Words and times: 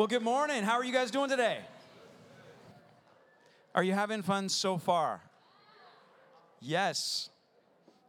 Well, 0.00 0.06
good 0.06 0.22
morning. 0.22 0.62
How 0.62 0.78
are 0.78 0.84
you 0.84 0.94
guys 0.94 1.10
doing 1.10 1.28
today? 1.28 1.58
Are 3.74 3.84
you 3.84 3.92
having 3.92 4.22
fun 4.22 4.48
so 4.48 4.78
far? 4.78 5.20
Yes. 6.58 7.28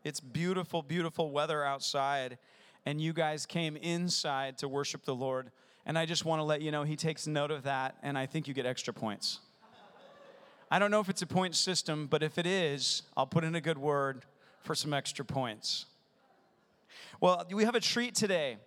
It's 0.05 0.21
beautiful, 0.21 0.83
beautiful 0.83 1.31
weather 1.31 1.65
outside, 1.65 2.37
and 2.85 3.01
you 3.01 3.11
guys 3.11 3.45
came 3.45 3.75
inside 3.75 4.57
to 4.59 4.69
worship 4.69 5.03
the 5.03 5.13
Lord. 5.13 5.51
And 5.85 5.99
I 5.99 6.05
just 6.05 6.23
want 6.23 6.39
to 6.39 6.45
let 6.45 6.61
you 6.61 6.71
know 6.71 6.83
He 6.83 6.95
takes 6.95 7.27
note 7.27 7.51
of 7.51 7.63
that, 7.63 7.97
and 8.01 8.17
I 8.17 8.25
think 8.25 8.47
you 8.47 8.53
get 8.53 8.65
extra 8.65 8.93
points. 8.93 9.39
I 10.71 10.79
don't 10.79 10.91
know 10.91 11.01
if 11.01 11.09
it's 11.09 11.23
a 11.23 11.27
point 11.27 11.55
system, 11.57 12.07
but 12.07 12.23
if 12.23 12.37
it 12.37 12.45
is, 12.45 13.01
I'll 13.17 13.27
put 13.27 13.43
in 13.43 13.53
a 13.53 13.59
good 13.59 13.77
word 13.77 14.23
for 14.61 14.75
some 14.75 14.93
extra 14.93 15.25
points. 15.25 15.87
Well, 17.19 17.45
we 17.51 17.65
have 17.65 17.75
a 17.75 17.81
treat 17.81 18.15
today. 18.15 18.59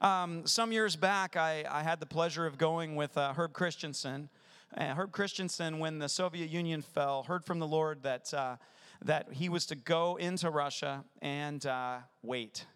Um, 0.00 0.46
some 0.46 0.72
years 0.72 0.94
back, 0.94 1.36
I, 1.36 1.64
I, 1.70 1.82
had 1.82 2.00
the 2.00 2.06
pleasure 2.06 2.44
of 2.44 2.58
going 2.58 2.96
with 2.96 3.16
uh, 3.16 3.32
Herb 3.32 3.54
Christensen. 3.54 4.28
Uh, 4.76 4.94
Herb 4.94 5.10
Christensen, 5.10 5.78
when 5.78 5.98
the 5.98 6.08
Soviet 6.08 6.50
Union 6.50 6.82
fell, 6.82 7.22
heard 7.22 7.46
from 7.46 7.60
the 7.60 7.66
Lord 7.66 8.02
that, 8.02 8.32
uh, 8.34 8.56
that 9.02 9.32
he 9.32 9.48
was 9.48 9.64
to 9.66 9.74
go 9.74 10.16
into 10.16 10.50
Russia 10.50 11.02
and 11.22 11.64
uh, 11.64 11.98
wait. 12.22 12.66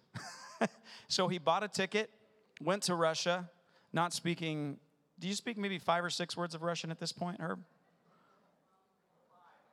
so 1.08 1.28
he 1.28 1.36
bought 1.36 1.62
a 1.62 1.68
ticket, 1.68 2.10
went 2.62 2.84
to 2.84 2.94
Russia, 2.94 3.50
not 3.92 4.14
speaking. 4.14 4.78
Do 5.18 5.28
you 5.28 5.34
speak 5.34 5.58
maybe 5.58 5.78
five 5.78 6.02
or 6.02 6.10
six 6.10 6.38
words 6.38 6.54
of 6.54 6.62
Russian 6.62 6.90
at 6.90 6.98
this 6.98 7.12
point, 7.12 7.38
Herb? 7.38 7.60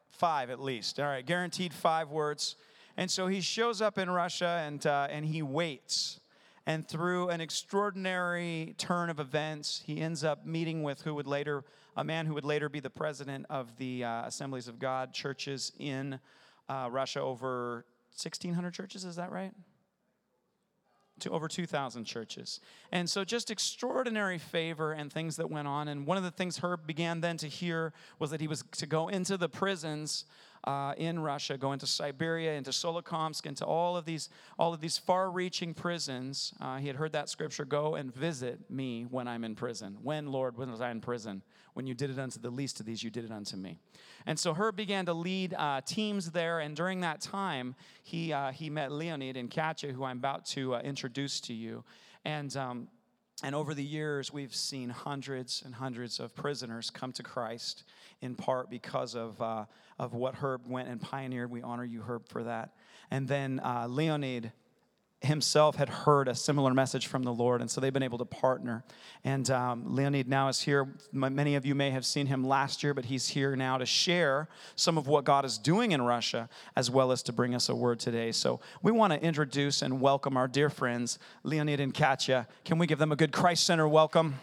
Five 0.10 0.50
at 0.50 0.60
least. 0.60 1.00
All 1.00 1.06
right, 1.06 1.26
guaranteed 1.26 1.74
five 1.74 2.10
words. 2.10 2.58
And 2.98 3.10
so 3.10 3.28
he 3.28 3.40
shows 3.40 3.82
up 3.82 3.98
in 3.98 4.10
Russia 4.10 4.62
and, 4.66 4.86
uh, 4.86 5.08
and 5.10 5.24
he 5.24 5.42
waits 5.42 6.20
and 6.68 6.86
through 6.86 7.30
an 7.30 7.40
extraordinary 7.40 8.76
turn 8.78 9.10
of 9.10 9.22
events, 9.22 9.82
he 9.86 10.02
ends 10.02 10.26
up 10.26 10.46
meeting 10.46 10.84
with 10.84 11.02
who 11.02 11.16
would 11.16 11.26
later, 11.26 11.64
a 11.96 12.04
man 12.04 12.26
who 12.26 12.34
would 12.34 12.44
later 12.44 12.68
be 12.68 12.82
the 12.82 12.90
president 12.90 13.46
of 13.50 13.78
the 13.78 14.04
uh, 14.04 14.26
Assemblies 14.26 14.68
of 14.68 14.78
God 14.78 15.14
churches 15.14 15.72
in 15.80 16.20
uh, 16.68 16.90
Russia, 16.92 17.22
over 17.22 17.86
1,600 18.12 18.74
churches, 18.74 19.06
is 19.06 19.16
that 19.16 19.32
right? 19.32 19.54
to 21.20 21.32
over 21.32 21.48
2,000 21.48 22.06
churches. 22.06 22.60
And 22.92 23.10
so, 23.10 23.24
just 23.26 23.50
extraordinary 23.50 24.38
favor 24.38 24.92
and 24.92 25.12
things 25.12 25.38
that 25.38 25.50
went 25.50 25.68
on. 25.68 25.88
And 25.88 26.06
one 26.06 26.16
of 26.16 26.24
the 26.24 26.30
things 26.30 26.60
Herb 26.60 26.86
began 26.86 27.22
then 27.22 27.38
to 27.38 27.48
hear 27.48 27.92
was 28.20 28.30
that 28.30 28.40
he 28.40 28.48
was 28.48 28.64
to 28.74 28.86
go 28.86 29.08
into 29.08 29.36
the 29.36 29.50
prisons 29.50 30.26
uh, 30.68 30.94
in 30.98 31.18
Russia, 31.18 31.58
go 31.58 31.72
into 31.72 31.88
Siberia, 31.88 32.54
into 32.56 32.72
Solikamsk, 32.72 33.46
into 33.46 33.66
all 33.66 33.96
of 33.96 34.04
these, 34.04 34.28
all 34.60 34.74
of 34.74 34.82
these 34.82 34.98
far-reaching 34.98 35.74
prisons. 35.74 36.54
Uh, 36.60 36.76
he 36.78 36.88
had 36.88 36.98
heard 36.98 37.14
that 37.14 37.30
scripture: 37.30 37.64
"Go 37.64 37.96
and 37.96 38.14
visit 38.14 38.70
me 38.70 39.06
when 39.10 39.30
I'm 39.30 39.46
in 39.46 39.56
prison." 39.56 39.98
When, 40.04 40.28
Lord, 40.28 40.58
when 40.58 40.70
was 40.70 40.82
I 40.82 40.92
in 40.92 41.00
prison? 41.00 41.42
When 41.74 41.88
you 41.88 41.94
did 41.94 42.10
it 42.10 42.20
unto 42.20 42.40
the 42.40 42.50
least 42.50 42.82
of 42.82 42.86
these, 42.86 43.02
you 43.02 43.10
did 43.10 43.24
it 43.24 43.32
unto 43.32 43.56
me. 43.56 43.78
And 44.26 44.38
so 44.38 44.54
Herb 44.54 44.76
began 44.76 45.06
to 45.06 45.14
lead 45.14 45.54
uh, 45.54 45.80
teams 45.86 46.32
there, 46.32 46.60
and 46.60 46.76
during 46.76 47.00
that 47.00 47.22
time, 47.22 47.74
he 48.04 48.34
uh, 48.34 48.52
he 48.52 48.70
met 48.70 48.92
Leonid 48.92 49.38
and 49.38 49.50
Katya, 49.50 49.94
who 49.94 50.04
I'm 50.04 50.18
about 50.18 50.46
to 50.48 50.76
uh, 50.76 50.82
introduce 50.82 51.40
to 51.42 51.54
you, 51.54 51.86
and. 52.26 52.56
Um, 52.58 52.90
and 53.44 53.54
over 53.54 53.76
the 53.76 53.84
years, 53.84 54.34
we've 54.34 54.56
seen 54.56 54.90
hundreds 54.90 55.62
and 55.64 55.76
hundreds 55.76 56.20
of 56.20 56.34
prisoners 56.34 56.90
come 56.90 57.12
to 57.14 57.22
Christ, 57.22 57.84
in 58.22 58.36
part 58.36 58.70
because 58.70 59.16
of, 59.16 59.42
uh, 59.42 59.66
of 60.00 60.14
what 60.14 60.36
Herb 60.36 60.68
went 60.68 60.90
and 60.90 61.00
pioneered. 61.02 61.52
We 61.52 61.62
honor 61.62 61.86
you, 61.86 62.02
Herb, 62.02 62.28
for 62.28 62.44
that. 62.44 62.74
And 63.12 63.28
then 63.28 63.60
uh, 63.64 63.88
Leonid 63.90 64.52
himself 65.22 65.76
had 65.76 65.90
heard 65.90 66.28
a 66.28 66.36
similar 66.36 66.74
message 66.74 67.08
from 67.08 67.24
the 67.24 67.34
Lord, 67.34 67.60
and 67.62 67.70
so 67.70 67.82
they've 67.82 67.94
been 67.94 68.04
able 68.04 68.20
to 68.20 68.26
partner. 68.26 68.84
And 69.24 69.50
um, 69.50 69.96
Leonid 69.96 70.28
now 70.28 70.48
is 70.48 70.62
here. 70.62 70.88
Many 71.12 71.56
of 71.56 71.66
you 71.66 71.74
may 71.74 71.90
have 71.90 72.06
seen 72.06 72.28
him 72.28 72.44
last 72.44 72.84
year, 72.84 72.94
but 72.94 73.06
he's 73.06 73.28
here 73.28 73.56
now 73.56 73.80
to 73.80 73.86
share 73.86 74.48
some 74.76 74.98
of 74.98 75.08
what 75.08 75.26
God 75.26 75.44
is 75.44 75.58
doing 75.58 75.92
in 75.92 76.04
Russia, 76.04 76.50
as 76.76 76.92
well 76.92 77.12
as 77.12 77.24
to 77.24 77.34
bring 77.34 77.56
us 77.56 77.68
a 77.68 77.76
word 77.76 78.00
today. 78.00 78.32
So 78.32 78.60
we 78.84 78.92
want 78.92 79.12
to 79.14 79.22
introduce 79.22 79.82
and 79.82 80.00
welcome 80.00 80.38
our 80.38 80.48
dear 80.48 80.70
friends, 80.70 81.18
Leonid 81.44 81.80
and 81.80 81.94
Katya. 81.94 82.48
Can 82.64 82.78
we 82.78 82.86
give 82.86 83.00
them 83.00 83.12
a 83.12 83.16
good 83.16 83.32
Christ 83.32 83.66
Center 83.66 83.88
welcome? 83.88 84.36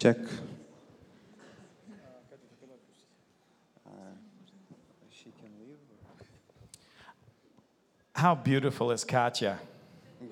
Check. 0.00 0.16
How 8.14 8.34
beautiful 8.34 8.90
is 8.92 9.04
Katya? 9.04 9.58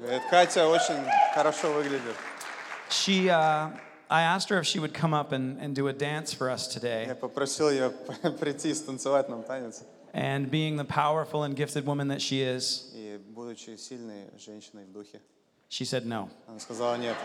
Говорит, 0.00 0.22
Катя 0.30 0.66
очень 0.66 1.04
хорошо 1.34 1.72
выглядит. 1.72 2.16
She, 2.88 3.28
uh, 3.28 3.70
I 4.10 4.22
asked 4.22 4.48
her 4.48 4.58
if 4.58 4.66
she 4.66 4.78
would 4.78 4.94
come 4.94 5.12
up 5.12 5.32
and, 5.32 5.58
and 5.60 5.74
do 5.74 5.88
a 5.88 5.92
dance 5.92 6.32
for 6.32 6.50
us 6.50 6.66
today. 6.66 7.04
Я 7.06 7.14
попросил 7.14 7.70
ее 7.70 7.90
прийти 8.40 8.70
и 8.70 8.74
станцевать 8.74 9.28
нам 9.28 9.42
танец. 9.42 9.82
And 10.14 10.50
being 10.50 10.76
the 10.76 10.84
powerful 10.84 11.42
and 11.42 11.56
gifted 11.56 11.84
woman 11.84 12.08
that 12.08 12.22
she 12.22 12.40
is, 12.40 12.90
И 12.94 13.18
будучи 13.34 13.76
сильной 13.76 14.30
женщиной 14.38 14.84
в 14.84 14.92
духе, 14.92 15.20
she 15.68 15.84
said 15.84 16.06
no. 16.06 16.30
она 16.48 16.58
сказала 16.60 16.96
нет. 16.96 17.16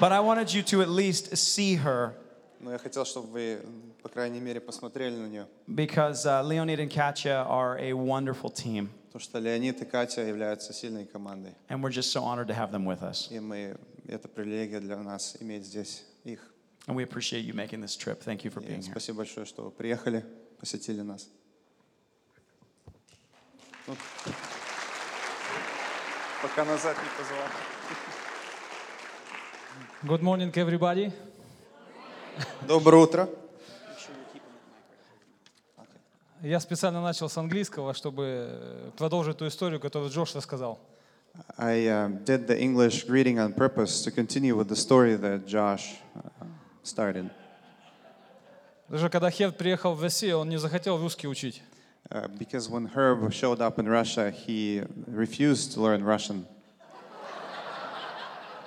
But 0.00 0.10
I 0.12 0.20
wanted 0.20 0.52
you 0.52 0.62
to 0.64 0.82
at 0.82 0.88
least 0.88 1.36
see 1.36 1.76
her 1.76 2.14
Но 2.60 2.72
я 2.72 2.78
хотел, 2.78 3.04
чтобы 3.04 3.28
вы, 3.28 3.60
по 4.02 4.08
крайней 4.08 4.40
мере, 4.40 4.60
посмотрели 4.60 5.14
на 5.16 5.26
нее. 5.28 5.46
because 5.68 6.24
uh, 6.26 6.42
Leonid 6.42 6.80
and 6.80 6.90
Katya 6.90 7.44
are 7.48 7.76
a 7.78 7.92
wonderful 7.92 8.50
team. 8.50 8.88
Потому 9.12 9.20
что 9.22 9.38
Леонид 9.38 9.80
и 9.80 9.84
Катя 9.84 10.22
являются 10.22 10.72
сильной 10.72 11.04
командой. 11.06 11.54
And 11.68 11.80
we're 11.82 11.90
just 11.92 12.10
so 12.10 12.22
honored 12.24 12.48
to 12.48 12.54
have 12.54 12.72
them 12.72 12.84
with 12.84 13.02
us. 13.02 13.28
И 13.30 13.38
мы, 13.38 13.76
это 14.08 14.26
привилегия 14.28 14.80
для 14.80 14.96
нас 14.96 15.36
иметь 15.40 15.64
здесь 15.66 16.04
их. 16.24 16.40
And 16.88 16.96
we 16.96 17.02
appreciate 17.04 17.44
you 17.44 17.54
making 17.54 17.80
this 17.80 17.94
trip. 17.96 18.20
Thank 18.22 18.44
you 18.44 18.50
for 18.50 18.60
И 18.62 18.66
being 18.66 18.82
here. 18.82 18.90
спасибо 18.90 19.18
большое, 19.18 19.46
что 19.46 19.62
вы 19.62 19.70
приехали, 19.70 20.24
посетили 20.58 21.02
нас. 21.02 21.28
Ну, 23.86 23.94
Пока 26.42 26.64
назад 26.64 26.96
не 26.96 27.08
позвал. 27.22 27.48
Good 30.05 30.21
morning, 30.21 30.49
everybody. 30.53 31.11
Доброе 32.65 33.03
утро. 33.03 33.29
Я 36.41 36.61
специально 36.61 37.01
начал 37.01 37.27
с 37.27 37.37
английского, 37.37 37.93
чтобы 37.93 38.93
продолжить 38.97 39.39
ту 39.39 39.47
историю, 39.47 39.81
которую 39.81 40.09
Джош 40.09 40.35
рассказал. 40.35 40.79
I 41.57 41.85
uh, 41.87 42.23
did 42.23 42.47
the 42.47 42.57
English 42.57 43.09
greeting 43.09 43.39
on 43.39 43.53
purpose 43.53 44.01
to 44.03 44.09
continue 44.09 44.55
with 44.55 44.69
the 44.69 44.75
story 44.77 45.17
that 45.17 45.45
Josh 45.45 45.97
uh, 46.15 46.45
started. 46.81 47.29
Даже 48.87 49.09
когда 49.09 49.29
Хед 49.29 49.57
приехал 49.57 49.95
в 49.95 50.01
Россию, 50.01 50.37
он 50.37 50.47
не 50.47 50.57
захотел 50.57 50.97
русский 50.97 51.27
учить. 51.27 51.61
Uh, 52.09 52.29
because 52.39 52.69
when 52.69 52.85
Herb 52.95 53.33
showed 53.33 53.59
up 53.59 53.77
in 53.77 53.89
Russia, 53.89 54.31
he 54.31 54.81
refused 55.07 55.73
to 55.73 55.81
learn 55.81 56.05
Russian. 56.05 56.45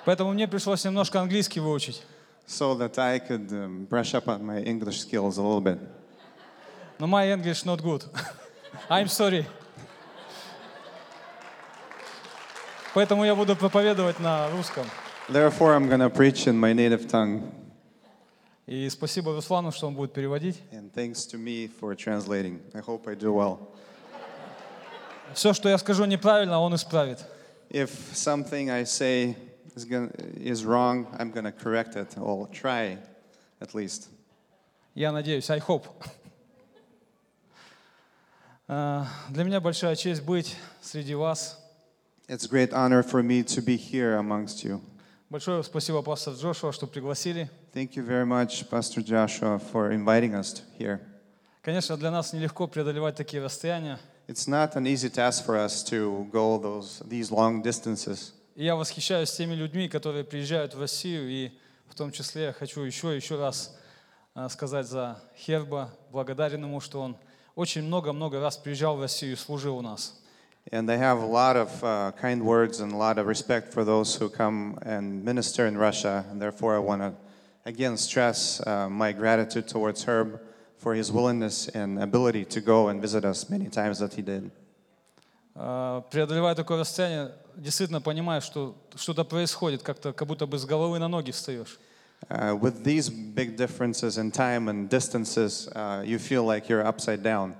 Поэтому 0.05 0.33
мне 0.33 0.47
пришлось 0.47 0.83
немножко 0.83 1.21
английский 1.21 1.59
выучить. 1.59 2.01
So 2.45 2.75
that 2.75 2.97
I 2.99 3.19
could 3.19 3.49
um, 3.51 3.85
brush 3.85 4.13
up 4.13 4.27
on 4.27 4.43
my 4.43 4.61
English 4.63 4.99
skills 4.99 5.37
a 5.37 5.41
little 5.41 5.61
bit. 5.61 5.79
Но 6.99 7.07
my 7.07 7.31
English 7.31 7.63
not 7.65 7.81
good. 7.81 8.03
I'm 8.89 9.07
sorry. 9.07 9.45
Поэтому 12.93 13.23
я 13.23 13.33
буду 13.33 13.55
проповедовать 13.55 14.19
на 14.19 14.49
русском. 14.51 14.85
Therefore, 15.29 15.73
I'm 15.73 15.87
to 15.87 16.09
preach 16.09 16.47
in 16.47 16.59
my 16.59 16.73
native 16.73 17.07
tongue. 17.07 17.41
И 18.67 18.89
спасибо 18.89 19.33
Руслану, 19.33 19.71
что 19.71 19.87
он 19.87 19.95
будет 19.95 20.13
переводить. 20.13 20.61
And 20.71 20.91
thanks 20.93 21.25
to 21.31 21.37
me 21.37 21.67
for 21.67 21.95
translating. 21.95 22.59
I 22.73 22.81
hope 22.81 23.07
I 23.07 23.15
do 23.15 23.33
well. 23.33 23.57
Все, 25.33 25.53
что 25.53 25.69
я 25.69 25.77
скажу 25.77 26.05
неправильно, 26.05 26.59
он 26.59 26.75
исправит. 26.75 27.19
If 27.69 27.89
something 28.13 28.69
I 28.69 28.83
say 28.83 29.35
is, 29.74 29.84
gonna, 29.84 30.10
is 30.36 30.64
wrong, 30.64 31.06
I'm 31.18 31.30
going 31.30 31.44
to 31.44 31.52
correct 31.52 31.96
it 31.96 32.16
or 32.18 32.48
try 32.48 32.98
at 33.60 33.74
least. 33.74 34.08
Я 34.94 35.12
надеюсь, 35.12 35.48
I 35.50 35.58
hope. 35.58 35.86
А, 38.70 39.06
Для 39.30 39.44
меня 39.44 39.60
большая 39.60 39.96
честь 39.96 40.22
быть 40.22 40.56
среди 40.82 41.14
вас. 41.14 41.58
It's 42.28 42.44
a 42.44 42.48
great 42.48 42.72
honor 42.74 43.02
for 43.02 43.22
me 43.22 43.42
to 43.42 43.62
be 43.62 43.76
here 43.76 44.18
amongst 44.18 44.62
you. 44.62 44.82
Большое 45.30 45.62
спасибо, 45.62 46.02
пастор 46.02 46.34
Джошуа, 46.34 46.72
что 46.72 46.86
пригласили. 46.86 47.48
Thank 47.72 47.96
you 47.96 48.02
very 48.02 48.26
much, 48.26 48.68
Pastor 48.68 49.02
Joshua, 49.02 49.58
for 49.58 49.90
inviting 49.92 50.34
us 50.34 50.62
here. 50.78 51.00
Конечно, 51.62 51.96
для 51.96 52.10
нас 52.10 52.32
нелегко 52.32 52.66
преодолевать 52.66 53.14
такие 53.14 53.42
расстояния. 53.42 53.98
It's 54.26 54.46
not 54.46 54.76
an 54.76 54.86
easy 54.86 55.08
task 55.08 55.44
for 55.46 55.56
us 55.56 55.82
to 55.84 56.28
go 56.30 56.58
those 56.58 57.02
these 57.08 57.30
long 57.30 57.62
distances. 57.62 58.32
И 58.55 58.65
я 58.65 58.75
восхищаюсь 58.75 59.31
теми 59.31 59.55
людьми, 59.55 59.89
которые 59.89 60.23
приезжают 60.23 60.75
в 60.75 60.79
Россию, 60.79 61.27
и 61.27 61.51
в 61.87 61.95
том 61.95 62.11
числе 62.11 62.45
я 62.45 62.53
хочу 62.53 62.81
еще, 62.81 63.15
еще 63.15 63.35
раз 63.39 63.75
а, 64.35 64.47
сказать 64.47 64.85
за 64.85 65.19
Херба, 65.35 65.89
благодарен 66.11 66.63
ему, 66.63 66.79
что 66.79 67.01
он 67.01 67.17
очень 67.55 67.81
много-много 67.81 68.39
раз 68.39 68.57
приезжал 68.57 68.95
в 68.95 69.01
Россию 69.01 69.33
и 69.33 69.35
служил 69.35 69.77
у 69.77 69.81
нас. 69.81 70.19
And 70.71 70.89
I 70.89 70.97
have 70.97 71.19
a 71.19 71.25
lot 71.25 71.57
of 71.57 71.83
uh, 71.83 72.11
kind 72.13 72.41
words 72.41 72.79
and 72.79 72.93
a 72.93 72.95
lot 72.95 73.17
of 73.17 73.27
respect 73.27 73.73
for 73.73 73.83
those 73.83 74.15
who 74.15 74.29
come 74.29 74.77
and 74.83 75.23
minister 75.25 75.67
in 75.67 75.77
Russia. 75.77 76.23
And 76.31 76.41
therefore, 76.41 76.75
I 76.75 76.79
want 76.79 77.01
to 77.01 77.13
again 77.65 77.97
stress 77.97 78.61
uh, 78.65 78.87
my 78.87 79.11
gratitude 79.11 79.67
towards 79.67 80.05
Herb 80.05 80.39
for 80.77 80.93
his 80.93 81.11
willingness 81.11 81.67
and 81.69 81.99
ability 81.99 82.45
to 82.45 82.61
go 82.61 82.87
and 82.87 83.01
visit 83.01 83.25
us 83.25 83.49
many 83.49 83.67
times 83.67 83.99
that 83.99 84.13
he 84.13 84.21
did. 84.21 84.51
А, 85.55 86.01
Преодолевая 86.09 86.55
такое 86.55 86.79
расстояние, 86.79 87.31
действительно 87.55 88.01
понимаешь, 88.01 88.43
что 88.43 88.75
что-то 88.95 89.23
происходит, 89.23 89.83
как-то 89.83 90.13
как 90.13 90.27
будто 90.27 90.47
бы 90.47 90.57
с 90.57 90.65
головы 90.65 90.99
на 90.99 91.07
ноги 91.07 91.31
встаешь. 91.31 91.79
Uh, 92.29 92.55
with 92.55 92.85
these 92.85 93.09
big 93.09 93.57
differences 93.57 94.17
in 94.17 94.31
time 94.31 94.69
and 94.69 94.89
distances, 94.89 95.67
uh, 95.75 96.01
you 96.05 96.17
feel 96.17 96.45
like 96.45 96.69
you're 96.69 96.85
upside 96.85 97.21
down. 97.21 97.53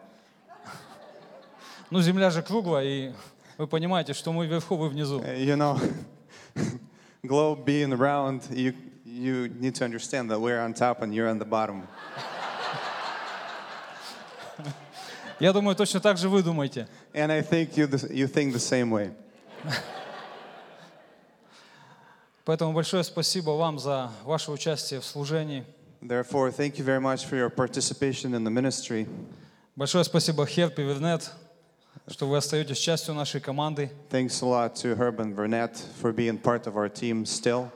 Ну, 1.90 2.02
земля 2.02 2.30
же 2.32 2.42
круглая, 2.42 2.84
и 2.86 3.12
вы 3.58 3.68
понимаете, 3.68 4.14
что 4.14 4.32
мы 4.32 4.48
вверху, 4.48 4.78
вы 4.78 4.90
внизу. 4.90 5.20
Uh, 5.20 5.38
you 5.38 5.56
know, 5.58 5.78
globe 7.24 7.66
being 7.66 7.92
round, 7.92 8.42
you, 8.52 8.74
you 9.06 9.50
need 9.60 9.76
to 9.76 9.84
understand 9.84 10.32
that 10.32 10.40
we're 10.40 10.62
on 10.62 10.74
top 10.74 11.02
and 11.02 11.14
you're 11.14 11.28
on 11.28 11.40
the 11.40 11.46
bottom. 11.46 11.84
Я 15.40 15.54
думаю, 15.54 15.76
точно 15.76 16.00
так 16.00 16.18
же 16.18 16.30
вы 16.30 16.44
думаете. 16.44 16.88
And 17.14 17.32
I 17.32 17.42
think 17.42 17.76
you, 17.76 17.88
you 18.10 18.28
think 18.28 18.54
the 18.54 18.60
same 18.60 18.90
way. 18.90 19.12
Поэтому 22.46 22.74
большое 22.74 23.04
спасибо 23.04 23.52
вам 23.52 23.80
за 23.80 24.12
ваше 24.24 24.52
участие 24.52 25.00
в 25.00 25.06
служении. 25.06 25.64
Therefore, 26.02 26.52
thank 26.52 26.78
you 26.78 26.84
very 26.84 27.00
much 27.00 27.26
for 27.26 27.38
your 27.38 27.50
participation 27.50 28.34
in 28.34 28.44
the 28.44 28.52
ministry. 28.52 29.08
Большое 29.76 30.04
спасибо 30.04 30.46
Херп 30.46 30.78
и 30.80 30.84
Вернет, 30.84 31.32
что 32.08 32.28
вы 32.28 32.38
остаетесь 32.38 32.78
частью 32.78 33.16
нашей 33.16 33.40
команды. 33.40 33.90
Thanks 34.10 34.42
a 34.42 34.46
lot 34.46 34.76
to 34.76 34.96
Herb 34.96 35.20
and 35.20 35.34
Vernette 35.34 35.78
for 36.02 36.12
being 36.12 36.38
part 36.38 36.68
of 36.68 36.76
our 36.76 36.90
team 36.90 37.26
still. 37.26 37.72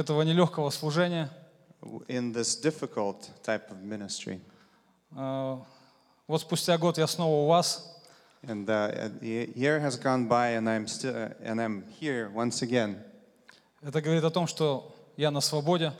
Этого 0.00 0.22
нелегкого 0.22 0.70
служения. 0.70 1.28
in 2.08 2.32
this 2.32 2.54
difficult 2.54 3.28
type 3.42 3.70
of 3.70 3.82
ministry. 3.82 4.40
А, 5.14 5.60
Вот 6.26 6.40
спустя 6.40 6.78
год 6.78 6.96
я 6.96 7.06
снова 7.06 7.44
у 7.44 7.46
вас. 7.46 8.00
And 8.42 8.66
uh, 8.70 9.10
a 9.20 9.50
year 9.54 9.78
has 9.78 9.96
gone 9.96 10.26
by, 10.26 10.52
and 10.56 10.70
I'm 10.70 10.86
still, 10.88 11.30
and 11.42 11.60
I'm 11.60 11.84
here 12.00 12.30
once 12.30 12.62
again. 12.62 12.96
Это 13.82 14.00
говорит 14.00 14.24
о 14.24 14.30
том, 14.30 14.46
что 14.46 14.90
я 15.18 15.30
на 15.30 15.42
свободе. 15.42 15.92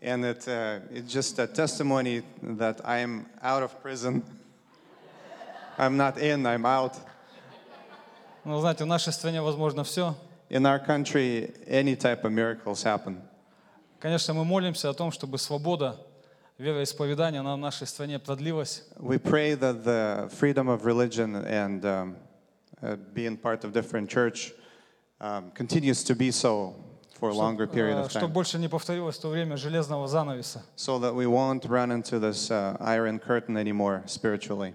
And 0.00 0.24
it, 0.24 0.46
uh, 0.46 0.78
it's 0.92 1.12
just 1.12 1.40
a 1.40 1.48
testimony 1.48 2.22
that 2.40 2.80
I'm 2.84 3.26
out 3.42 3.64
of 3.64 3.82
prison. 3.82 4.22
I'm 5.76 5.96
not 5.96 6.16
in, 6.18 6.46
I'm 6.46 6.64
out. 6.64 6.94
Но 8.44 8.60
знаете, 8.60 8.84
в 8.84 8.86
нашей 8.86 9.12
стране 9.12 9.42
возможно 9.42 9.82
все. 9.82 10.14
In 10.48 10.64
our 10.64 10.78
country, 10.78 11.52
any 11.66 11.96
type 11.96 12.24
of 12.24 12.30
miracles 12.30 12.84
happen. 12.84 13.20
Конечно, 14.00 14.32
мы 14.34 14.44
молимся 14.44 14.90
о 14.90 14.94
том, 14.94 15.10
чтобы 15.10 15.38
свобода 15.38 15.96
вероисповедания 16.58 17.40
она 17.40 17.54
в 17.56 17.58
нашей 17.58 17.86
стране 17.86 18.18
продлилась. 18.18 18.84
We 18.98 19.18
pray 19.18 19.54
that 19.56 19.82
the 19.84 20.28
freedom 20.38 20.68
of 20.68 20.84
religion 20.84 21.34
and 21.34 21.84
um, 21.84 22.16
uh, 22.82 22.96
being 23.14 23.36
part 23.36 23.64
of 23.64 23.72
different 23.72 24.08
church 24.08 24.52
um, 25.20 25.50
continues 25.52 26.04
to 26.04 26.14
be 26.14 26.30
so 26.30 26.74
for 27.18 27.30
a 27.30 27.34
longer 27.34 27.66
period 27.66 27.96
of 27.98 28.08
Чтобы 28.10 28.26
time. 28.28 28.32
больше 28.32 28.58
не 28.58 28.68
повторилось 28.68 29.18
то 29.18 29.28
время 29.30 29.56
железного 29.56 30.06
занавеса. 30.06 30.62
so 30.76 30.98
that 31.00 31.12
we 31.14 31.26
won't 31.26 31.64
run 31.66 31.90
into 31.90 32.20
this 32.20 32.50
uh, 32.52 32.76
iron 32.80 33.18
curtain 33.18 33.56
anymore 33.56 34.02
spiritually. 34.06 34.74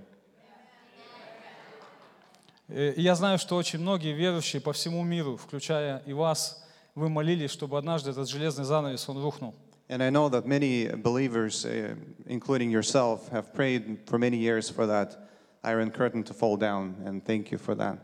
Э, 2.67 2.93
И 2.95 3.01
я 3.01 3.15
знаю, 3.15 3.37
что 3.37 3.55
очень 3.55 3.79
многие 3.79 4.13
верующие 4.13 4.61
по 4.61 4.73
всему 4.73 5.03
миру, 5.03 5.37
включая 5.37 6.01
и 6.05 6.13
вас, 6.13 6.62
вы 6.95 7.09
молились, 7.09 7.51
чтобы 7.51 7.77
однажды 7.77 8.11
этот 8.11 8.29
железный 8.29 8.65
занавес, 8.65 9.07
он 9.09 9.21
рухнул. 9.21 9.53
And 9.89 10.01
I 10.01 10.09
know 10.09 10.29
that 10.29 10.45
many 10.45 10.87
believers, 10.95 11.65
uh, 11.65 11.95
including 12.25 12.71
yourself, 12.71 13.29
have 13.29 13.53
prayed 13.53 13.99
for 14.05 14.17
many 14.17 14.37
years 14.37 14.69
for 14.69 14.87
that 14.87 15.17
iron 15.63 15.91
curtain 15.91 16.23
to 16.23 16.33
fall 16.33 16.57
down, 16.57 16.95
and 17.05 17.23
thank 17.23 17.51
you 17.51 17.57
for 17.57 17.75
that. 17.75 17.99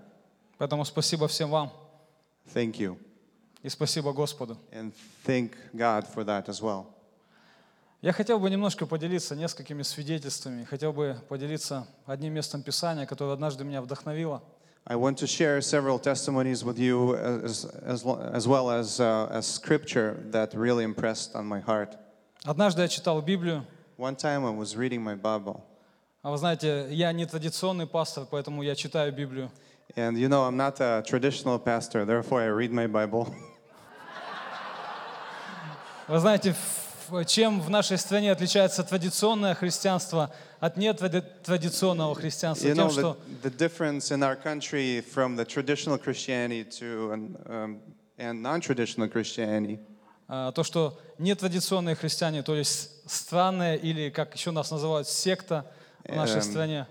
Поэтому 0.57 0.83
спасибо 0.85 1.27
всем 1.27 1.49
вам 1.49 1.71
Thank 2.53 2.79
you. 2.79 2.97
и 3.63 3.69
спасибо 3.69 4.11
Господу. 4.13 4.57
And 4.71 4.93
thank 5.25 5.53
God 5.73 6.05
for 6.07 6.23
that 6.25 6.47
as 6.49 6.61
well. 6.61 6.85
Я 8.01 8.13
хотел 8.13 8.39
бы 8.39 8.49
немножко 8.49 8.85
поделиться 8.85 9.35
несколькими 9.35 9.83
свидетельствами. 9.83 10.63
Хотел 10.63 10.93
бы 10.93 11.17
поделиться 11.27 11.85
одним 12.05 12.33
местом 12.33 12.63
Писания, 12.63 13.05
которое 13.05 13.33
однажды 13.33 13.65
меня 13.65 13.81
вдохновило. 13.81 14.41
I 14.88 14.96
want 14.96 15.16
to 15.18 15.26
share 15.26 15.60
several 15.62 15.98
testimonies 15.98 16.62
with 16.62 16.78
you 16.78 17.16
as, 17.16 17.64
as, 17.86 18.04
lo- 18.04 18.20
as 18.34 18.46
well 18.46 18.70
as 18.70 19.00
uh, 19.00 19.28
a 19.30 19.40
scripture 19.42 20.22
that 20.30 20.52
really 20.54 20.84
impressed 20.84 21.34
on 21.34 21.46
my 21.46 21.60
heart. 21.60 21.96
Однажды 22.44 22.82
я 22.82 22.88
читал 22.88 23.22
Библию, 23.22 23.64
One 23.96 24.14
time 24.16 24.44
I 24.44 24.50
was 24.50 24.76
reading 24.76 25.02
my 25.02 25.14
Bible, 25.14 25.62
а 26.22 26.30
вы 26.30 26.36
знаете, 26.36 26.86
я 26.90 27.12
не 27.12 27.24
традиционный 27.26 27.86
пастор, 27.86 28.26
поэтому 28.30 28.62
я 28.62 28.74
читаю 28.74 29.12
Библию. 29.12 29.50
and 29.96 30.18
you 30.18 30.28
know, 30.28 30.42
I'm 30.44 30.56
not 30.56 30.80
a 30.80 31.02
traditional 31.06 31.58
pastor, 31.58 32.04
therefore 32.04 32.40
I 32.42 32.46
read 32.48 32.70
my 32.72 32.86
Bible. 32.86 33.32
Вы 36.08 36.18
знаете, 36.18 36.52
в- 36.52 36.87
Чем 37.25 37.61
в 37.61 37.69
нашей 37.69 37.97
стране 37.97 38.31
отличается 38.31 38.83
традиционное 38.83 39.55
христианство 39.55 40.31
от 40.59 40.77
нетрадиционного 40.77 42.15
христианства? 42.15 42.67
You 42.67 42.75
Тем, 42.75 42.87
know, 42.87 42.89
the, 42.89 42.99
что 42.99 43.17
the 43.43 43.49
difference 43.49 44.11
in 44.11 44.23
our 44.23 44.35
country 44.35 45.01
from 45.01 45.35
the 45.35 45.45
traditional 45.45 45.97
Christianity 45.97 46.63
to 46.79 47.11
an, 47.11 47.37
um, 47.45 47.79
and 48.17 48.41
non-traditional 48.41 49.09
Christianity. 49.09 49.79
А, 50.27 50.51
то, 50.51 50.63
что 50.63 50.99
нетрадиционные 51.17 51.95
христиане, 51.95 52.43
то 52.43 52.55
есть 52.55 52.91
странные 53.07 53.77
или, 53.77 54.09
как 54.09 54.35
еще 54.35 54.51
нас 54.51 54.69
называют, 54.69 55.07
секта 55.07 55.65
в 56.05 56.15
нашей 56.15 56.37
Эм, 56.37 56.43
стране, 56.43 56.87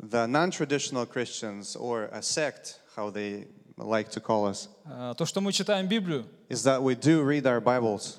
the 0.00 0.26
non-traditional 0.26 1.06
Christians 1.06 1.76
or 1.76 2.08
a 2.12 2.22
sect, 2.22 2.80
how 2.96 3.10
they 3.10 3.46
like 3.76 4.10
to 4.10 4.20
call 4.20 4.46
us, 4.46 4.68
а, 4.86 5.14
то, 5.14 5.26
что 5.26 5.40
мы 5.40 5.52
читаем 5.52 5.86
Библию. 5.86 6.24
Is 6.48 6.64
that 6.64 6.82
we 6.82 6.94
do 6.94 7.22
read 7.22 7.46
our 7.46 7.60
Bibles 7.60 8.18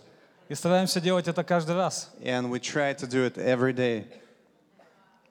и 0.54 0.56
стараемся 0.56 1.02
делать 1.02 1.28
это 1.28 1.44
каждый 1.44 1.76
раз. 1.76 2.12
and 2.24 2.52
we 2.52 2.60
try 2.60 2.94
to 2.94 3.08
do 3.08 3.26
it 3.26 3.38
every 3.40 3.74
day. 3.74 4.06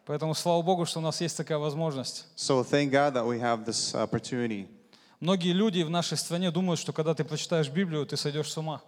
Поэтому 0.05 0.35
слава 0.35 0.63
Богу, 0.63 0.85
что 0.85 0.99
у 0.99 1.03
нас 1.03 1.21
есть 1.21 1.37
такая 1.37 1.59
возможность. 1.59 2.27
So 2.37 2.65
thank 2.65 2.91
God 2.91 3.15
that 3.15 3.25
we 3.25 3.39
have 3.39 3.65
this 3.65 3.95
opportunity. 3.95 4.67
Многие 5.21 5.53
люди 5.53 5.83
в 5.83 5.91
нашей 5.91 6.17
стране 6.19 6.51
думают, 6.51 6.81
что 6.81 6.93
когда 6.93 7.15
ты 7.15 7.23
прочитаешь 7.23 7.69
Библию, 7.69 8.05
ты 8.05 8.17
сойдешь 8.17 8.51
с 8.51 8.57
ума. 8.59 8.83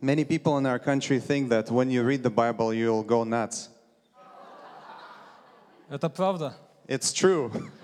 Many 0.00 0.24
people 0.24 0.58
in 0.58 0.66
our 0.66 0.80
country 0.80 1.20
think 1.20 1.48
that 1.50 1.70
when 1.70 1.90
you 1.90 2.02
read 2.02 2.24
the 2.24 2.30
Bible, 2.30 2.74
you'll 2.74 3.04
go 3.06 3.22
nuts. 3.22 3.68
Это 5.88 6.08
правда. 6.10 6.56
It's 6.88 7.12
true. 7.12 7.52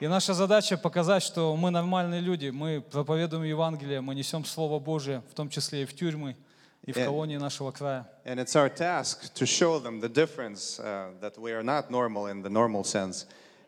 И 0.00 0.08
наша 0.08 0.34
задача 0.34 0.76
показать, 0.76 1.22
что 1.22 1.54
мы 1.56 1.70
нормальные 1.70 2.20
люди, 2.20 2.48
мы 2.50 2.80
проповедуем 2.80 3.44
Евангелие, 3.44 4.00
мы 4.00 4.14
несем 4.16 4.44
Слово 4.44 4.80
Божие, 4.80 5.22
в 5.30 5.34
том 5.34 5.48
числе 5.48 5.82
и 5.82 5.84
в 5.84 5.94
тюрьмы, 5.94 6.36
и 6.84 6.92
в 6.92 6.96
Э. 6.96 7.04
колонии 7.04 7.36
нашего 7.36 7.70
края. 7.70 8.08
And 8.24 8.40
it's 8.40 8.56
our 8.56 8.68
task 8.68 9.32
to 9.34 9.46
show 9.46 9.78
them 9.78 10.00
the 10.00 10.08
difference 10.08 10.80
uh, 10.80 11.10
that 11.20 11.38
we 11.38 11.52
are 11.52 11.62
not 11.62 11.90
normal 11.90 12.26
in 12.26 12.42
the 12.42 12.50
normal 12.50 12.82
sense, 12.82 13.26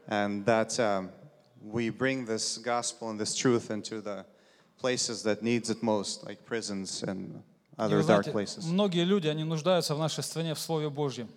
and 0.08 0.44
that 0.44 0.76
um, 0.80 1.10
we 1.62 1.88
bring 1.90 2.26
this 2.26 2.58
gospel 2.58 3.10
and 3.10 3.18
this 3.20 3.36
truth 3.36 3.70
into 3.70 4.00
the 4.00 4.24
places 4.80 5.22
that 5.22 5.40
needs 5.42 5.70
it 5.70 5.82
most, 5.84 6.24
like 6.26 6.44
prisons 6.44 7.04
and 7.04 7.42
И 7.76 7.80
other 7.80 7.98
вы 7.98 8.04
dark 8.04 8.24
знаете, 8.24 8.32
places. 8.32 8.64
многие 8.66 9.04
люди, 9.04 9.28
они 9.28 9.44
нуждаются 9.44 9.94
в 9.94 9.98
нашей 10.00 10.24
стране 10.24 10.54
в 10.54 10.58
Слове 10.58 10.90
Божьем. 10.90 11.28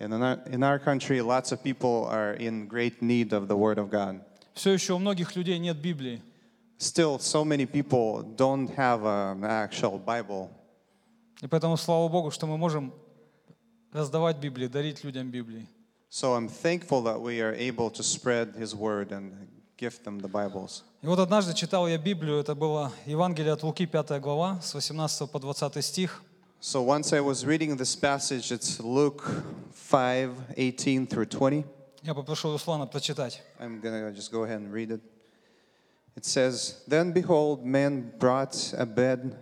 And 0.00 0.14
in 0.14 0.22
our, 0.22 0.38
in 0.46 0.62
our 0.62 0.78
country, 0.78 1.20
lots 1.20 1.50
of 1.52 1.62
people 1.62 2.06
are 2.06 2.32
in 2.34 2.66
great 2.68 3.02
need 3.02 3.32
of 3.34 3.48
the 3.48 3.56
Word 3.56 3.78
of 3.78 3.90
God. 3.90 4.20
Все 4.53 4.71
еще 4.71 4.93
у 4.93 4.99
многих 4.99 5.35
людей 5.35 5.57
нет 5.57 5.77
Библии. 5.77 6.21
Still, 6.77 7.19
so 7.19 7.45
many 7.45 7.65
people 7.65 8.23
don't 8.35 8.69
have 8.75 9.03
an 9.05 9.43
actual 9.43 9.99
Bible. 10.03 10.49
И 11.41 11.47
поэтому 11.47 11.77
слава 11.77 12.07
Богу, 12.07 12.31
что 12.31 12.45
мы 12.45 12.57
можем 12.57 12.93
раздавать 13.91 14.37
Библии, 14.37 14.67
дарить 14.67 15.03
людям 15.03 15.29
Библии. 15.29 15.67
So 16.09 16.35
I'm 16.35 16.47
thankful 16.47 17.01
that 17.03 17.19
we 17.19 17.41
are 17.41 17.55
able 17.55 17.89
to 17.89 18.03
spread 18.03 18.55
His 18.55 18.75
Word 18.75 19.11
and 19.11 19.33
give 19.77 20.03
them 20.03 20.19
the 20.19 20.29
Bibles. 20.29 20.83
И 21.01 21.07
вот 21.07 21.19
однажды 21.19 21.53
читал 21.53 21.87
я 21.87 21.97
Библию, 21.97 22.39
это 22.39 22.55
было 22.55 22.91
Евангелие 23.05 23.53
от 23.53 23.63
Луки, 23.63 23.85
5 23.85 24.21
глава, 24.21 24.59
с 24.61 24.73
18 24.73 25.29
по 25.29 25.39
20 25.39 25.83
стих. 25.83 26.21
So 26.61 26.81
once 26.81 27.11
I 27.11 27.19
was 27.19 27.45
reading 27.45 27.75
this 27.75 27.95
passage, 27.95 28.51
it's 28.51 28.79
Luke 28.79 29.23
5 29.89 30.29
18 30.55 31.07
through 31.07 31.25
20. 31.25 31.65
Я 32.02 32.14
попрошу 32.14 32.52
Руслана 32.52 32.86
прочитать. 32.86 33.40
I'm 33.58 33.80
going 33.80 33.92
to 33.92 34.12
just 34.12 34.30
go 34.30 34.44
ahead 34.44 34.60
and 34.60 34.72
read 34.72 34.90
it. 34.90 35.00
It 36.16 36.24
says, 36.24 36.82
Then 36.86 37.12
behold, 37.12 37.64
men 37.64 38.12
brought 38.18 38.72
a 38.76 38.86
bed, 38.86 39.36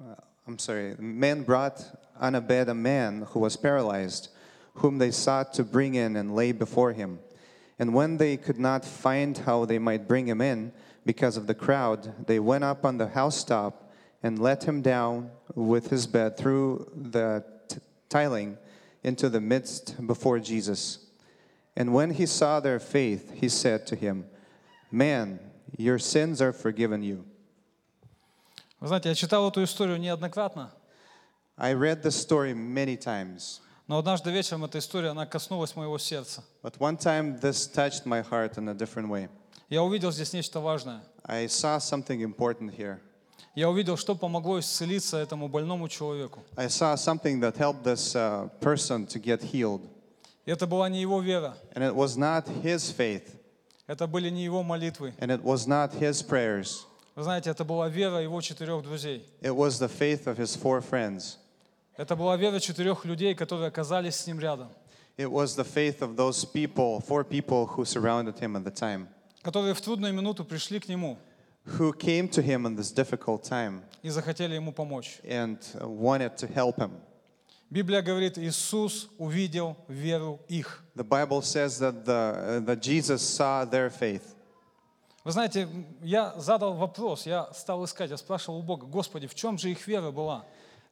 uh, 0.00 0.14
I'm 0.46 0.58
sorry, 0.58 0.94
men 0.98 1.42
brought 1.42 1.84
on 2.20 2.34
a 2.34 2.40
bed 2.40 2.68
a 2.68 2.74
man 2.74 3.26
who 3.30 3.40
was 3.40 3.56
paralyzed, 3.56 4.28
whom 4.74 4.98
they 4.98 5.10
sought 5.10 5.52
to 5.54 5.64
bring 5.64 5.94
in 5.94 6.16
and 6.16 6.34
lay 6.34 6.52
before 6.52 6.92
him. 6.92 7.18
And 7.78 7.94
when 7.94 8.16
they 8.16 8.36
could 8.36 8.58
not 8.58 8.84
find 8.84 9.36
how 9.36 9.64
they 9.64 9.78
might 9.78 10.08
bring 10.08 10.26
him 10.26 10.40
in 10.40 10.72
because 11.04 11.36
of 11.36 11.46
the 11.46 11.54
crowd, 11.54 12.26
they 12.26 12.38
went 12.38 12.64
up 12.64 12.84
on 12.84 12.98
the 12.98 13.08
housetop 13.08 13.90
and 14.22 14.38
let 14.38 14.64
him 14.64 14.82
down 14.82 15.30
with 15.54 15.90
his 15.90 16.06
bed 16.06 16.36
through 16.36 16.90
the 16.94 17.44
t- 17.68 17.78
tiling 18.08 18.58
into 19.02 19.28
the 19.28 19.40
midst 19.40 20.06
before 20.06 20.38
Jesus. 20.38 20.98
And 21.76 21.92
when 21.92 22.10
he 22.10 22.26
saw 22.26 22.60
their 22.60 22.78
faith, 22.78 23.32
he 23.34 23.48
said 23.48 23.86
to 23.88 23.96
him, 23.96 24.24
Man, 24.90 25.38
your 25.76 25.98
sins 25.98 26.40
are 26.40 26.52
forgiven 26.52 27.02
you. 27.02 27.24
Вы 28.80 28.88
знаете, 28.88 29.08
я 29.08 29.14
читал 29.14 29.48
эту 29.50 29.62
историю 29.62 29.98
неоднократно, 29.98 30.70
I 31.58 31.72
read 31.74 32.02
this 32.02 32.14
story 32.14 32.54
many 32.54 32.96
times, 32.96 33.60
но 33.88 33.98
однажды 33.98 34.30
вечером 34.30 34.64
эта 34.64 34.78
история, 34.78 35.08
она 35.10 35.26
коснулась 35.26 35.74
моего 35.76 35.96
сердца. 35.98 36.42
but 36.62 36.78
one 36.78 36.96
time 36.96 37.38
this 37.40 37.66
touched 37.66 38.04
my 38.04 38.20
heart 38.22 38.58
in 38.58 38.68
a 38.68 38.74
different 38.74 39.08
way. 39.08 39.28
Я 39.68 39.82
увидел 39.82 40.12
здесь 40.12 40.32
нечто 40.32 40.60
важное. 40.60 41.02
I 41.24 41.46
saw 41.46 41.78
something 41.78 42.22
important 42.22 42.70
here. 42.76 43.00
Я 43.54 43.70
увидел, 43.70 43.96
что 43.96 44.14
помогло 44.14 44.60
исцелиться 44.60 45.16
этому 45.16 45.48
больному 45.48 45.88
человеку. 45.88 46.44
I 46.56 46.68
saw 46.68 46.94
something 46.94 47.40
that 47.40 47.56
helped 47.56 47.82
this 47.82 48.14
uh, 48.14 48.48
person 48.60 49.06
to 49.06 49.18
get 49.18 49.42
healed. 49.42 49.88
И 50.44 50.50
это 50.50 50.66
была 50.66 50.88
не 50.88 51.00
его 51.00 51.20
вера, 51.20 51.56
And 51.74 51.82
it 51.82 51.94
was 51.94 52.16
not 52.16 52.46
his 52.62 52.90
faith, 52.90 53.34
это 53.86 54.06
были 54.06 54.30
не 54.30 54.44
его 54.44 54.62
молитвы. 54.62 55.12
and 55.18 55.30
it 55.30 55.42
was 55.42 55.66
not 55.66 55.92
his 55.94 56.22
prayers. 56.22 56.84
Вы 57.14 57.22
знаете, 57.22 57.50
это 57.50 57.64
была 57.64 57.88
вера 57.88 58.20
его 58.22 58.40
четырех 58.40 58.82
друзей. 58.82 59.24
It 59.40 59.54
was 59.54 59.78
the 59.78 59.88
faith 59.88 60.26
of 60.26 60.36
his 60.38 60.54
four 60.56 60.80
friends. 60.80 61.38
Это 61.96 62.14
была 62.14 62.36
вера 62.36 62.60
четырех 62.60 63.04
людей, 63.06 63.34
которые 63.34 63.68
оказались 63.68 64.16
с 64.16 64.26
ним 64.26 64.38
рядом, 64.38 64.68
It 65.16 65.30
was 65.30 65.56
the 65.56 65.64
faith 65.64 66.02
of 66.02 66.14
those 66.14 66.44
people, 66.44 67.00
four 67.00 67.24
people 67.24 67.66
who 67.66 67.86
surrounded 67.86 68.38
him 68.38 68.54
at 68.54 68.64
the 68.64 68.70
time, 68.70 69.08
которые 69.42 69.72
в 69.74 69.80
трудную 69.80 70.12
минуту 70.12 70.44
пришли 70.44 70.78
к 70.78 70.88
нему 70.88 71.16
who 71.78 71.92
came 71.92 72.28
to 72.28 72.42
him 72.42 72.64
in 72.66 72.76
this 72.76 72.92
difficult 72.92 73.42
time 73.42 73.80
и 74.02 74.10
захотели 74.10 74.54
ему 74.54 74.72
помочь. 74.72 75.18
and 75.24 75.58
uh, 75.80 75.88
wanted 75.88 76.36
to 76.36 76.46
help 76.46 76.76
him. 76.76 76.90
Библия 77.71 78.01
говорит, 78.01 78.37
Иисус 78.37 79.09
увидел 79.17 79.77
веру 79.87 80.41
их. 80.49 80.83
The 80.93 81.05
Bible 81.05 81.41
says 81.41 81.79
that, 81.79 82.03
the, 82.03 82.11
uh, 82.11 82.59
that 82.65 82.81
Jesus 82.81 83.21
saw 83.21 83.63
their 83.63 83.89
faith. 83.89 84.35
Вы 85.23 85.31
знаете, 85.31 85.69
я 86.03 86.33
задал 86.37 86.73
вопрос, 86.73 87.25
я 87.25 87.47
стал 87.53 87.85
искать, 87.85 88.09
я 88.09 88.17
спрашивал 88.17 88.59
у 88.59 88.61
Бога, 88.61 88.87
Господи, 88.87 89.27
в 89.27 89.35
чем 89.35 89.57
же 89.57 89.71
их 89.71 89.87
вера 89.87 90.11
была? 90.11 90.43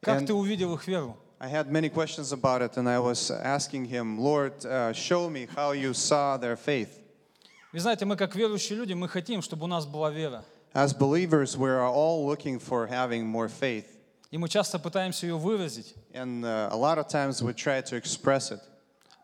Как 0.02 0.22
And- 0.22 0.28
ты 0.28 0.34
увидел 0.34 0.74
их 0.74 0.88
веру? 0.88 1.18
I 1.42 1.50
had 1.50 1.70
many 1.70 1.90
questions 1.90 2.32
about 2.32 2.62
it, 2.62 2.78
and 2.78 2.88
I 2.88 3.00
was 3.00 3.30
asking 3.30 3.86
him, 3.86 4.18
Lord, 4.18 4.66
uh, 4.66 4.94
show 4.94 5.30
me 5.30 5.48
how 5.54 5.72
you 5.74 5.94
saw 5.94 6.38
their 6.38 6.56
faith. 6.56 7.02
Вы 7.74 7.82
знаете, 7.82 8.06
мы 8.06 8.16
как 8.16 8.36
верующие 8.36 8.78
люди, 8.78 8.94
мы 8.94 9.10
хотим, 9.10 9.42
чтобы 9.42 9.66
у 9.66 9.68
нас 9.68 9.86
была 9.86 10.12
вера. 10.12 10.46
As 10.74 10.94
believers, 10.94 11.58
we 11.58 11.68
are 11.70 11.84
all 11.84 12.26
looking 12.26 12.58
for 12.58 12.88
having 12.88 13.26
more 13.26 13.50
faith. 13.50 13.99
И 14.32 14.38
мы 14.38 14.48
часто 14.48 14.78
пытаемся 14.78 15.26
ее 15.26 15.38
выразить. 15.38 15.96
And 16.14 16.46
uh, 16.46 16.70
a 16.72 16.78
lot 16.78 17.00
of 17.00 17.08
times 17.08 17.42
we 17.42 17.54
try 17.54 17.82
to 17.82 17.96
express 17.96 18.52
it. 18.52 18.60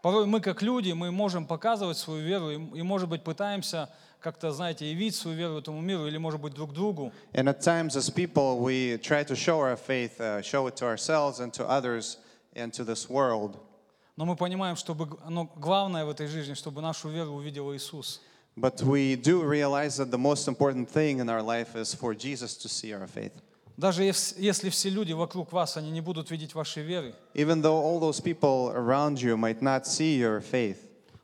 Порой 0.01 0.25
мы 0.25 0.39
как 0.39 0.61
люди, 0.61 0.91
мы 0.91 1.11
можем 1.11 1.45
показывать 1.45 1.97
свою 1.97 2.23
веру 2.23 2.51
и, 2.51 2.79
и, 2.79 2.81
может 2.83 3.09
быть, 3.09 3.23
пытаемся 3.23 3.89
как-то, 4.19 4.51
знаете, 4.51 4.89
явить 4.91 5.15
свою 5.15 5.37
веру 5.37 5.57
этому 5.59 5.81
миру 5.81 6.07
или, 6.07 6.17
может 6.17 6.41
быть, 6.41 6.53
друг 6.53 6.73
другу. 6.73 7.11
And 7.33 7.47
at 7.47 7.61
times, 7.61 7.95
as 7.95 8.09
people, 8.09 8.59
we 8.59 8.97
try 8.97 9.23
to 9.23 9.35
show 9.35 9.59
our 9.59 9.75
faith, 9.75 10.19
uh, 10.19 10.41
show 10.41 10.67
it 10.67 10.75
to 10.77 10.85
ourselves 10.85 11.39
and 11.39 11.53
to 11.53 11.67
others 11.67 12.17
and 12.55 12.73
to 12.73 12.83
this 12.83 13.07
world. 13.07 13.57
Но 14.17 14.25
мы 14.25 14.35
понимаем, 14.35 14.75
чтобы 14.75 15.19
оно 15.25 15.49
главное 15.55 16.05
в 16.05 16.09
этой 16.09 16.27
жизни, 16.27 16.53
чтобы 16.53 16.81
нашу 16.81 17.09
веру 17.09 17.33
увидел 17.33 17.71
Иисус. 17.73 18.21
But 18.57 18.81
we 18.81 19.15
do 19.15 19.43
realize 19.43 19.97
that 19.97 20.09
the 20.09 20.17
most 20.17 20.47
important 20.47 20.89
thing 20.89 21.19
in 21.19 21.29
our 21.29 21.41
life 21.43 21.75
is 21.75 21.93
for 21.93 22.15
Jesus 22.15 22.55
to 22.57 22.69
see 22.69 22.93
our 22.93 23.05
faith. 23.05 23.33
Даже 23.77 24.03
ес- 24.05 24.35
если 24.37 24.69
все 24.69 24.89
люди 24.89 25.11
вокруг 25.13 25.51
вас, 25.51 25.75
они 25.77 25.91
не 25.91 26.01
будут 26.01 26.31
видеть 26.31 26.53
вашей 26.55 26.83
веры, 26.83 27.13
Even 27.33 27.61
though 27.61 27.77
all 27.81 27.99
those 27.99 28.21
people 28.21 28.69
around 28.73 29.21
you 29.21 29.35
might 29.35 29.61
not 29.61 29.85
see 29.85 30.17
your 30.17 30.39
faith, 30.41 30.77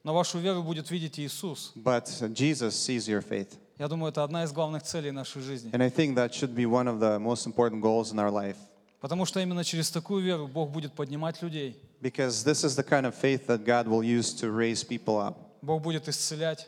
но 0.03 0.13
вашу 0.13 0.39
веру 0.39 0.61
будет 0.63 0.89
видеть 0.91 1.17
Иисус. 1.19 1.71
but 1.75 2.05
Jesus 2.33 2.71
sees 2.75 3.07
your 3.07 3.21
faith. 3.21 3.57
Я 3.79 3.87
думаю, 3.87 4.11
это 4.11 4.23
одна 4.23 4.43
из 4.43 4.51
главных 4.51 4.83
целей 4.83 5.11
нашей 5.11 5.41
жизни. 5.41 5.71
And 5.71 5.81
I 5.81 5.89
think 5.89 6.15
that 6.15 6.33
should 6.33 6.53
be 6.53 6.65
one 6.65 6.87
of 6.87 6.99
the 6.99 7.17
most 7.19 7.47
important 7.47 7.81
goals 7.81 8.11
in 8.11 8.19
our 8.19 8.29
life. 8.31 8.57
Потому 8.99 9.25
что 9.25 9.39
именно 9.39 9.63
через 9.63 9.89
такую 9.89 10.21
веру 10.23 10.47
Бог 10.47 10.69
будет 10.71 10.93
поднимать 10.93 11.41
людей. 11.41 11.75
Because 12.01 12.43
this 12.43 12.63
is 12.63 12.75
the 12.75 12.83
kind 12.83 13.05
of 13.05 13.15
faith 13.15 13.47
that 13.47 13.63
God 13.65 13.87
will 13.87 14.03
use 14.03 14.33
to 14.41 14.51
raise 14.51 14.83
people 14.83 15.17
up. 15.19 15.37
Бог 15.61 15.81
будет 15.81 16.07
исцелять, 16.09 16.67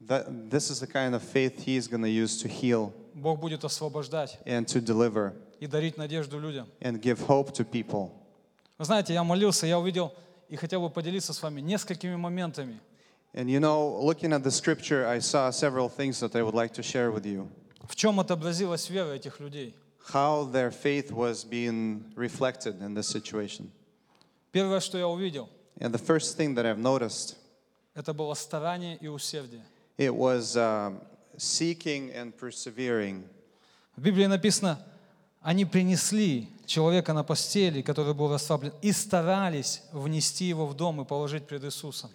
That, 0.00 0.48
this 0.50 0.70
is 0.70 0.80
the 0.80 0.86
kind 0.86 1.14
of 1.14 1.22
faith 1.22 1.64
He 1.64 1.76
is 1.76 1.86
going 1.88 2.02
to 2.02 2.08
use 2.08 2.40
to 2.42 2.48
heal 2.48 2.92
Бог 3.20 3.40
будет 3.40 3.64
освобождать 3.64 4.38
and 4.46 4.66
to 4.66 4.80
deliver 4.80 5.32
и 5.60 5.66
дарить 5.66 5.96
надежду 5.96 6.38
людям. 6.38 6.68
and 6.80 7.00
give 7.00 7.18
hope 7.26 7.52
to 7.52 7.64
people. 7.64 8.10
Вы 8.78 8.84
знаете, 8.84 9.12
я 9.14 9.24
молился, 9.24 9.66
я 9.66 9.78
увидел 9.78 10.12
и 10.48 10.56
хотел 10.56 10.80
бы 10.80 10.88
поделиться 10.90 11.32
с 11.32 11.42
вами 11.42 11.60
несколькими 11.60 12.16
моментами, 12.16 12.80
And 13.34 13.50
you 13.50 13.60
know, 13.60 14.00
looking 14.02 14.32
at 14.32 14.42
the 14.42 14.50
scripture, 14.50 15.06
I 15.06 15.18
saw 15.20 15.50
several 15.50 15.88
things 15.90 16.18
that 16.20 16.34
I 16.34 16.42
would 16.42 16.54
like 16.54 16.72
to 16.74 16.82
share 16.82 17.10
with 17.12 17.26
you. 17.26 17.48
в 17.86 17.94
чем 17.96 18.18
отобразилась 18.20 18.88
вера 18.90 19.12
этих 19.14 19.40
людей. 19.40 19.74
How 20.12 20.44
their 20.50 20.70
faith 20.70 21.10
was 21.12 21.44
being 21.44 22.04
reflected 22.16 22.80
in 22.80 22.94
this 22.94 23.06
situation. 23.08 23.70
Первое, 24.52 24.80
что 24.80 24.96
я 24.96 25.06
увидел, 25.08 25.48
And 25.80 25.92
the 25.92 25.98
first 25.98 26.36
thing 26.38 26.54
that 26.54 26.64
I've 26.64 26.78
noticed, 26.80 27.36
это 27.94 28.14
было 28.14 28.32
старание 28.34 28.96
и 28.96 29.08
усердие. 29.08 29.62
it 29.98 30.14
was 30.14 30.56
um, 30.56 31.00
seeking 31.37 32.11
and 32.13 32.33
persevering. 32.33 33.23
В 33.95 34.01
Библии 34.01 34.25
написано, 34.25 34.79
они 35.41 35.65
принесли 35.65 36.49
человека 36.65 37.13
на 37.13 37.23
постели, 37.23 37.81
который 37.81 38.13
был 38.13 38.31
расслаблен, 38.31 38.73
и 38.81 38.91
старались 38.91 39.83
внести 39.91 40.45
его 40.45 40.65
в 40.65 40.75
дом 40.75 41.01
и 41.01 41.05
положить 41.05 41.45
пред 41.45 41.63
Иисусом. 41.63 42.09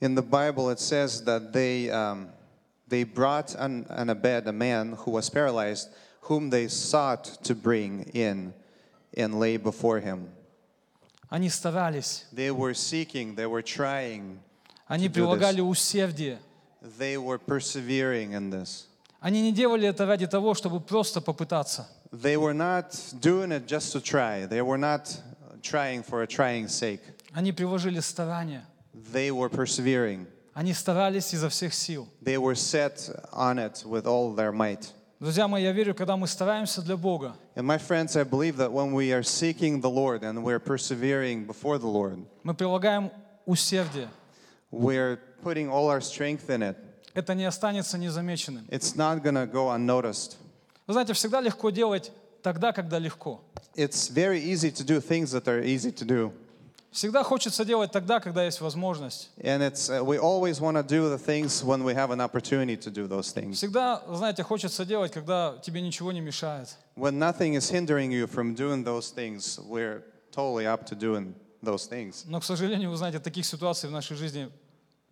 In 0.00 0.14
the 0.14 0.22
Bible, 0.22 0.70
it 0.70 0.78
says 0.78 1.22
that 1.24 1.52
they, 1.52 1.88
um, 1.90 2.28
they 2.88 3.02
brought 3.04 3.54
on, 3.56 3.86
on 3.88 4.10
a 4.10 4.14
bed 4.14 4.46
a 4.46 4.52
man 4.52 4.92
who 4.92 5.10
was 5.10 5.30
paralyzed, 5.30 5.88
whom 6.22 6.50
they 6.50 6.68
sought 6.68 7.24
to 7.44 7.54
bring 7.54 8.02
in 8.12 8.52
and 9.16 9.38
lay 9.38 9.56
before 9.56 10.00
him. 10.00 10.28
Они 11.28 11.48
старались, 11.48 12.24
They 12.32 12.50
were 12.50 12.74
seeking, 12.74 13.34
they 13.34 13.46
were 13.46 13.62
trying, 13.62 14.38
они 14.88 15.08
To 15.08 15.12
do 15.12 15.14
прилагали 15.14 15.60
усердие. 15.60 16.38
they 16.98 17.16
were 17.16 17.38
persevering 17.38 18.32
in 18.32 18.50
this. 18.50 18.86
Они 19.20 19.42
не 19.42 19.52
делали 19.52 19.88
это 19.88 20.06
ради 20.06 20.26
того, 20.26 20.54
чтобы 20.54 20.80
просто 20.80 21.20
попытаться. 21.20 21.86
They 22.12 22.36
were 22.36 22.54
not 22.54 22.92
doing 23.20 23.50
it 23.50 23.66
just 23.66 23.92
to 23.92 24.00
try, 24.00 24.46
they 24.46 24.62
were 24.62 24.78
not 24.78 25.20
trying 25.62 26.02
for 26.02 26.22
a 26.22 26.26
trying 26.26 26.68
sake. 26.68 27.00
Они 27.32 27.52
приложили 27.52 28.00
старания. 28.00 28.64
They 29.12 29.30
were 29.30 29.48
persevering. 29.48 30.26
Они 30.54 30.72
старались 30.72 31.34
изо 31.34 31.48
всех 31.48 31.74
сил. 31.74 32.08
They 32.22 32.38
were 32.38 32.54
set 32.54 33.10
on 33.32 33.58
it 33.58 33.84
with 33.84 34.06
all 34.06 34.34
their 34.34 34.52
might. 34.52 34.92
Друзья 35.18 35.48
мои, 35.48 35.62
я 35.62 35.72
верю, 35.72 35.94
когда 35.94 36.16
мы 36.16 36.26
стараемся 36.26 36.82
для 36.82 36.96
Бога, 36.96 37.34
And 37.56 37.66
my 37.66 37.78
friends, 37.78 38.16
I 38.16 38.24
believe 38.24 38.56
that 38.58 38.70
when 38.70 38.92
we 38.92 39.12
are 39.12 39.22
seeking 39.22 39.80
the 39.80 39.88
Lord 39.90 40.22
and 40.22 40.44
we're 40.44 40.58
persevering 40.58 41.46
before 41.46 41.78
the 41.78 41.86
Lord, 41.86 42.18
мы 42.44 42.54
прилагаем 42.54 43.10
усердие. 43.46 44.08
we're 44.70 45.18
putting 45.41 45.69
all 45.69 45.89
our 45.89 46.01
strength 46.01 46.49
in 46.49 46.61
it. 46.61 46.75
Это 47.13 47.33
не 47.33 47.45
останется 47.45 47.97
незамеченным. 47.97 48.65
It's 48.69 48.95
not 48.95 49.21
to 49.23 49.51
go 49.51 49.69
unnoticed. 49.69 50.37
Вы 50.87 50.93
знаете, 50.93 51.13
всегда 51.13 51.41
легко 51.41 51.69
делать 51.69 52.11
тогда, 52.41 52.71
когда 52.71 52.99
легко. 52.99 53.41
It's 53.75 54.09
very 54.09 54.39
easy 54.39 54.71
to 54.71 54.83
do 54.83 54.99
things 54.99 55.31
that 55.31 55.47
are 55.47 55.63
easy 55.63 55.91
to 55.91 56.05
do. 56.05 56.33
Всегда 56.91 57.23
хочется 57.23 57.63
делать 57.63 57.91
тогда, 57.93 58.19
когда 58.19 58.43
есть 58.43 58.59
возможность. 58.59 59.29
And 59.37 59.61
it's 59.61 59.89
uh, 59.89 60.03
we 60.03 60.17
always 60.17 60.59
want 60.59 60.75
to 60.75 60.83
do 60.83 61.09
the 61.09 61.17
things 61.17 61.63
when 61.63 61.85
we 61.85 61.93
have 61.93 62.11
an 62.11 62.19
opportunity 62.19 62.75
to 62.75 62.91
do 62.91 63.07
those 63.07 63.31
things. 63.31 63.55
Всегда, 63.55 64.03
знаете, 64.09 64.43
хочется 64.43 64.85
делать, 64.85 65.13
когда 65.13 65.57
тебе 65.63 65.81
ничего 65.81 66.11
не 66.11 66.19
мешает. 66.19 66.75
When 66.97 67.17
nothing 67.17 67.55
is 67.55 67.71
hindering 67.71 68.11
you 68.11 68.27
from 68.27 68.53
doing 68.55 68.83
those 68.83 69.09
things, 69.09 69.57
we're 69.65 70.03
totally 70.31 70.67
up 70.67 70.85
to 70.87 70.95
doing 70.95 71.33
those 71.63 71.87
things. 71.87 72.25
Но, 72.27 72.41
к 72.41 72.43
сожалению, 72.43 72.89
вы 72.91 72.97
знаете, 72.97 73.19
таких 73.19 73.45
ситуаций 73.45 73.87
в 73.87 73.93
нашей 73.93 74.17
жизни 74.17 74.49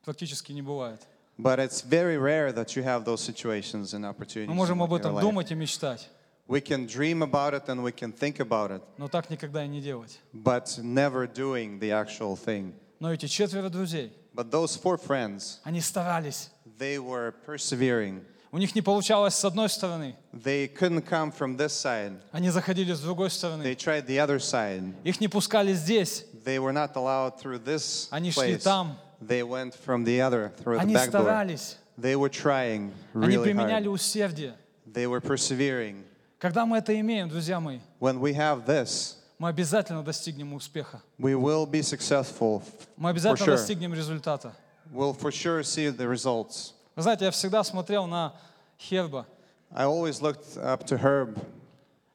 практически 0.10 0.52
не 0.52 0.64
бывает. 0.64 1.00
But 1.38 1.60
it's 1.60 1.82
very 1.82 2.18
rare 2.18 2.52
that 2.52 2.76
you 2.76 2.84
have 2.84 3.06
those 3.06 3.22
situations 3.22 3.94
and 3.94 4.04
opportunities. 4.06 4.48
Мы 4.50 4.56
можем 4.56 4.82
об 4.82 4.92
этом 4.94 5.20
думать 5.22 5.52
и 5.52 5.56
мечтать. 5.56 6.10
We 6.48 6.62
can 6.62 6.88
dream 6.88 7.22
about 7.22 7.54
it 7.54 7.68
and 7.70 7.84
we 7.84 7.92
can 7.92 8.12
think 8.12 8.40
about 8.40 8.72
it, 8.72 8.82
но 8.98 9.08
так 9.08 9.30
никогда 9.30 9.64
и 9.64 9.68
не 9.68 9.82
делать. 9.82 10.20
but 10.34 10.80
never 10.82 11.28
doing 11.28 11.80
the 11.80 11.92
actual 11.92 12.36
thing. 12.36 12.74
Но 13.00 13.14
эти 13.14 13.28
четверо 13.28 13.70
друзей, 13.70 14.12
But 14.34 14.50
those 14.50 14.76
four 14.76 14.98
friends, 14.98 15.60
они 15.64 15.80
старались. 15.80 16.50
they 16.80 16.98
were 16.98 17.34
persevering. 17.46 18.24
У 18.52 18.58
них 18.58 18.74
не 18.74 18.82
получалось 18.82 19.36
с 19.36 19.46
одной 19.46 19.70
стороны, 19.70 20.16
They 20.34 20.68
couldn't 20.68 21.06
come 21.08 21.32
from 21.32 21.56
this 21.56 21.70
side. 21.72 22.20
они 22.32 22.50
заходили 22.50 22.94
с 22.94 23.00
другой 23.00 23.28
They 23.28 23.32
стороны. 23.32 23.76
tried 23.76 24.08
the 24.08 24.18
other 24.18 24.40
side. 24.40 24.96
Их 25.04 25.22
не 25.22 25.28
пускали 25.28 25.74
здесь, 25.74 26.26
They 26.44 26.58
were 26.58 26.74
not 26.74 26.96
allowed 26.96 27.40
through 27.40 27.64
this 27.64 28.08
они 28.10 28.32
шли 28.32 28.56
place. 28.56 28.64
там. 28.64 28.98
They 29.21 29.43
went 29.43 29.75
from 29.75 30.05
the 30.05 30.21
other, 30.21 30.53
through 30.63 30.77
the 30.77 30.83
Они 30.83 30.95
back 30.95 31.11
door. 31.11 31.23
старались, 31.23 31.77
They 31.99 32.17
were 32.17 32.29
trying 32.29 32.93
они 33.15 33.37
really 33.37 33.45
применяли 33.53 33.87
hard. 33.87 33.95
усердие. 33.95 34.55
They 34.93 35.07
were 35.07 35.21
persevering. 35.21 36.05
Когда 36.39 36.67
мы 36.67 36.77
это 36.79 36.99
имеем, 36.99 37.29
друзья 37.29 37.61
мои, 37.61 37.79
When 38.01 38.21
we 38.21 38.35
have 38.35 38.67
this, 38.67 39.17
мы 39.39 39.49
обязательно 39.49 40.03
достигнем 40.03 40.53
успеха. 40.55 41.01
we 41.19 41.35
will 41.35 41.67
be 41.67 41.81
successful. 41.83 42.63
Мы 42.97 43.09
For 43.09 43.13
обязательно 43.13 43.47
sure. 43.47 43.57
достигнем 43.57 43.95
результата. 43.95 44.53
We'll 44.93 45.15
for 45.15 45.31
sure 45.31 45.63
see 45.63 45.89
the 45.89 46.07
results. 46.07 46.73
Вы 46.97 47.03
знаете, 47.03 47.25
я 47.25 47.31
всегда 47.31 47.65
смотрел 47.65 48.07
на 48.07 48.35
Херба, 48.79 49.27
I 49.73 49.85
always 49.85 50.21
looked 50.21 50.57
up 50.59 50.85
to 50.87 50.97
Herb 51.01 51.37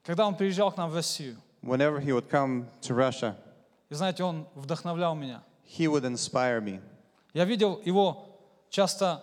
когда 0.04 0.26
он 0.26 0.34
приезжал 0.34 0.72
к 0.72 0.76
нам 0.76 0.90
в 0.90 0.94
Россию. 0.94 1.36
whenever 1.62 2.00
he 2.00 2.12
would 2.12 2.28
come 2.30 2.66
to 2.82 2.94
Russia. 2.94 3.34
И 3.90 3.94
знаете, 3.94 4.22
он 4.22 4.46
вдохновлял 4.54 5.14
меня. 5.14 5.42
He 5.66 5.86
would 5.88 6.04
inspire 6.04 6.60
me. 6.60 6.80
Я 7.35 7.43
видел 7.45 7.79
его 7.85 8.39
часто 8.71 9.21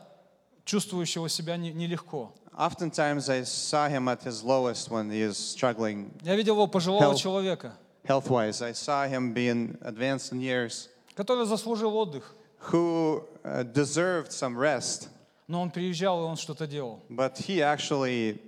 чувствующего 0.65 1.29
себя 1.29 1.57
не- 1.57 1.73
нелегко. 1.73 2.33
Oftentimes, 2.57 3.31
I 3.31 3.43
saw 3.45 3.89
him 3.89 4.09
at 4.09 4.23
his 4.23 4.45
lowest 4.45 4.91
when 4.91 5.11
he 5.11 5.23
is 5.23 5.39
struggling 5.39 6.11
Я 6.23 6.37
видел 6.37 6.55
его 6.57 6.67
пожилого 6.67 7.17
человека, 7.17 7.73
health 8.05 8.29
wise. 8.29 8.61
I 8.61 8.73
saw 8.73 9.07
him 9.09 9.33
being 9.33 9.79
advanced 9.81 10.33
in 10.33 10.41
years, 10.41 10.89
который 11.17 11.47
заслужил 11.47 11.97
отдых. 11.97 12.35
who 12.71 13.25
uh, 13.45 13.63
deserved 13.65 14.31
some 14.31 14.57
rest, 14.57 15.09
Но 15.49 15.63
он 15.63 15.71
приезжал, 15.71 16.21
и 16.21 16.25
он 16.25 16.37
что-то 16.37 16.67
делал. 16.67 17.01
but 17.09 17.39
he 17.39 17.63
actually 17.63 18.39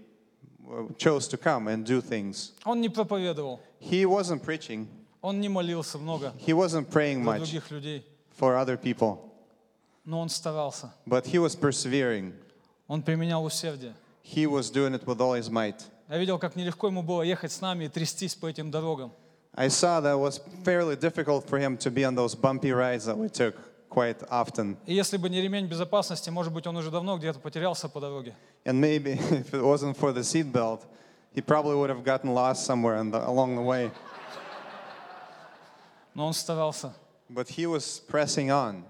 uh, 0.68 0.86
chose 0.98 1.26
to 1.28 1.38
come 1.38 1.66
and 1.68 1.86
do 1.86 2.02
things. 2.02 2.52
Он 2.66 2.82
не 2.82 2.90
проповедовал, 2.90 3.60
He 3.80 4.04
wasn't 4.04 4.42
preaching, 4.42 4.86
он 5.22 5.40
не 5.40 5.48
молился 5.48 5.96
много 5.98 6.34
he 6.38 6.52
wasn't 6.52 6.90
praying 6.90 7.24
much 7.24 7.38
других 7.38 7.70
людей, 7.70 8.04
for 8.38 8.56
other 8.58 8.76
people, 8.76 9.32
но 10.04 10.20
он 10.20 10.28
старался. 10.28 10.92
but 11.06 11.26
he 11.26 11.38
was 11.38 11.54
persevering. 11.56 12.32
Он 12.88 13.02
применял 13.02 13.44
усердие. 13.44 13.94
He 14.22 14.46
was 14.46 14.70
doing 14.70 14.94
it 14.94 15.06
with 15.06 15.20
all 15.20 15.34
his 15.34 15.50
might. 15.50 15.82
Я 16.08 16.18
видел, 16.18 16.38
как 16.38 16.56
нелегко 16.56 16.88
ему 16.88 17.02
было 17.02 17.22
ехать 17.22 17.50
с 17.52 17.60
нами 17.60 17.84
и 17.84 17.88
трястись 17.88 18.34
по 18.34 18.46
этим 18.46 18.70
дорогам. 18.70 19.12
I 19.54 19.68
saw 19.68 20.00
that 20.00 20.14
it 20.14 20.18
was 20.18 20.40
fairly 20.64 20.96
difficult 20.96 21.48
for 21.48 21.58
him 21.58 21.76
to 21.78 21.90
be 21.90 22.04
on 22.04 22.14
those 22.14 22.34
bumpy 22.34 22.72
rides 22.72 23.04
that 23.06 23.16
we 23.16 23.28
took 23.28 23.54
quite 23.88 24.18
often. 24.28 24.76
И 24.86 24.94
если 24.94 25.16
бы 25.16 25.28
не 25.30 25.40
ремень 25.40 25.66
безопасности, 25.66 26.28
может 26.30 26.52
быть, 26.52 26.66
он 26.66 26.76
уже 26.76 26.90
давно 26.90 27.16
где-то 27.16 27.38
потерялся 27.38 27.88
по 27.88 28.00
дороге. 28.00 28.34
And 28.64 28.80
maybe 28.80 29.12
if 29.30 29.54
it 29.54 29.62
wasn't 29.62 29.96
for 29.96 30.12
the 30.12 30.22
seatbelt, 30.22 30.80
he 31.32 31.40
probably 31.40 31.76
would 31.76 31.90
have 31.90 32.04
gotten 32.04 32.34
lost 32.34 32.64
somewhere 32.66 32.96
on 32.96 33.10
the, 33.10 33.26
along 33.26 33.56
the 33.56 33.62
way. 33.62 33.90
Но 36.14 36.26
он 36.26 36.32
старался. 36.34 36.92
But 37.30 37.48
he 37.48 37.66
was 37.66 38.00
pressing 38.08 38.50
on, 38.50 38.84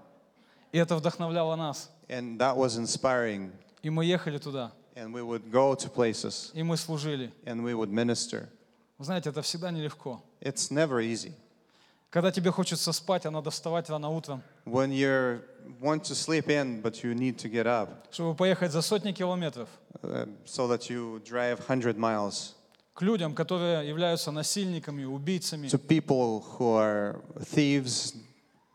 И 0.75 0.77
это 0.77 0.97
вдохновляло 0.97 1.55
нас. 1.55 1.89
and 2.09 2.37
that 2.37 2.57
was 2.57 2.75
inspiring. 2.77 3.49
И 3.81 3.89
мы 3.89 4.03
ехали 4.03 4.37
туда, 4.37 4.73
And 4.95 5.13
we 5.13 5.21
would 5.21 5.49
go 5.49 5.73
to 5.73 5.89
places 5.89 6.51
и 6.53 6.63
мы 6.63 6.75
служили. 6.75 7.31
and 7.45 7.63
we 7.63 7.73
would 7.73 7.89
minister. 7.89 8.49
Вы 8.97 9.05
знаете, 9.05 9.29
это 9.29 9.41
всегда 9.41 9.71
нелегко. 9.71 10.21
It's 10.41 10.69
never 10.69 10.99
easy. 10.99 11.31
Когда 12.09 12.29
тебе 12.29 12.51
хочется 12.51 12.91
спать, 12.91 13.25
а 13.25 13.31
надо 13.31 13.51
вставать 13.51 13.89
рано 13.89 14.09
утром, 14.09 14.41
When 14.65 14.91
you 14.91 15.41
want 15.79 16.03
to 16.03 16.13
sleep 16.13 16.49
in, 16.49 16.81
but 16.81 17.03
you 17.05 17.13
need 17.15 17.37
to 17.37 17.49
get 17.49 17.65
up 17.67 17.89
чтобы 18.11 18.35
поехать 18.35 18.73
за 18.73 18.81
сотни 18.81 19.13
километров 19.13 19.69
uh, 20.03 20.27
so 20.45 20.67
that 20.67 20.89
you 20.89 21.21
drive 21.23 21.59
100 21.69 21.97
miles 21.97 22.53
к 22.93 23.01
людям, 23.01 23.33
которые 23.33 23.87
являются 23.87 24.29
насильниками, 24.31 25.05
убийцами. 25.05 25.67
to 25.69 25.77
people 25.77 26.41
who 26.57 26.73
are 26.75 27.21
thieves, 27.45 28.13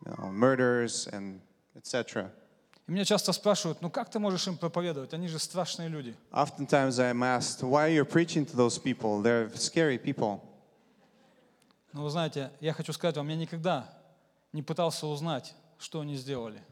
you 0.07 0.13
know, 0.17 0.31
murderers, 0.33 1.07
and 1.13 1.41
etc. 1.75 2.31
И 2.87 2.93
меня 2.93 3.05
часто 3.05 3.33
спрашивают, 3.33 3.81
ну 3.83 3.91
как 3.91 4.11
ты 4.11 4.19
можешь 4.19 4.47
им 4.47 4.57
проповедовать? 4.57 5.15
Они 5.15 5.29
же 5.29 5.39
страшные 5.39 5.89
люди. 5.89 6.15
Oftentimes 6.33 6.99
I'm 6.99 7.23
asked, 7.23 7.63
why 7.63 7.89
are 7.89 7.95
you 7.95 8.05
preaching 8.05 8.45
to 8.47 8.57
those 8.57 8.79
people? 8.79 9.23
They're 9.23 9.51
scary 9.55 9.99
people. 9.99 10.41
Но 11.93 12.05
вы 12.05 12.11
знаете, 12.11 12.51
я 12.61 12.73
хочу 12.73 12.93
сказать 12.93 13.17
вам, 13.17 13.29
я 13.29 13.37
никогда 13.37 13.89
не 14.53 14.63
пытался 14.63 15.07
узнать, 15.07 15.55
что 15.79 16.01
они 16.01 16.17
сделали. 16.17 16.63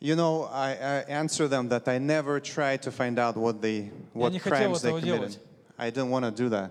You 0.00 0.14
know, 0.14 0.48
I, 0.52 0.74
I 0.74 1.04
answer 1.10 1.48
them 1.48 1.68
that 1.70 1.88
I 1.88 1.98
never 1.98 2.38
tried 2.40 2.82
to 2.82 2.92
find 2.92 3.18
out 3.18 3.36
what 3.36 3.60
they, 3.60 3.90
what 4.12 4.32
crimes 4.40 4.80
they 4.80 4.90
committed. 4.90 5.04
делать. 5.04 5.38
I 5.76 5.90
didn't 5.90 6.10
want 6.10 6.24
to 6.24 6.30
do 6.30 6.48
that 6.50 6.70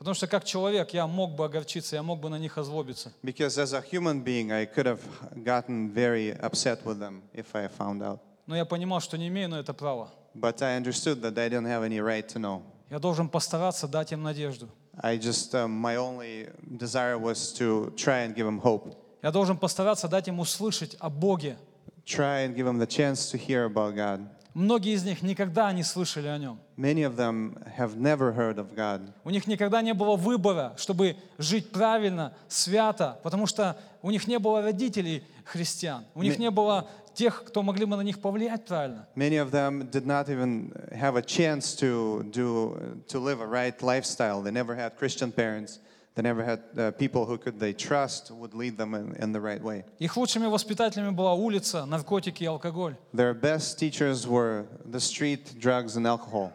Потому 0.00 0.14
что 0.14 0.26
как 0.26 0.44
человек 0.44 0.94
я 0.94 1.06
мог 1.06 1.34
бы 1.36 1.44
огорчиться, 1.44 1.94
я 1.94 2.02
мог 2.02 2.20
бы 2.20 2.30
на 2.30 2.38
них 2.38 2.56
озлобиться. 2.56 3.12
because 3.22 3.58
as 3.58 3.74
a 3.74 3.82
human 3.82 4.24
being, 4.24 4.50
I 4.50 4.64
could 4.64 4.86
have 4.86 5.00
gotten 5.44 5.90
very 5.92 6.30
upset 6.40 6.82
with 6.86 6.98
them 6.98 7.20
if 7.34 7.54
I 7.54 7.68
found 7.68 8.00
out. 8.02 8.18
Но 8.46 8.56
я 8.56 8.64
понимал, 8.64 9.00
что 9.00 9.18
не 9.18 9.28
имею 9.28 9.50
на 9.50 9.56
это 9.60 9.74
права. 9.74 10.08
But 10.34 10.62
I 10.62 10.78
understood 10.78 11.20
that 11.20 11.36
I 11.36 11.50
didn't 11.50 11.66
have 11.66 11.82
any 11.84 12.00
right 12.00 12.26
to 12.28 12.38
know. 12.38 12.62
Я 12.88 12.98
должен 12.98 13.28
постараться 13.28 13.86
дать 13.88 14.10
им 14.12 14.22
надежду. 14.22 14.70
I 15.02 15.18
just, 15.18 15.52
um, 15.54 15.68
my 15.70 15.96
only 15.96 16.48
desire 16.78 17.18
was 17.18 17.52
to 17.58 17.92
try 17.94 18.24
and 18.26 18.34
give 18.34 18.46
them 18.46 18.58
hope, 18.62 18.96
Я 19.22 19.30
должен 19.30 19.58
постараться 19.58 20.08
дать 20.08 20.28
им 20.28 20.40
услышать 20.40 20.96
о 20.98 21.10
Боге. 21.10 21.58
try 22.06 22.46
and 22.46 22.54
give 22.56 22.64
them 22.64 22.78
the 22.78 22.86
chance 22.86 23.30
to 23.30 23.36
hear 23.36 23.66
about 23.66 23.94
God. 23.94 24.26
Многие 24.54 24.94
из 24.94 25.04
них 25.04 25.22
никогда 25.22 25.72
не 25.72 25.82
слышали 25.84 26.26
о 26.26 26.36
Нем. 26.36 26.58
Many 26.76 27.02
of 27.04 27.16
them 27.16 27.56
have 27.78 27.96
never 27.96 28.34
heard 28.34 28.56
of 28.56 28.74
God. 28.74 29.00
У 29.24 29.30
них 29.30 29.46
никогда 29.46 29.80
не 29.80 29.94
было 29.94 30.16
выбора, 30.16 30.74
чтобы 30.76 31.16
жить 31.38 31.70
правильно, 31.70 32.32
свято, 32.48 33.18
потому 33.22 33.46
что 33.46 33.76
у 34.02 34.10
них 34.10 34.26
не 34.26 34.38
было 34.38 34.62
родителей 34.62 35.22
христиан. 35.44 36.04
У 36.14 36.22
них 36.22 36.38
не 36.38 36.50
было 36.50 36.88
тех, 37.14 37.44
кто 37.44 37.62
могли 37.62 37.84
бы 37.84 37.96
на 37.96 38.02
них 38.02 38.20
повлиять 38.20 38.64
правильно. 38.66 39.06
Many 39.14 39.36
of 39.36 39.50
them 39.50 39.88
did 39.90 40.06
not 40.06 40.28
even 40.28 40.72
have 40.92 41.16
a 41.16 41.22
chance 41.22 41.74
to 41.76 42.24
do 42.32 43.02
to 43.08 43.18
live 43.20 43.40
a 43.40 43.46
right 43.46 43.80
lifestyle. 43.82 44.42
They 44.42 44.50
never 44.50 44.74
had 44.74 44.96
Christian 44.96 45.32
parents. 45.32 45.78
They 46.19 46.21
never 46.21 46.45
had 46.45 46.61
uh, 46.77 46.91
people 46.91 47.25
who 47.25 47.37
could 47.37 47.59
they 47.59 47.73
trust 47.73 48.31
would 48.31 48.53
lead 48.53 48.77
them 48.77 48.93
in, 48.93 49.15
in 49.17 49.33
the 49.33 49.41
right 49.41 49.61
way. 49.61 49.83
Их 49.99 50.15
лучшими 50.15 50.45
воспитателями 50.47 51.11
была 51.13 51.33
улица, 51.33 51.85
наркотики 51.85 52.43
и 52.43 52.47
алкоголь. 52.47 52.95
Their 53.13 53.33
best 53.33 53.77
teachers 53.77 54.25
were 54.25 54.65
the 54.85 55.01
street, 55.01 55.59
drugs, 55.59 55.97
and 55.97 56.07
alcohol. 56.07 56.53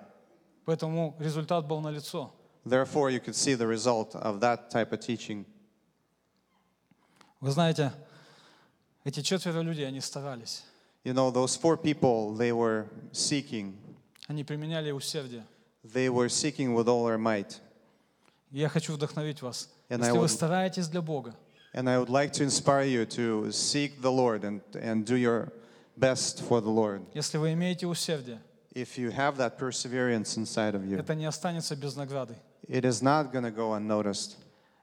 Поэтому 0.65 1.15
результат 1.19 1.67
был 1.67 1.81
налицо. 1.83 2.31
Therefore, 2.65 3.11
you 3.11 3.21
could 3.21 3.35
see 3.35 3.55
the 3.55 3.67
result 3.67 4.15
of 4.17 4.41
that 4.41 4.71
type 4.71 4.93
of 4.93 5.01
teaching. 5.01 5.45
Вы 7.41 7.51
знаете, 7.51 7.93
эти 9.05 9.21
четверо 9.21 9.61
людей, 9.61 9.87
они 9.87 10.01
старались. 10.01 10.63
You 11.05 11.13
know, 11.13 11.31
those 11.31 11.57
four 11.57 11.77
people, 11.77 12.35
they 12.35 12.53
were 12.53 12.87
seeking. 13.13 13.75
Они 14.27 14.43
применяли 14.43 14.91
усердие. 14.91 15.45
They 15.85 16.09
were 16.09 16.29
seeking 16.29 16.75
with 16.75 16.89
all 16.89 17.05
their 17.05 17.19
might. 17.19 17.61
Я 18.56 18.70
хочу 18.70 18.94
вдохновить 18.94 19.42
вас. 19.42 19.68
And 19.90 20.00
Если 20.00 20.12
I 20.12 20.18
вы 20.18 20.26
would- 20.26 20.30
стараетесь 20.30 20.88
для 20.88 21.02
Бога, 21.02 21.36
And 21.74 21.90
I 21.90 21.98
would 21.98 22.08
like 22.10 22.32
to 22.34 22.44
inspire 22.46 22.86
you 22.86 23.06
to 23.06 23.52
seek 23.52 24.02
the 24.02 24.10
Lord 24.10 24.46
and, 24.46 24.62
and 24.82 25.06
do 25.06 25.18
your 25.18 25.52
best 26.00 26.42
for 26.42 26.62
the 26.62 26.70
Lord. 26.70 27.02
если 27.14 27.38
вы 27.38 27.52
имеете 27.52 27.86
усердие, 27.86 28.40
If 28.74 28.98
you 28.98 29.12
have 29.12 29.36
that 29.38 29.58
perseverance 29.58 30.38
inside 30.38 30.74
of 30.74 30.86
you, 30.86 30.98
это 30.98 31.16
не 31.16 31.26
останется 31.26 31.76
без 31.76 31.98
награды. 31.98 32.36
it 32.70 32.86
is 32.86 33.02
not 33.02 33.34
going 33.34 33.44
to 33.44 33.52
go 33.52 33.74
unnoticed. 33.74 34.38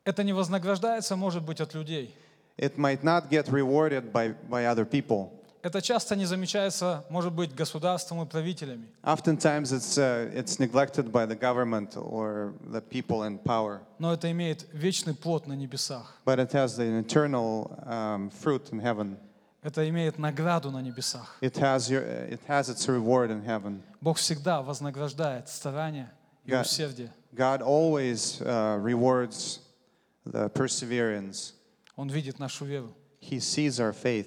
Это 0.04 0.22
не 0.22 0.34
вознаграждается, 0.34 1.16
может 1.16 1.42
быть, 1.42 1.60
от 1.62 1.72
людей. 1.72 2.14
It 2.58 2.76
might 2.76 3.02
not 3.02 3.30
get 3.30 3.48
rewarded 3.48 4.12
by, 4.12 4.34
by 4.50 4.66
other 4.66 4.84
people. 4.84 5.30
Это 5.62 5.80
часто 5.80 6.16
не 6.16 6.24
замечается, 6.26 7.04
может 7.08 7.32
быть, 7.32 7.54
государством 7.54 8.20
и 8.22 8.26
правителями. 8.26 8.88
Oftentimes, 9.04 9.70
it's, 9.72 9.96
uh, 9.96 10.28
it's 10.34 10.58
neglected 10.58 11.12
by 11.12 11.24
the 11.24 11.36
government 11.36 11.96
or 11.96 12.52
the 12.72 12.80
people 12.80 13.22
in 13.22 13.38
power, 13.38 13.80
Но 14.00 14.12
это 14.12 14.28
имеет 14.32 14.66
вечный 14.72 15.14
плод 15.14 15.46
на 15.46 15.52
небесах. 15.52 16.18
but 16.24 16.40
it 16.40 16.50
has 16.52 16.76
the 16.76 16.98
eternal 16.98 17.70
um, 17.86 18.28
fruit 18.30 18.70
in 18.72 18.80
heaven. 18.80 19.16
Это 19.62 19.88
имеет 19.88 20.18
награду 20.18 20.72
на 20.72 20.82
небесах. 20.82 21.36
It 21.40 21.56
has, 21.58 21.88
your, 21.88 22.02
it 22.02 22.40
has 22.48 22.68
its 22.68 22.88
reward 22.88 23.30
in 23.30 23.44
heaven. 23.44 23.82
Бог 24.00 24.18
всегда 24.18 24.62
вознаграждает 24.62 25.48
старания 25.48 26.12
и 26.44 26.50
God- 26.50 26.62
усердие. 26.62 27.12
God 27.32 27.62
always 27.62 28.42
uh, 28.42 28.76
rewards 28.82 29.60
the 30.26 30.48
perseverance. 30.48 31.52
Он 31.94 32.08
видит 32.08 32.40
нашу 32.40 32.64
веру. 32.64 32.92
He 33.20 33.38
sees 33.38 33.78
our 33.78 33.92
faith. 33.92 34.26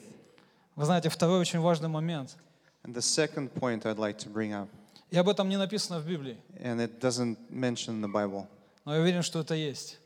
Вы 0.75 0.85
знаете, 0.85 1.09
второй 1.09 1.39
очень 1.39 1.59
важный 1.59 1.87
момент. 1.89 2.35
And 2.83 2.93
the 2.93 3.01
second 3.01 3.49
point 3.53 3.85
I'd 3.85 3.97
like 3.97 4.17
to 4.19 4.29
bring 4.31 4.51
up, 4.53 4.67
И 5.11 5.17
об 5.17 5.29
этом 5.29 5.47
не 5.49 5.57
написано 5.57 5.99
в 5.99 6.05
Библии. 6.07 6.37
and 6.61 6.79
it 6.81 6.99
doesn't 6.99 7.37
mention 7.49 8.01
the 8.01 8.11
Bible, 8.11 8.47
но 8.85 8.93
я 8.95 9.01
уверен, 9.01 9.21
что 9.23 9.39
это 9.39 9.55
есть. 9.55 9.99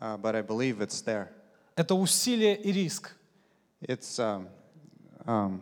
uh, 0.00 0.16
but 0.18 0.34
I 0.36 0.42
believe 0.42 0.80
it's 0.80 1.02
there. 1.02 1.28
Это 1.76 1.94
усилие 1.94 2.56
и 2.60 2.70
риск. 2.72 3.16
It's 3.80 4.18
um, 4.18 4.46
um, 5.26 5.60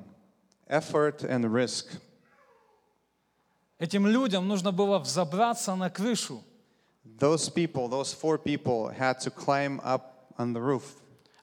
effort 0.68 1.23
and 1.23 1.44
risk. 1.53 1.87
Этим 3.79 4.07
людям 4.09 4.49
нужно 4.49 4.73
было 4.73 4.99
взобраться 4.99 5.75
на 5.77 5.88
крышу. 5.88 6.42
Those 7.21 7.49
people, 7.49 7.88
those 7.88 8.12
four 8.12 8.37
people, 8.38 8.88
had 8.88 9.21
to 9.21 9.31
climb 9.31 9.81
up 9.85 10.33
on 10.37 10.53
the 10.53 10.61
roof. 10.61 10.83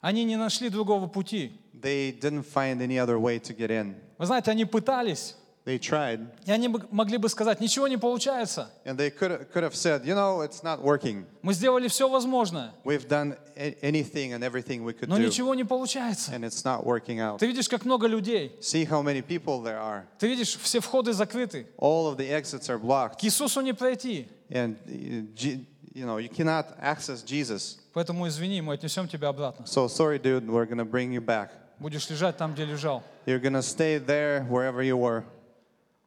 Они 0.02 0.24
не 0.24 0.36
нашли 0.36 0.68
другого 0.68 1.06
пути. 1.08 1.58
They 1.85 2.11
didn't 2.11 2.43
find 2.43 2.81
any 2.81 2.99
other 2.99 3.17
way 3.19 3.39
to 3.39 3.53
get 3.55 3.69
in. 3.71 3.95
Вы 4.17 4.25
знаете, 4.27 4.51
они 4.51 4.65
пытались, 4.65 5.35
They 5.63 5.77
tried, 5.79 6.25
и 6.45 6.51
они 6.51 6.67
бы- 6.69 6.87
могли 6.91 7.17
бы 7.17 7.29
сказать, 7.29 7.59
ничего 7.59 7.87
не 7.87 7.95
получается. 7.97 8.71
and 8.83 8.97
they 8.97 9.11
could 9.11 9.47
could 9.51 9.63
have 9.63 9.75
said, 9.75 10.03
you 10.05 10.15
know, 10.15 10.41
it's 10.41 10.63
not 10.63 10.81
working. 10.81 11.25
Мы 11.43 11.53
сделали 11.53 11.87
все 11.87 12.09
возможное, 12.09 12.71
We've 12.83 13.07
done 13.07 13.35
a- 13.55 13.75
anything 13.83 14.33
and 14.33 14.43
everything 14.43 14.83
we 14.83 14.93
could 14.93 15.07
но 15.07 15.17
do, 15.17 15.25
ничего 15.25 15.53
не 15.55 15.63
получается. 15.63 16.31
and 16.33 16.43
it's 16.43 16.63
not 16.65 16.83
working 16.83 17.19
out. 17.19 17.37
Ты 17.39 17.45
видишь, 17.47 17.67
как 17.69 17.85
много 17.85 18.07
людей. 18.07 18.55
See 18.59 18.85
how 18.85 19.03
many 19.03 19.21
people 19.21 19.61
there 19.63 19.79
are. 19.79 20.03
Ты 20.19 20.27
видишь, 20.27 20.55
все 20.57 20.79
входы 20.79 21.13
закрыты. 21.13 21.67
All 21.77 22.07
of 22.11 22.17
the 22.17 22.27
exits 22.29 22.67
are 22.69 22.79
blocked, 22.79 23.19
К 23.19 23.23
Иисусу 23.25 23.61
не 23.61 23.73
пройти. 23.73 24.27
and 24.49 24.77
uh, 24.87 25.35
G- 25.35 25.65
you 25.93 26.05
know 26.07 26.17
you 26.17 26.29
cannot 26.29 26.75
access 26.79 27.21
Jesus. 27.23 27.77
Поэтому 27.93 28.27
извини, 28.27 28.61
мы 28.61 28.73
отнесем 28.73 29.07
тебя 29.07 29.27
обратно. 29.29 29.65
So 29.65 29.87
sorry, 29.87 30.17
dude. 30.17 30.47
We're 30.49 30.65
gonna 30.65 30.85
bring 30.85 31.11
you 31.11 31.21
back. 31.21 31.49
Будешь 31.78 32.08
лежать 32.08 32.36
там, 32.36 32.54
где 32.54 32.64
лежал. 32.64 33.02
You're 33.26 33.40
gonna 33.40 33.62
stay 33.62 33.98
there 33.98 34.46
wherever 34.48 34.82
you 34.82 34.96
were. 34.96 35.24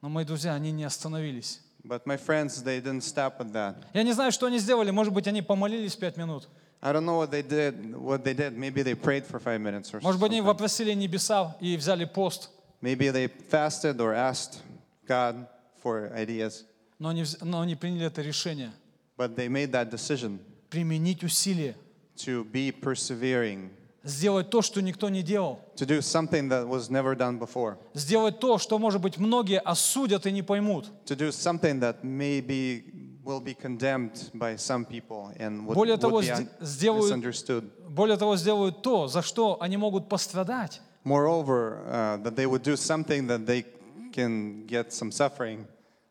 Но 0.02 0.10
мои 0.10 0.26
друзья, 0.26 0.54
они 0.54 0.72
не 0.72 0.84
остановились. 0.84 1.62
But 1.84 2.06
my 2.06 2.18
friends, 2.18 2.62
they 2.64 2.82
didn't 2.82 3.04
stop 3.04 3.40
at 3.40 3.52
that. 3.54 3.76
Я 3.94 4.04
не 4.04 4.14
знаю, 4.14 4.32
что 4.32 4.48
они 4.48 4.60
сделали. 4.60 4.92
Может 4.92 5.14
быть, 5.14 5.28
они 5.28 5.42
помолились 5.42 5.96
пять 5.96 6.18
минут. 6.18 6.48
I 6.82 6.94
don't 6.94 7.06
know 7.06 7.18
what 7.18 7.30
they 7.32 7.42
did. 7.42 7.94
What 7.96 8.24
they 8.24 8.34
did. 8.34 8.58
Maybe 8.58 8.82
they 8.84 8.96
prayed 8.96 9.26
for 9.26 9.40
five 9.40 9.60
minutes 9.62 9.94
or 9.94 10.00
Может 10.02 10.20
быть, 10.20 10.32
они 10.32 10.40
something. 10.42 10.46
вопросили 10.46 10.94
небеса 10.94 11.56
и 11.60 11.76
взяли 11.78 12.06
пост. 12.06 12.50
Maybe 12.82 13.10
they 13.12 13.28
fasted 13.28 14.00
or 14.00 14.14
asked 14.14 14.60
God 15.08 15.48
for 15.84 16.12
ideas. 16.16 16.64
Но 17.00 17.10
они, 17.10 17.26
но 17.42 17.62
они 17.62 17.76
приняли 17.76 18.06
это 18.08 18.22
решение. 18.22 18.72
But 19.18 19.36
they 19.36 19.50
made 19.50 19.72
that 19.72 19.90
decision 19.90 20.40
Применить 20.70 21.24
усилия. 21.24 21.76
to 22.18 22.44
be 22.46 22.72
persevering, 22.72 23.70
Сделать 24.10 24.50
то, 24.50 24.62
что 24.62 24.82
никто 24.82 25.08
не 25.10 25.22
делал. 25.22 25.60
to 25.76 25.86
do 25.86 26.00
something 26.02 26.50
that 26.50 26.68
was 26.68 26.90
never 26.90 27.16
done 27.16 27.38
before, 27.40 27.78
Сделать 27.94 28.40
то, 28.40 28.58
что, 28.58 28.80
может 28.80 29.02
быть, 29.02 29.18
многие 29.18 29.60
осудят 29.60 30.26
и 30.26 30.32
не 30.32 30.42
поймут. 30.42 30.88
to 31.06 31.16
do 31.16 31.30
something 31.32 31.80
that 31.80 32.04
maybe 32.04 32.84
will 33.24 33.40
be 33.40 33.54
condemned 33.54 34.32
by 34.34 34.56
some 34.56 34.84
people 34.86 35.32
and 35.38 35.66
would, 35.68 35.76
Более 35.76 35.94
would 35.96 36.02
того, 36.02 36.22
be 36.22 36.48
сделают- 36.62 37.12
misunderstood. 37.12 37.70
Более 37.88 38.18
того, 38.18 38.36
сделают 38.36 38.82
то, 38.82 39.08
за 39.08 39.22
что 39.22 39.58
они 39.62 39.78
могут 39.78 40.10
пострадать. 40.10 40.82
Moreover, 41.04 41.80
uh, 41.88 42.24
that 42.24 42.36
they 42.36 42.46
would 42.48 42.64
do 42.64 42.76
something 42.76 43.28
that 43.28 43.46
they 43.46 43.64
can 44.12 44.66
get 44.66 44.92
some 44.92 45.12
suffering 45.12 45.66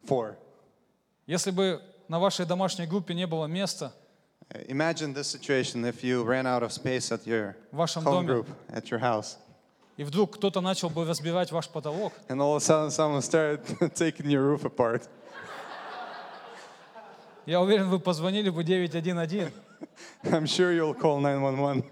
for. 0.07 0.37
Если 1.27 1.51
бы 1.51 1.81
на 2.09 2.19
вашей 2.21 2.47
домашней 2.47 2.87
группе 2.87 3.13
не 3.15 3.27
было 3.27 3.47
места, 3.47 3.87
Uh, 3.87 4.08
Imagine 4.68 5.14
this 5.14 5.28
situation 5.28 5.84
if 5.86 6.04
you 6.04 6.24
ran 6.24 6.46
out 6.46 6.62
of 6.64 6.72
space 6.72 7.12
at 7.12 7.26
your 7.26 7.56
В 7.72 7.78
вашем 7.78 8.04
home 8.04 8.26
доме. 8.26 8.28
group, 8.28 8.48
at 8.70 8.90
your 8.92 9.00
house, 9.00 9.38
и 9.98 10.04
вдруг 10.04 10.36
кто-то 10.36 10.62
начал 10.62 10.90
бы 10.90 11.06
разбирать 11.06 11.52
ваш 11.52 11.68
потолок, 11.70 12.14
and 12.30 12.40
all 12.40 12.56
of 12.56 12.58
a 12.58 12.60
sudden 12.62 12.90
someone 12.92 13.22
started 13.22 13.64
taking 13.96 14.28
your 14.30 14.44
roof 14.44 14.64
apart. 14.66 15.08
я 17.46 17.60
уверен, 17.62 17.90
вы 17.90 18.00
позвонили 18.00 18.50
бы 18.50 18.64
911. 18.64 19.52
I'm 20.26 20.46
sure 20.46 20.72
you'll 20.72 20.94
call 20.94 21.20
911. 21.20 21.84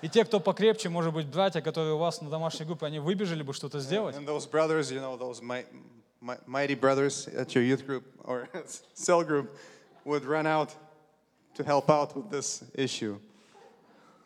И 0.00 0.08
те, 0.08 0.24
кто 0.24 0.38
покрепче, 0.38 0.88
может 0.88 1.12
быть, 1.12 1.26
братья, 1.26 1.60
которые 1.60 1.94
у 1.94 1.98
вас 1.98 2.20
на 2.20 2.30
домашней 2.30 2.64
группе, 2.66 2.86
они 2.86 3.00
выбежали 3.00 3.42
бы 3.42 3.52
что-то 3.52 3.80
сделать. 3.80 4.14
And 4.16 4.26
those 4.26 4.46
brothers, 4.46 4.92
you 4.92 5.00
know, 5.00 5.16
those 5.18 5.42
mi- 5.42 5.64
mi- 6.20 6.38
mighty 6.46 6.76
brothers 6.76 7.26
at 7.36 7.52
your 7.54 7.64
youth 7.64 7.84
group 7.84 8.04
or 8.24 8.48
cell 8.94 9.24
group 9.24 9.50
would 10.04 10.24
run 10.24 10.46
out 10.46 10.70
to 11.54 11.64
help 11.64 11.88
out 11.90 12.14
with 12.16 12.30
this 12.30 12.62
issue. 12.74 13.18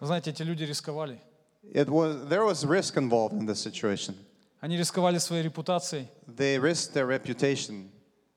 Вы 0.00 0.06
знаете, 0.06 0.30
эти 0.30 0.42
люди 0.42 0.64
рисковали. 0.64 1.18
It 1.72 1.88
was, 1.88 2.28
there 2.28 2.44
was 2.44 2.64
risk 2.66 2.96
involved 2.96 3.34
in 3.34 3.46
this 3.46 3.60
situation. 3.60 4.14
Они 4.60 4.76
рисковали 4.76 5.18
своей 5.18 5.42
репутацией, 5.44 6.06
They 6.28 6.58
risked 6.58 6.92
their 6.94 7.06
reputation 7.06 7.88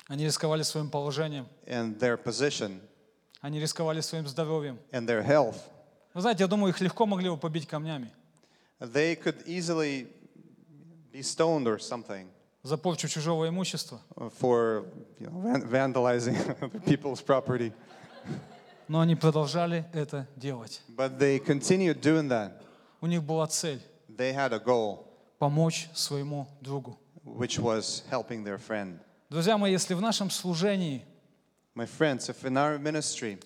они 0.07 0.25
рисковали 0.25 0.61
своим 0.63 0.89
положением, 0.91 1.47
and 1.67 1.97
their 1.99 2.17
position 2.17 2.79
они 3.41 3.59
рисковали 3.59 4.01
своим 4.01 4.27
здоровьем. 4.27 4.77
and 4.91 5.07
their 5.07 5.23
health. 5.23 5.57
Вы 6.13 6.21
знаете, 6.21 6.43
я 6.43 6.47
думаю, 6.47 6.69
их 6.71 6.79
легко 6.81 7.05
могли 7.05 7.29
бы 7.29 7.37
побить 7.37 7.67
камнями 7.67 8.11
They 8.79 9.15
could 9.15 9.43
easily 9.47 10.07
be 11.11 11.21
stoned 11.21 11.65
or 11.67 11.79
something 11.79 12.27
За 12.62 12.76
порчу 12.76 13.08
чужого 13.08 13.48
имущества. 13.48 14.00
for 14.40 14.84
you 15.18 15.26
know, 15.28 15.40
van- 15.40 15.62
vandalizing 15.68 16.36
other 16.60 16.68
people's 16.80 17.20
property. 17.22 17.72
Но 18.88 19.00
они 19.00 19.14
продолжали 19.14 19.84
это 19.92 20.26
делать. 20.36 20.82
But 20.88 21.18
they 21.18 21.38
continued 21.38 22.00
doing 22.00 22.28
that. 22.28 22.52
У 23.00 23.06
них 23.06 23.22
была 23.22 23.46
цель 23.46 23.80
They 24.08 24.32
had 24.34 24.52
a 24.52 24.58
goal,– 24.58 25.06
помочь 25.38 25.88
своему 25.94 26.46
другу. 26.60 26.98
which 27.24 27.58
was 27.58 28.02
helping 28.10 28.44
their 28.44 28.58
friend. 28.58 28.98
Друзья 29.30 29.56
мои, 29.56 29.70
если 29.72 29.94
в 29.94 30.00
нашем 30.00 30.28
служении 30.30 31.04
My 31.76 31.86
friends, 31.86 32.28
if 32.28 32.44
in 32.44 32.56
our 32.56 32.78
ministry 32.78 33.38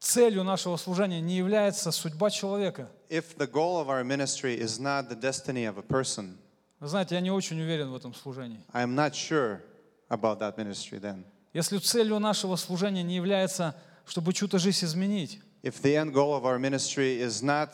целью 0.00 0.44
нашего 0.44 0.76
служения 0.76 1.20
не 1.20 1.36
является 1.36 1.90
судьба 1.92 2.30
человека, 2.30 2.88
if 3.10 3.36
the 3.36 3.46
goal 3.46 3.78
of 3.78 3.88
our 3.88 4.02
ministry 4.02 4.58
is 4.58 4.78
not 4.80 5.08
the 5.08 5.14
destiny 5.14 5.66
of 5.66 5.76
a 5.78 5.82
person, 5.82 6.38
вы 6.80 6.88
знаете, 6.88 7.14
я 7.14 7.20
не 7.20 7.30
очень 7.30 7.60
уверен 7.60 7.90
в 7.90 7.96
этом 7.96 8.14
служении. 8.14 8.60
I 8.72 8.82
am 8.84 8.94
not 8.94 9.14
sure 9.14 9.60
about 10.08 10.38
that 10.40 10.56
ministry 10.56 11.00
then. 11.00 11.24
Если 11.52 11.78
целью 11.78 12.18
нашего 12.18 12.56
служения 12.56 13.02
не 13.02 13.16
является, 13.16 13.74
чтобы 14.04 14.32
чью-то 14.32 14.58
жизнь 14.58 14.84
изменить, 14.84 15.40
If 15.62 15.82
the 15.82 15.96
end 15.96 16.12
goal 16.12 16.34
of 16.34 16.44
our 16.44 16.58
ministry 16.58 17.18
is 17.18 17.42
not 17.42 17.70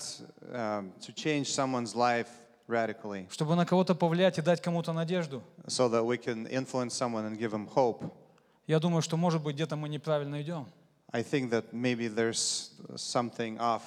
um, 0.51 0.93
to 1.01 1.13
change 1.13 1.47
someone's 1.47 1.95
life 1.95 2.29
radically 2.69 3.29
чтобы 3.31 3.55
на 3.57 3.67
кого-то 3.67 3.95
повлиять 3.95 4.39
и 4.39 4.43
дать 4.43 4.63
кому-то 4.63 4.93
надежду, 4.93 5.43
so 5.67 5.89
that 5.89 6.05
we 6.05 6.17
can 6.17 6.47
influence 6.47 6.95
someone 6.95 7.27
and 7.27 7.39
give 7.39 7.51
them 7.51 7.67
hope, 7.67 8.11
я 8.67 8.79
думаю, 8.79 9.03
что, 9.03 9.17
может 9.17 9.43
быть, 9.43 9.57
где-то 9.57 9.77
мы 9.77 9.89
неправильно 9.89 10.41
идем. 10.41 10.67
I 11.13 11.23
think 11.23 11.51
that 11.51 11.73
maybe 11.73 12.09
there's 12.09 12.71
something 12.95 13.59
off. 13.59 13.83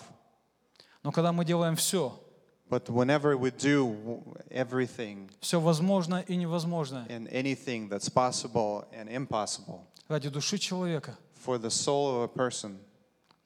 Но 1.01 1.11
когда 1.11 1.31
мы 1.31 1.45
делаем 1.45 1.75
все, 1.75 2.19
But 2.68 2.88
whenever 2.88 3.36
we 3.36 3.50
do 3.50 4.22
everything 4.48 5.28
все 5.40 5.60
возможно 5.60 6.24
и 6.28 6.36
невозможное 6.36 7.06
and 7.08 7.28
anything 7.32 7.88
that's 7.88 8.08
possible 8.08 8.86
and 8.92 9.08
impossible 9.08 9.80
ради 10.08 10.28
души 10.28 10.58
человека, 10.58 11.16
for 11.44 11.58
the 11.58 11.70
soul 11.70 12.16
of 12.16 12.22
a 12.22 12.28
person, 12.28 12.78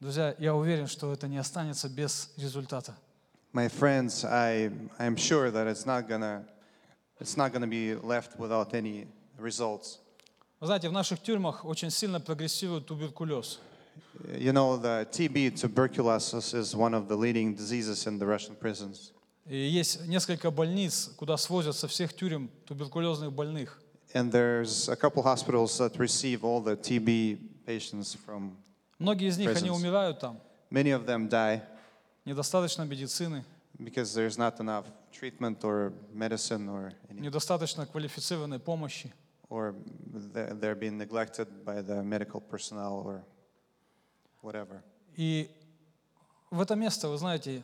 друзья, 0.00 0.34
я 0.38 0.54
уверен, 0.54 0.86
что 0.86 1.12
это 1.12 1.26
не 1.26 1.38
останется 1.38 1.88
без 1.88 2.32
результата. 2.36 2.94
my 3.54 3.68
friends, 3.68 4.24
I 4.24 4.70
I'm 4.98 5.16
sure 5.16 5.50
that 5.50 5.66
it's 5.66 5.86
not 5.86 6.06
gonna 6.06 6.44
it's 7.20 7.36
not 7.36 7.52
gonna 7.52 7.66
be 7.66 7.94
left 7.94 8.38
without 8.38 8.74
any 8.74 9.06
results. 9.38 10.00
Вы 10.60 10.66
знаете, 10.66 10.88
в 10.88 10.92
наших 10.92 11.22
тюрьмах 11.22 11.64
очень 11.64 11.90
сильно 11.90 12.20
прогрессирует 12.20 12.86
туберкулез. 12.86 13.60
You 14.38 14.52
know, 14.52 14.76
the 14.76 15.06
TB, 15.10 15.58
tuberculosis, 15.60 16.54
is 16.54 16.74
one 16.74 16.94
of 16.94 17.08
the 17.08 17.16
leading 17.16 17.54
diseases 17.54 18.06
in 18.06 18.18
the 18.18 18.26
Russian 18.26 18.54
prisons. 18.54 19.12
И 19.46 19.56
есть 19.56 20.06
несколько 20.06 20.50
больниц, 20.50 21.10
куда 21.16 21.36
свозят 21.36 21.76
со 21.76 21.86
всех 21.86 22.14
тюрем 22.14 22.50
туберкулезных 22.66 23.32
больных. 23.32 23.78
And 24.14 24.30
there's 24.32 24.88
a 24.88 24.96
couple 24.96 25.22
hospitals 25.22 25.76
that 25.78 25.98
receive 25.98 26.44
all 26.44 26.60
the 26.60 26.76
TB 26.76 27.38
patients 27.66 28.14
from. 28.14 28.56
Многие 28.98 29.28
из 29.28 29.36
них, 29.36 29.50
они 29.50 29.68
Presence. 29.68 29.76
умирают 29.76 30.20
там. 30.20 30.40
Many 30.70 30.92
of 30.92 31.04
them 31.04 31.28
die 31.28 31.60
Недостаточно 32.24 32.84
медицины, 32.84 33.44
because 33.78 34.14
there's 34.14 34.38
not 34.38 34.58
enough 34.60 34.86
treatment 35.12 35.62
or 35.64 35.92
medicine 36.14 36.68
or 36.68 36.92
any, 37.10 37.20
недостаточно 37.20 37.84
квалифицированной 37.86 38.58
помощи. 38.60 39.12
or 39.50 39.74
they're 40.32 40.54
they're 40.54 40.74
being 40.74 40.96
neglected 40.96 41.46
by 41.66 41.82
the 41.82 42.02
medical 42.02 42.40
personnel 42.40 43.02
or 43.04 43.22
whatever. 44.41 44.81
И 45.15 45.49
в 46.51 46.61
это 46.61 46.75
место, 46.75 47.09
вы 47.09 47.17
знаете, 47.17 47.63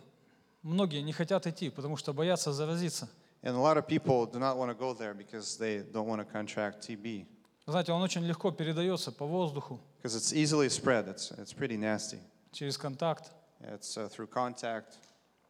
многие 0.63 1.01
не 1.01 1.13
хотят 1.13 1.47
идти, 1.47 1.69
потому 1.69 1.97
что 1.97 2.13
боятся 2.13 2.53
заразиться. 2.53 3.09
And 3.43 3.55
a 3.55 3.59
lot 3.59 3.77
of 3.77 3.87
people 3.87 4.25
do 4.25 4.39
not 4.39 4.57
want 4.57 4.71
to 4.71 4.75
go 4.75 4.93
there 4.93 5.13
because 5.13 5.57
they 5.57 5.83
don't 5.91 6.07
want 6.07 6.19
to 6.19 6.25
contract 6.25 6.81
TB 6.87 7.27
знаете, 7.67 7.91
он 7.93 8.01
очень 8.01 8.23
легко 8.23 8.51
передается 8.51 9.11
по 9.11 9.25
воздуху, 9.25 9.79
because 10.01 10.15
it's 10.15 10.33
easily 10.33 10.69
spread. 10.69 11.07
It's 11.07 11.31
it's 11.37 11.53
pretty 11.53 11.77
nasty. 11.77 12.19
через 12.51 12.77
контакт. 12.77 13.31
It's 13.61 13.97
uh, 13.97 14.07
through 14.07 14.27
contact, 14.27 14.97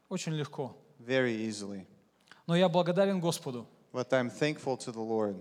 Очень 0.10 0.34
легко. 0.34 0.76
very 1.00 1.36
easily. 1.36 1.86
Но 2.48 2.56
я 2.56 2.70
благодарен 2.70 3.20
Господу, 3.20 3.68
But 3.92 4.12
I'm 4.14 4.30
thankful 4.30 4.78
to 4.78 4.92
the 4.92 5.02
Lord 5.02 5.36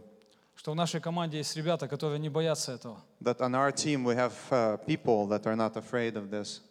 что 0.65 0.73
в 0.73 0.77
нашей 0.77 0.99
команде 0.99 1.37
есть 1.37 1.55
ребята, 1.57 1.87
которые 1.87 2.19
не 2.19 2.31
боятся 2.31 2.73
этого. 2.73 2.97
that 3.21 3.39
on 3.43 3.55
our 3.55 3.71
team 3.71 4.03
we 4.03 4.15
have 4.15 4.33
uh, 4.51 4.79
people 4.87 5.27
that 5.27 5.45
are 5.45 5.55
not 5.55 5.77
afraid 5.77 6.17
of 6.17 6.31
this. 6.31 6.63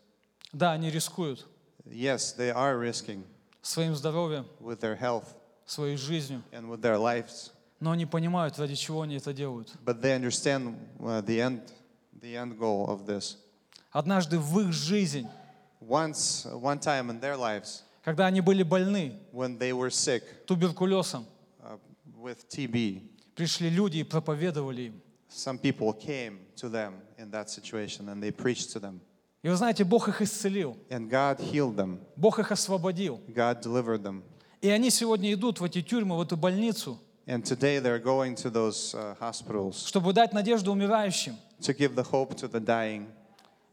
Да, 0.51 0.71
они 0.71 0.89
рискуют 0.89 1.45
Yes, 1.85 2.33
they 2.35 2.51
are 2.51 2.79
risking 2.79 3.23
своим 3.61 3.93
здоровьем, 3.93 4.47
with 4.59 4.79
their 4.79 4.99
health 4.99 5.35
своей 5.67 5.95
жизнью, 5.95 6.41
and 6.51 6.67
with 6.67 6.81
their 6.81 6.97
lives, 6.97 7.51
но 7.79 7.91
они 7.91 8.07
понимают, 8.07 8.57
ради 8.57 8.73
чего 8.73 9.03
они 9.03 9.17
это 9.17 9.31
делают. 9.31 9.71
but 9.85 10.01
they 10.01 10.15
understand 10.15 10.75
uh, 10.99 11.21
the 11.21 11.39
end, 11.39 11.61
the 12.19 12.35
end 12.35 12.57
goal 12.57 12.87
of 12.89 13.05
this. 13.05 13.37
Однажды 13.91 14.39
в 14.39 14.59
их 14.59 14.73
жизнь, 14.73 15.27
Once, 15.79 16.47
one 16.51 16.79
time 16.79 17.11
in 17.11 17.19
their 17.19 17.37
lives, 17.37 17.83
когда 18.03 18.25
они 18.25 18.41
были 18.41 18.63
больны 18.63 19.19
when 19.31 19.59
they 19.59 19.71
were 19.71 19.91
sick 19.91 20.23
туберкулезом, 20.47 21.27
uh, 21.61 21.77
with 22.19 22.49
TB, 22.49 23.12
пришли 23.35 23.69
люди 23.69 23.97
и 23.97 24.03
проповедовали 24.03 24.81
им. 24.83 25.01
some 25.29 25.57
people 25.57 25.93
came 25.93 26.39
to 26.55 26.69
them 26.69 26.93
in 27.17 27.31
that 27.31 27.49
situation 27.49 28.09
and 28.09 28.21
they 28.21 28.31
preached 28.31 28.71
to 28.71 28.79
them. 28.79 28.99
И 29.41 29.49
вы 29.49 29.55
знаете, 29.55 29.83
Бог 29.83 30.07
их 30.07 30.21
исцелил, 30.21 30.77
And 30.89 31.09
God 31.09 31.37
healed 31.39 31.75
them, 31.75 31.99
Бог 32.15 32.39
их 32.39 32.51
освободил. 32.51 33.19
God 33.27 33.61
delivered 33.61 34.01
them. 34.03 34.21
И 34.61 34.69
они 34.69 34.89
сегодня 34.89 35.33
идут 35.33 35.59
в 35.59 35.63
эти 35.63 35.81
тюрьмы, 35.81 36.17
в 36.17 36.21
эту 36.21 36.37
больницу, 36.37 36.99
And 37.25 37.43
today 37.43 37.79
they're 37.79 37.99
going 38.03 38.35
to 38.35 38.49
those 38.49 38.93
uh, 38.93 39.15
hospitals 39.19 39.85
чтобы 39.87 40.13
дать 40.13 40.33
надежду 40.33 40.71
умирающим. 40.71 41.35
to 41.61 41.73
give 41.73 41.95
the 41.95 42.03
hope 42.03 42.35
to 42.35 42.47
the 42.47 42.59
dying. 42.59 43.07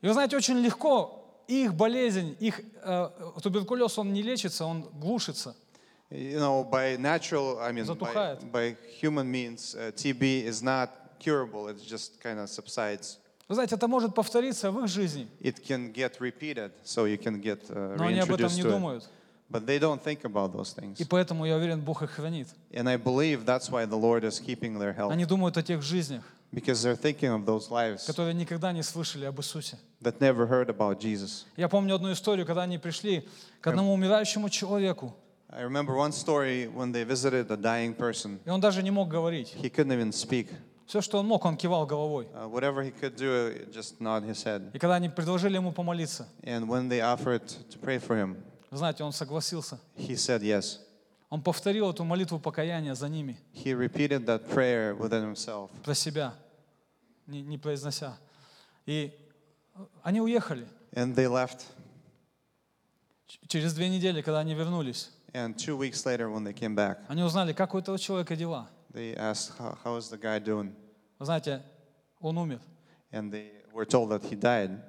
И 0.03 0.07
вы 0.07 0.15
знаете, 0.15 0.37
очень 0.37 0.59
легко 0.59 1.17
их 1.47 1.75
болезнь, 1.75 2.37
их 2.41 2.61
э, 2.83 3.11
туберкулез, 3.43 3.99
он 3.99 4.13
не 4.13 4.23
лечится, 4.23 4.65
он 4.65 4.83
глушится. 4.83 5.55
You 6.11 6.41
know, 6.41 6.65
by 6.65 6.97
natural, 6.97 7.61
I 7.61 7.71
mean, 7.71 7.87
by, 7.87 8.37
by 8.51 8.77
human 8.99 9.31
means, 9.31 9.77
uh, 9.77 9.93
TB 9.95 10.45
is 10.45 10.61
not 10.61 10.91
curable. 11.21 11.69
It 11.69 11.81
just 11.87 12.21
kind 12.21 12.41
of 12.41 12.49
subsides. 12.49 13.19
Вы 13.49 13.55
знаете, 13.55 13.75
это 13.75 13.89
может 13.89 14.15
повториться 14.15 14.71
в 14.71 14.79
их 14.81 14.89
жизни, 14.89 15.29
It 15.41 15.61
can 15.63 15.93
get 15.93 16.21
repeated, 16.21 16.73
so 16.85 17.05
you 17.07 17.19
can 17.19 17.41
get 17.41 17.69
uh, 17.71 17.97
но 17.97 18.07
они 18.07 18.21
об 18.21 18.33
этом 18.33 18.53
не 18.53 18.63
думают. 18.63 19.09
But 19.51 19.67
they 19.67 19.81
don't 19.81 20.01
think 20.01 20.25
about 20.25 20.53
those 20.53 20.73
things. 20.73 21.01
И 21.01 21.05
поэтому, 21.05 21.45
я 21.45 21.57
уверен, 21.57 21.81
Бог 21.81 22.03
их 22.03 22.11
хранит. 22.13 22.49
And 22.73 22.89
I 22.89 22.97
believe 22.97 23.45
that's 23.45 23.69
why 23.71 23.85
the 23.87 23.97
Lord 23.97 24.25
is 24.25 24.41
keeping 24.41 24.79
their 24.79 24.93
health. 24.93 25.13
Они 25.13 25.25
думают 25.25 25.57
о 25.57 25.63
тех 25.63 25.83
жизнях, 25.83 26.25
Because 26.53 26.83
they're 26.83 26.97
thinking 26.97 27.31
of 27.33 27.45
those 27.45 27.71
lives 27.71 28.07
которые 28.07 28.35
никогда 28.35 28.73
не 28.73 28.83
слышали 28.83 29.25
об 29.25 29.39
Иисусе. 29.39 29.79
that 30.03 30.21
never 30.21 30.47
heard 30.49 30.69
about 30.69 31.01
Jesus. 31.01 31.45
Я 31.57 31.69
помню 31.69 31.95
одну 31.95 32.13
историю, 32.13 32.47
когда 32.47 32.63
они 32.63 32.79
пришли 32.79 33.29
к 33.61 33.67
одному 33.67 33.93
умирающему 33.93 34.49
человеку, 34.49 35.15
I 35.53 35.63
remember 35.63 35.95
one 35.97 36.13
story 36.13 36.69
when 36.69 36.93
they 36.93 37.03
visited 37.05 37.51
a 37.51 37.57
dying 37.57 37.95
person. 37.95 38.39
и 38.45 38.51
он 38.51 38.61
даже 38.61 38.83
не 38.83 38.91
мог 38.91 39.09
говорить. 39.09 39.55
He 39.57 39.69
couldn't 39.71 39.93
even 39.93 40.13
speak. 40.13 40.49
Все, 40.87 41.01
что 41.01 41.19
он 41.19 41.27
мог, 41.27 41.45
он 41.45 41.57
кивал 41.57 41.87
головой. 41.87 42.27
Uh, 42.35 42.49
whatever 42.49 42.83
he 42.83 42.91
could 42.91 43.15
do, 43.17 43.67
just 43.73 44.01
nod 44.01 44.23
his 44.25 44.43
head. 44.45 44.71
И 44.75 44.79
когда 44.79 44.97
они 44.97 45.09
предложили 45.09 45.55
ему 45.57 45.73
помолиться, 45.73 46.27
And 46.43 46.69
when 46.69 46.89
they 46.89 47.01
offered 47.01 47.47
to 47.71 47.79
pray 47.81 47.99
for 47.99 48.17
him, 48.17 48.37
знаете, 48.71 49.03
он 49.05 49.13
согласился. 49.13 49.79
he 49.97 50.15
said 50.17 50.43
yes. 50.43 50.79
Он 51.31 51.43
повторил 51.43 51.91
эту 51.91 52.03
молитву 52.05 52.41
покаяния 52.41 52.95
за 52.95 53.09
ними, 53.09 53.37
He 53.55 53.73
repeated 53.73 54.27
that 54.27 54.49
prayer 54.49 54.97
within 54.97 55.23
himself, 55.23 55.71
про 55.85 55.95
себя, 55.95 56.33
не, 57.29 57.41
не 57.43 57.57
произнося. 57.59 58.17
И 58.87 59.13
они 60.03 60.21
уехали. 60.21 60.67
and 60.93 61.15
they 61.15 61.29
left. 61.29 61.65
Через 63.47 63.73
две 63.75 63.89
недели, 63.89 64.23
когда 64.23 64.41
они 64.41 64.55
вернулись, 64.55 65.11
And 65.33 65.57
two 65.57 65.77
weeks 65.77 66.05
later, 66.07 66.29
when 66.31 66.45
they 66.45 66.53
came 66.53 66.75
back, 66.75 66.99
они 67.09 67.23
узнали, 67.23 67.53
как 67.53 67.75
у 67.75 67.79
этого 67.79 67.99
человека 67.99 68.37
дела. 68.37 68.69
they 68.93 69.15
asked, 69.17 69.53
how, 69.59 69.79
how 69.85 69.97
is 69.97 70.09
the 70.11 70.19
guy 70.19 70.39
doing? 70.39 70.75
Вы 71.19 71.27
знаете, 71.27 71.63
он 72.21 72.37
умер. 72.39 72.61
And 73.13 73.31
they 73.33 73.51
were 73.73 73.85
told 73.85 74.11
that 74.11 74.23
he 74.25 74.37
died. 74.37 74.81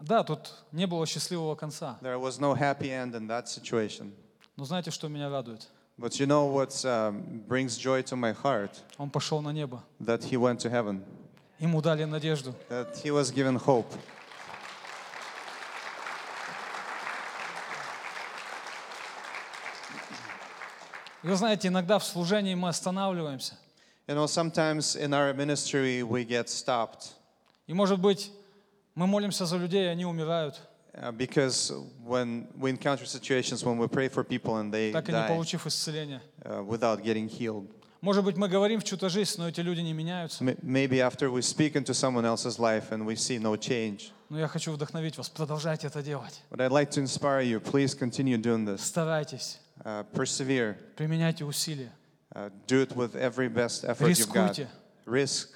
Да, 0.00 0.22
тут 0.22 0.52
не 0.72 0.86
было 0.86 1.06
счастливого 1.06 1.54
конца. 1.54 1.98
There 2.02 2.18
was 2.18 2.38
no 2.38 2.54
happy 2.54 2.90
end 2.90 3.14
in 3.14 3.26
that 3.28 3.48
situation. 3.48 4.12
Но 4.56 4.64
знаете, 4.64 4.90
что 4.90 5.08
меня 5.08 5.28
радует? 5.28 5.66
But 5.96 6.18
you 6.18 6.26
know 6.26 6.46
what 6.46 6.84
um, 6.84 7.42
brings 7.46 7.78
joy 7.78 8.02
to 8.02 8.16
my 8.16 8.32
heart? 8.32 8.70
Он 8.98 9.10
пошел 9.10 9.40
на 9.40 9.50
небо. 9.52 9.82
That 10.00 10.22
he 10.24 10.36
went 10.36 10.58
to 10.60 10.70
heaven, 10.70 11.02
Ему 11.58 11.80
дали 11.80 12.04
надежду. 12.04 12.54
that 12.68 12.96
he 13.02 13.10
was 13.10 13.30
given 13.30 13.56
hope. 13.56 13.86
И 21.24 21.26
вы 21.26 21.36
знаете, 21.36 21.68
иногда 21.68 21.98
в 21.98 22.04
служении 22.04 22.54
мы 22.54 22.68
останавливаемся. 22.68 23.54
You 24.06 24.14
know, 24.14 24.26
sometimes 24.26 24.94
in 24.94 25.14
our 25.14 25.32
ministry 25.32 26.02
we 26.02 26.26
get 26.26 26.50
stopped 26.50 27.14
И 27.66 27.72
может 27.72 27.98
быть, 27.98 28.30
мы 28.94 29.06
молимся 29.06 29.46
за 29.46 29.56
людей, 29.56 29.86
и 29.86 29.88
они 29.88 30.04
умирают, 30.04 30.60
uh, 30.92 31.10
because 31.10 31.72
when 32.06 32.46
we 32.60 32.68
encounter 32.68 33.06
situations 33.06 33.64
when 33.64 33.78
we 33.78 33.88
pray 33.88 34.08
for 34.08 34.22
people 34.22 34.58
and 34.58 34.70
they 34.70 34.92
так 34.92 35.08
и 35.08 35.12
не 35.12 35.26
получив 35.26 35.66
исцеления. 35.66 36.20
uh, 36.44 36.62
without 36.62 37.02
getting 37.02 37.26
healed. 37.26 37.66
Может 38.02 38.22
быть, 38.22 38.36
мы 38.36 38.50
говорим 38.50 38.80
в 38.80 38.84
чью-то 38.84 39.08
жизнь, 39.08 39.36
но 39.38 39.48
эти 39.48 39.62
люди 39.62 39.80
не 39.80 39.94
меняются. 39.94 40.44
Maybe 40.44 41.00
after 41.00 41.30
we 41.30 41.40
speak 41.40 41.74
into 41.74 41.94
someone 41.94 42.26
else's 42.26 42.58
life 42.58 42.92
and 42.92 43.06
we 43.06 43.16
see 43.16 43.38
no 43.38 43.56
change. 43.56 44.12
Но 44.28 44.38
я 44.38 44.46
хочу 44.46 44.72
вдохновить 44.72 45.16
вас, 45.16 45.30
продолжайте 45.30 45.86
это 45.86 46.02
делать. 46.02 46.42
But 46.50 46.60
I'd 46.60 46.70
like 46.70 46.90
to 46.90 47.00
inspire 47.00 47.40
you, 47.40 47.60
please 47.60 47.94
continue 47.94 48.36
doing 48.36 48.66
this. 48.66 48.82
Старайтесь, 48.82 49.58
Uh, 49.84 50.04
persevere. 50.12 50.76
применяйте 50.96 51.44
усилия, 51.44 51.92
Uh, 52.34 52.50
do 52.66 52.82
it 52.82 52.96
with 52.96 53.14
every 53.14 53.48
best 53.48 53.84
effort 53.84 54.08
you've 54.08 54.32
got. 54.32 54.50
рискуйте, 54.58 54.68
Risk. 55.06 55.50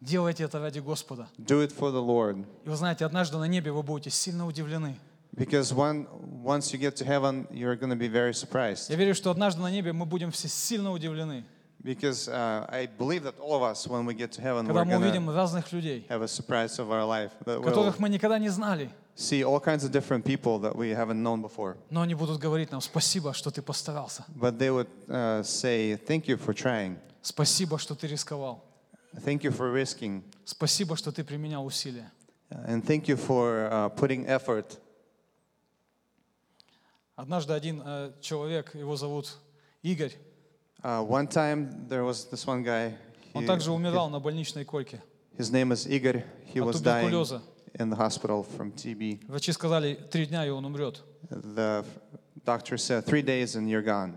делайте 0.00 0.44
это 0.44 0.58
ради 0.58 0.78
Господа. 0.80 1.28
Do 1.38 1.62
it 1.62 1.70
for 1.72 1.90
the 1.90 2.00
Lord. 2.00 2.44
И 2.64 2.68
вы 2.68 2.76
знаете, 2.76 3.04
однажды 3.04 3.36
на 3.36 3.44
небе 3.44 3.72
вы 3.72 3.82
будете 3.82 4.10
сильно 4.10 4.46
удивлены. 4.46 4.96
Because 5.36 5.72
one, 5.72 6.06
once 6.42 6.72
you 6.72 6.78
get 6.78 6.94
to 6.96 7.04
heaven, 7.04 7.46
you're 7.50 7.74
going 7.74 7.90
to 7.90 7.96
be 7.96 8.08
very 8.08 8.32
surprised. 8.32 8.88
Я 8.88 8.96
верю, 8.96 9.14
что 9.14 9.30
однажды 9.30 9.60
на 9.60 9.70
небе 9.70 9.92
мы 9.92 10.06
будем 10.06 10.30
все 10.30 10.48
сильно 10.48 10.92
удивлены, 10.92 11.44
Because 11.82 12.28
uh, 12.28 12.64
I 12.70 12.86
believe 12.86 13.24
that 13.24 13.38
all 13.38 13.54
of 13.56 13.62
us, 13.62 13.86
when 13.86 14.06
we 14.06 14.14
get 14.14 14.32
to 14.32 14.40
heaven, 14.40 14.64
когда 14.64 14.80
we're 14.80 14.84
мы 14.86 14.92
going 14.92 15.02
увидим 15.02 15.26
to 15.26 15.34
разных 15.34 15.70
людей, 15.72 16.06
have 16.08 16.22
a 16.22 16.28
surprise 16.28 16.78
of 16.78 16.90
our 16.90 17.04
life. 17.04 17.32
That 17.44 17.60
we'll 17.60 17.64
которых 17.64 17.98
мы 17.98 18.08
никогда 18.08 18.38
не 18.38 18.48
знали, 18.48 18.88
see 19.15 19.43
all 19.43 19.59
kinds 19.59 19.83
of 19.83 19.91
different 19.91 20.23
people 20.23 20.59
that 20.59 20.75
we 20.75 20.89
haven't 20.91 21.21
known 21.21 21.41
before. 21.41 21.75
но 21.89 22.01
они 22.01 22.15
будут 22.15 22.39
говорить 22.39 22.71
нам 22.71 22.81
спасибо, 22.81 23.33
что 23.33 23.51
ты 23.51 23.61
постарался, 23.61 24.25
But 24.35 24.57
they 24.57 24.69
would 24.71 24.87
uh, 25.07 25.43
say, 25.43 25.95
Thank 26.07 26.27
you 26.27 26.37
for 26.37 26.53
trying. 26.53 26.97
спасибо, 27.21 27.77
что 27.77 27.95
ты 27.95 28.07
рисковал, 28.07 28.63
Thank 29.25 29.43
you 29.43 29.51
for 29.51 29.71
risking. 29.73 30.23
спасибо, 30.45 30.95
что 30.95 31.11
ты 31.11 31.23
применял 31.23 31.65
усилия. 31.65 32.11
And 32.67 32.83
thank 32.83 33.07
you 33.07 33.15
for 33.17 33.69
uh, 33.71 33.89
putting 33.95 34.25
effort. 34.27 34.77
Однажды 37.15 37.53
один 37.53 37.81
э, 37.85 38.13
человек, 38.21 38.73
его 38.75 38.95
зовут 38.95 39.37
Игорь, 39.83 40.13
Uh, 40.81 41.03
one 41.03 41.27
time 41.27 41.87
there 41.89 42.05
was 42.05 42.23
this 42.31 42.47
one 42.47 42.63
guy. 42.63 42.93
он 43.33 43.43
he- 43.43 43.47
также 43.47 43.69
умирал 43.73 44.09
на 44.09 44.21
больничной 44.21 44.63
койке 44.63 45.01
his 45.37 45.51
name 45.51 45.73
is 45.73 45.85
Igor. 45.85 46.23
He 46.53 46.61
от 46.61 46.67
was 46.75 46.81
dying 46.81 47.09
туберкулеза. 47.09 47.41
in 47.79 47.89
the 47.89 47.95
hospital 47.97 48.43
from 48.43 48.71
TB. 48.73 49.25
Врачи 49.27 49.51
сказали, 49.51 49.95
три 50.11 50.25
дня 50.25 50.45
и 50.45 50.49
он 50.49 50.65
умрет. 50.65 51.03
The 51.29 51.85
doctor 52.45 52.77
said, 52.77 53.05
Three 53.05 53.21
days 53.21 53.55
and 53.55 53.67
you're 53.69 53.83
gone. 53.83 54.15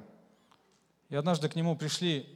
И 1.10 1.16
однажды 1.16 1.48
к 1.48 1.54
нему 1.56 1.76
пришли 1.76 2.26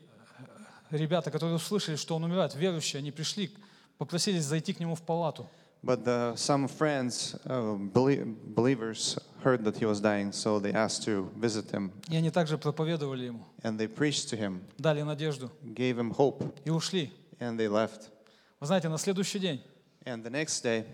э, 0.91 0.97
ребята, 0.97 1.31
которые 1.31 1.57
услышали, 1.57 1.97
что 1.97 2.15
он 2.17 2.25
умирает, 2.25 2.55
верующие, 2.55 2.99
они 2.99 3.11
пришли, 3.11 3.51
попросились 3.99 4.45
зайти 4.45 4.73
к 4.75 4.81
нему 4.81 4.95
в 4.95 5.03
палату. 5.03 5.49
But 5.83 6.05
the, 6.05 6.35
some 6.37 6.67
friends, 6.69 7.37
uh, 7.47 7.77
belie- 7.93 8.25
believers, 8.55 9.19
heard 9.45 9.63
that 9.65 9.77
he 9.77 9.85
was 9.87 10.01
dying, 10.01 10.33
so 10.33 10.59
they 10.59 10.73
asked 10.73 11.05
to 11.05 11.31
visit 11.37 11.71
him. 11.71 11.93
И 12.11 12.17
они 12.17 12.31
также 12.31 12.59
проповедовали 12.59 13.27
ему, 13.27 13.45
And 13.63 13.79
they 13.79 13.87
preached 13.87 14.29
to 14.31 14.37
him, 14.37 14.61
дали 14.79 15.03
надежду 15.03 15.51
gave 15.65 15.97
him 15.97 16.11
hope, 16.15 16.45
и 16.65 16.71
ушли. 16.71 17.13
and 17.39 17.57
they 17.59 17.69
left. 17.69 18.11
Вы 18.61 18.67
знаете, 18.67 18.89
на 18.89 18.99
следующий 18.99 19.39
день 19.39 19.63
And 20.05 20.23
the 20.25 20.31
next 20.31 20.63
day, 20.63 20.85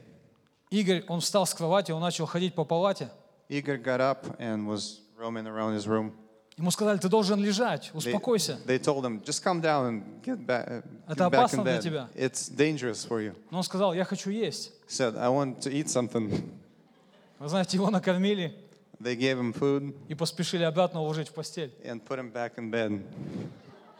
Игорь, 0.69 1.03
он 1.07 1.21
встал 1.21 1.45
с 1.45 1.53
кровати, 1.53 1.91
он 1.91 2.01
начал 2.01 2.25
ходить 2.25 2.53
по 2.55 2.65
палате. 2.65 3.09
Igor 3.49 3.77
got 3.81 4.01
up 4.01 4.35
and 4.39 4.67
was 4.67 4.99
roaming 5.17 5.47
around 5.47 5.73
his 5.73 5.87
room. 5.87 6.11
Ему 6.57 6.71
сказали, 6.71 6.97
ты 6.97 7.07
должен 7.07 7.39
лежать, 7.41 7.91
They, 7.93 7.97
успокойся. 7.97 8.59
they 8.65 8.79
told 8.79 9.05
him, 9.05 9.21
just 9.23 9.43
come 9.43 9.61
down 9.61 9.85
and 9.87 10.03
get 10.23 10.43
back, 10.45 10.83
Это 11.07 11.25
back 11.25 11.27
опасно 11.27 11.61
in 11.61 11.63
для 11.63 11.77
тебя. 11.77 12.09
It's 12.15 12.49
dangerous 12.49 13.05
for 13.07 13.21
you. 13.21 13.35
Но 13.51 13.59
он 13.59 13.63
сказал, 13.63 13.93
я 13.93 14.03
хочу 14.03 14.31
есть. 14.31 14.71
Said, 14.87 15.15
I 15.17 15.29
want 15.29 15.59
to 15.59 15.71
eat 15.71 15.85
something. 15.87 16.49
Вы 17.39 17.47
знаете, 17.47 17.77
его 17.77 17.89
накормили 17.91 18.53
They 18.99 19.15
gave 19.15 19.37
him 19.39 19.53
food 19.53 19.95
и 20.07 20.15
поспешили 20.15 20.63
обратно 20.63 21.01
уложить 21.01 21.29
в 21.29 21.33
постель. 21.33 21.71
and 21.85 22.03
put 22.03 22.17
him 22.17 22.31
back 22.33 22.55
in 22.57 22.71
bed. 22.71 23.03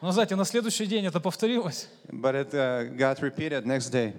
Но 0.02 0.12
знаете, 0.12 0.36
на 0.36 0.44
следующий 0.44 0.88
день 0.88 1.06
это 1.06 1.20
повторилось. 1.20 1.88
But 2.08 2.34
it 2.34 2.54
uh, 2.54 2.96
got 2.98 3.20
repeated 3.22 3.66
next 3.66 3.92
day. 3.92 4.14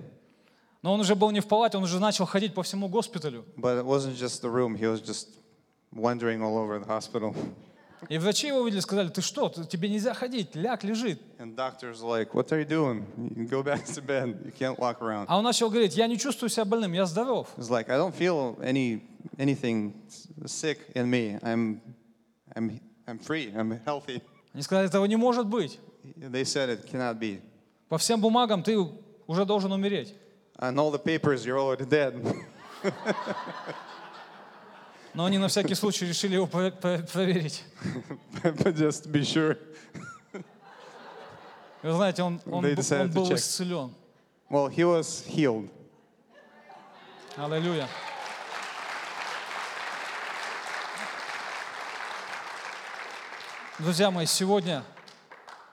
Но 0.82 0.92
он 0.92 1.00
уже 1.00 1.14
был 1.14 1.30
не 1.30 1.40
в 1.40 1.46
палате, 1.46 1.76
он 1.76 1.84
уже 1.84 1.98
начал 1.98 2.24
ходить 2.24 2.54
по 2.54 2.62
всему 2.62 2.88
госпиталю. 2.88 3.44
But 3.56 3.78
it 3.78 3.84
wasn't 3.84 4.16
just 4.16 4.42
the 4.42 4.50
room, 4.50 4.76
he 4.76 4.86
was 4.86 5.00
just 5.00 5.28
wandering 5.92 6.42
all 6.42 6.56
over 6.56 6.78
the 6.78 6.86
hospital. 6.86 7.34
И 8.08 8.16
врачи 8.18 8.46
его 8.46 8.60
увидели, 8.60 8.78
сказали, 8.78 9.08
ты 9.08 9.20
что, 9.20 9.48
тебе 9.48 9.88
нельзя 9.88 10.14
ходить, 10.14 10.54
ляг, 10.54 10.84
лежи. 10.84 11.18
And 11.38 11.56
doctors 11.56 12.00
like, 12.00 12.32
what 12.32 12.52
are 12.52 12.60
you 12.60 12.64
doing? 12.64 13.04
You 13.36 13.48
go 13.48 13.60
back 13.62 13.84
to 13.86 14.00
bed. 14.00 14.38
You 14.44 14.52
can't 14.52 14.78
walk 14.78 15.00
around. 15.00 15.26
А 15.28 15.36
он 15.36 15.42
начал 15.42 15.68
говорить, 15.68 15.96
я 15.96 16.06
не 16.06 16.16
чувствую 16.16 16.48
себя 16.48 16.64
больным, 16.64 16.92
я 16.92 17.06
здоров. 17.06 17.48
It's 17.56 17.68
like 17.68 17.88
I 17.88 17.96
don't 17.96 18.14
feel 18.14 18.56
any 18.62 19.02
anything 19.36 19.94
sick 20.46 20.78
in 20.94 21.10
me. 21.10 21.40
I'm 21.42 21.80
I'm 22.54 22.80
I'm 23.08 23.18
free. 23.18 23.52
I'm 23.52 23.80
healthy. 23.84 24.22
Они 24.54 24.62
сказали, 24.62 24.86
этого 24.86 25.04
не 25.06 25.16
может 25.16 25.46
быть. 25.46 25.80
They 26.04 26.44
said 26.44 26.68
it 26.70 26.88
cannot 26.88 27.18
be. 27.18 27.40
По 27.88 27.98
всем 27.98 28.20
бумагам 28.20 28.62
ты 28.62 28.78
уже 29.26 29.44
должен 29.44 29.72
умереть. 29.72 30.14
On 30.60 30.76
all 30.76 30.90
the 30.90 30.98
papers, 30.98 31.46
you're 31.46 31.58
already 31.58 31.84
dead. 31.84 32.20
Но 35.14 35.24
они 35.24 35.38
на 35.38 35.48
всякий 35.48 35.74
случай 35.74 36.06
решили 36.06 36.34
его 36.34 36.46
про- 36.46 36.70
про- 36.70 36.98
проверить. 36.98 37.64
but 38.42 38.74
just 38.74 39.10
be 39.10 39.22
sure. 39.22 39.56
Вы 41.82 41.92
знаете, 41.92 42.24
он, 42.24 42.40
он, 42.46 42.64
They 42.64 43.00
он 43.00 43.10
был 43.10 43.32
исцелен. 43.32 43.94
Well, 44.50 44.68
he 44.68 44.82
was 44.82 45.24
healed. 45.26 45.70
Аллилуйя. 47.36 47.88
Друзья 53.78 54.10
мои, 54.10 54.26
сегодня 54.26 54.82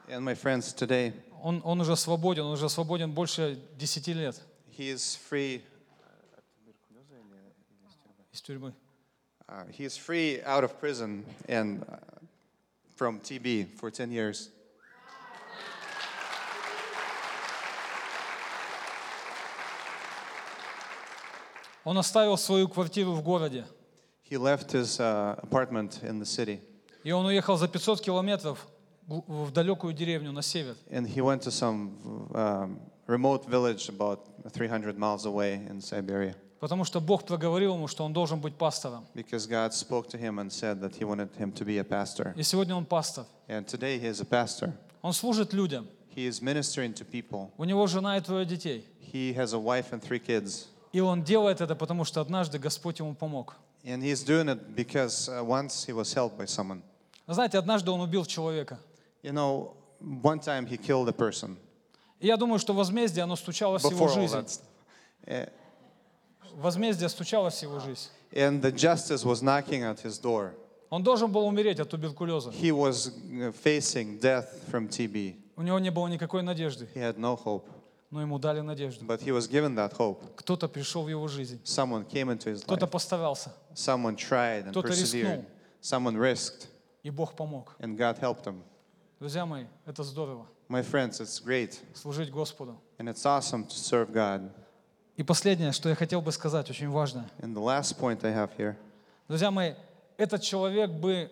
And 0.08 0.24
my 0.24 0.36
friends, 0.36 0.76
today 0.76 1.14
он, 1.42 1.62
он 1.64 1.82
уже 1.82 1.96
свободен, 1.96 2.44
он 2.44 2.54
уже 2.54 2.70
свободен 2.70 3.12
больше 3.12 3.60
10 3.78 4.08
лет 4.10 4.42
he 4.75 4.89
is 4.91 5.17
free. 5.17 5.63
из 8.33 8.41
тюрьмы. 8.43 8.73
Uh, 9.49 9.67
he 9.73 9.85
is 9.85 9.97
free 9.97 10.41
out 10.43 10.63
of 10.63 10.79
prison 10.79 11.25
and 11.49 11.83
uh, 11.83 11.97
from 12.95 13.19
TB 13.21 13.67
for 13.77 13.91
10 13.91 14.13
years. 14.13 14.51
Он 21.85 21.97
оставил 21.99 22.37
свою 22.37 22.69
квартиру 22.69 23.13
в 23.13 23.23
городе, 23.23 23.65
He 24.31 24.37
left 24.37 24.71
his 24.71 25.01
uh, 25.01 25.35
apartment 25.43 26.03
in 26.05 26.21
the 26.21 26.27
city 26.27 26.61
и 27.03 27.11
он 27.13 27.25
уехал 27.27 27.57
за 27.57 27.67
500 27.67 28.01
километров 28.01 28.67
в 29.07 29.47
в 29.49 29.51
далекую 29.53 29.93
деревню 29.93 30.31
на 30.33 30.43
север. 30.43 30.77
and 30.91 31.07
he 31.07 31.21
went 31.21 31.41
to 31.43 31.51
some 31.51 31.91
um, 32.35 32.79
remote 33.07 33.47
village 33.49 33.89
about 33.89 34.21
300 34.51 34.99
miles 34.99 35.27
away 35.27 35.55
in 35.69 35.81
Siberia 35.81 36.35
Потому 36.61 36.85
что 36.85 37.01
Бог 37.01 37.25
проговорил 37.25 37.75
ему, 37.75 37.89
что 37.89 38.05
он 38.05 38.13
должен 38.13 38.39
быть 38.39 38.55
пастором. 38.55 39.07
because 39.15 39.47
God 39.47 39.73
spoke 39.73 40.09
to 40.11 40.19
him 40.19 40.39
and 40.39 40.53
said 40.53 40.81
that 40.81 40.95
he 40.95 41.05
wanted 41.05 41.31
him 41.39 41.53
to 41.53 41.65
be 41.65 41.79
a 41.79 41.85
pastor. 41.85 42.35
И 42.37 42.43
сегодня 42.43 42.75
он 42.75 42.85
пастор. 42.85 43.25
And 43.49 43.67
today 43.67 43.99
he 43.99 44.07
is 44.07 44.21
a 44.21 44.27
pastor. 44.27 44.73
Он 45.03 45.13
служит 45.15 45.55
людям. 45.55 45.89
He 46.15 46.27
is 46.27 46.43
ministering 46.43 46.93
to 46.95 47.05
people. 47.05 47.51
У 47.57 47.65
него 47.65 47.87
жена 47.87 48.19
и 48.19 48.21
трое 48.21 48.45
детей. 48.45 48.85
He 49.01 49.33
has 49.35 49.55
a 49.55 49.59
wife 49.59 49.93
and 49.93 50.03
three 50.03 50.19
kids. 50.19 50.67
И 50.93 51.01
он 51.01 51.23
делает 51.23 51.61
это, 51.63 51.75
потому 51.75 52.05
что 52.05 52.21
однажды 52.21 52.59
Господь 52.59 52.99
ему 52.99 53.15
помог. 53.15 53.57
And 53.85 54.03
he's 54.03 54.23
doing 54.23 54.49
it 54.51 54.75
because 54.77 55.31
uh, 55.31 55.43
once 55.43 55.85
he 55.87 55.95
was 55.95 56.13
helped 56.13 56.37
by 56.37 56.45
someone. 56.45 56.83
Вы 57.27 57.35
знаете, 57.35 57.59
однажды 57.59 57.91
он 57.91 58.01
убил 58.03 58.27
человека. 58.27 58.79
You 59.23 59.33
know, 59.33 59.73
one 60.23 60.41
time 60.41 60.67
he 60.67 60.77
killed 60.77 61.09
a 61.09 61.13
person. 61.13 61.57
И 62.26 62.28
я 62.28 62.38
думаю, 62.38 62.58
что 62.58 62.74
возмездие, 62.74 63.22
оно 63.22 63.36
стучалось 63.36 63.84
в 63.84 63.92
его 63.92 64.08
Before 64.08 64.10
all 64.10 64.16
жизнь. 64.16 64.34
that. 64.34 64.60
Uh, 65.28 65.52
Возмездие 66.56 67.08
стучалось 67.08 67.60
в 67.60 67.62
его 67.62 67.80
жизнь. 67.80 68.10
And 68.32 68.64
the 68.64 68.72
justice 68.72 69.24
was 69.24 69.44
knocking 69.44 69.84
at 69.84 70.00
his 70.04 70.20
door. 70.20 70.56
Он 70.90 71.04
должен 71.04 71.32
был 71.32 71.46
умереть 71.46 71.80
от 71.80 71.92
туберкулеза. 71.92 72.50
He 72.50 72.72
was 72.72 73.12
uh, 73.32 73.52
facing 73.64 74.20
death 74.20 74.48
from 74.72 74.90
TB. 74.90 75.36
У 75.56 75.62
него 75.62 75.78
не 75.78 75.92
было 75.92 76.08
никакой 76.08 76.42
надежды, 76.42 76.88
He 76.96 77.00
had 77.00 77.20
no 77.20 77.36
hope. 77.36 77.66
но 78.10 78.22
ему 78.22 78.40
дали 78.40 78.62
надежду. 78.62 79.06
But 79.06 79.22
he 79.22 79.32
was 79.32 79.48
given 79.48 79.76
that 79.76 79.96
hope. 79.96 80.24
Кто-то 80.36 80.68
пришел 80.68 81.04
в 81.04 81.10
его 81.10 81.28
жизнь, 81.28 81.62
Someone 81.64 82.10
came 82.10 82.32
into 82.32 82.52
his 82.52 82.64
кто-то 82.64 82.88
life. 82.88 82.90
постарался, 82.90 83.54
Someone 83.76 84.16
tried 84.16 84.64
and 84.66 84.72
Кто-то 84.72 84.88
persevered. 84.88 85.44
рискнул. 85.44 85.46
Someone 85.84 86.18
risked, 86.18 86.70
и 87.04 87.12
Бог 87.12 87.36
помог. 87.36 87.76
and 87.80 87.96
God 87.96 88.18
helped 88.18 88.46
him. 88.46 88.64
Друзья 89.20 89.46
мои, 89.46 89.66
это 89.86 90.02
здорово, 90.02 90.48
My 90.68 90.82
friends, 90.82 91.20
it's 91.20 91.40
great. 91.40 91.80
служить 91.94 92.32
Господу. 92.32 92.78
And 92.98 93.08
it's 93.10 93.26
awesome 93.26 93.66
to 93.66 93.76
serve 93.76 94.12
God. 94.12 94.50
И 95.18 95.24
последнее, 95.24 95.72
что 95.72 95.90
я 95.90 95.96
хотел 95.96 96.22
бы 96.22 96.32
сказать, 96.32 96.70
очень 96.70 96.90
важно. 96.90 97.30
And 97.40 97.54
the 97.56 97.62
last 97.62 97.98
point 97.98 98.24
I 98.24 98.32
have 98.32 98.50
here 98.58 98.76
Друзья 99.28 99.50
мои, 99.52 99.74
этот 100.18 100.42
человек 100.42 100.92
бы 100.92 101.32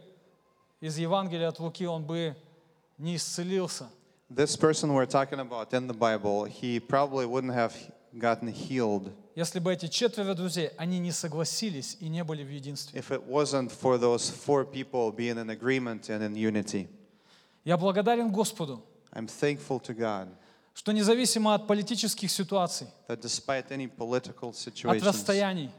из 0.82 0.98
Евангелия 0.98 1.48
от 1.50 1.60
Луки, 1.60 1.86
он 1.86 2.04
бы 2.04 2.36
не 2.98 3.16
исцелился, 3.16 3.88
this 4.30 4.56
person 4.56 4.94
we're 4.94 5.06
talking 5.06 5.40
about 5.40 5.74
in 5.74 5.88
the 5.88 5.94
Bible, 5.94 6.46
he 6.46 6.80
probably 6.80 7.26
wouldn't 7.26 7.54
have 7.54 7.74
gotten 8.18 8.48
healed 8.48 9.12
если 9.36 9.60
бы 9.60 9.74
эти 9.74 9.88
четверо 9.88 10.36
друзей, 10.36 10.70
они 10.78 11.00
не 11.00 11.12
согласились 11.12 11.98
и 12.00 12.08
не 12.08 12.24
были 12.24 12.44
в 12.44 12.50
единстве. 12.50 13.00
if 13.00 13.10
it 13.12 13.24
wasn't 13.28 13.72
for 13.72 13.98
those 13.98 14.30
four 14.30 14.64
people 14.64 15.12
being 15.12 15.38
in 15.38 15.50
agreement 15.50 16.10
and 16.10 16.22
in 16.22 16.36
unity. 16.36 16.88
Я 17.64 17.78
благодарен 17.78 18.32
Господу, 18.32 18.84
I'm 19.14 19.28
thankful 19.28 19.80
to 19.82 19.94
God 19.94 20.28
что 20.74 20.92
независимо 20.92 21.54
от 21.54 21.68
политических 21.68 22.32
ситуаций, 22.32 22.88
that 23.08 23.22
despite 23.22 23.70
any 23.70 23.88
political 23.88 24.50
от 24.50 24.56
situations, 24.56 25.04
расстояний, 25.04 25.70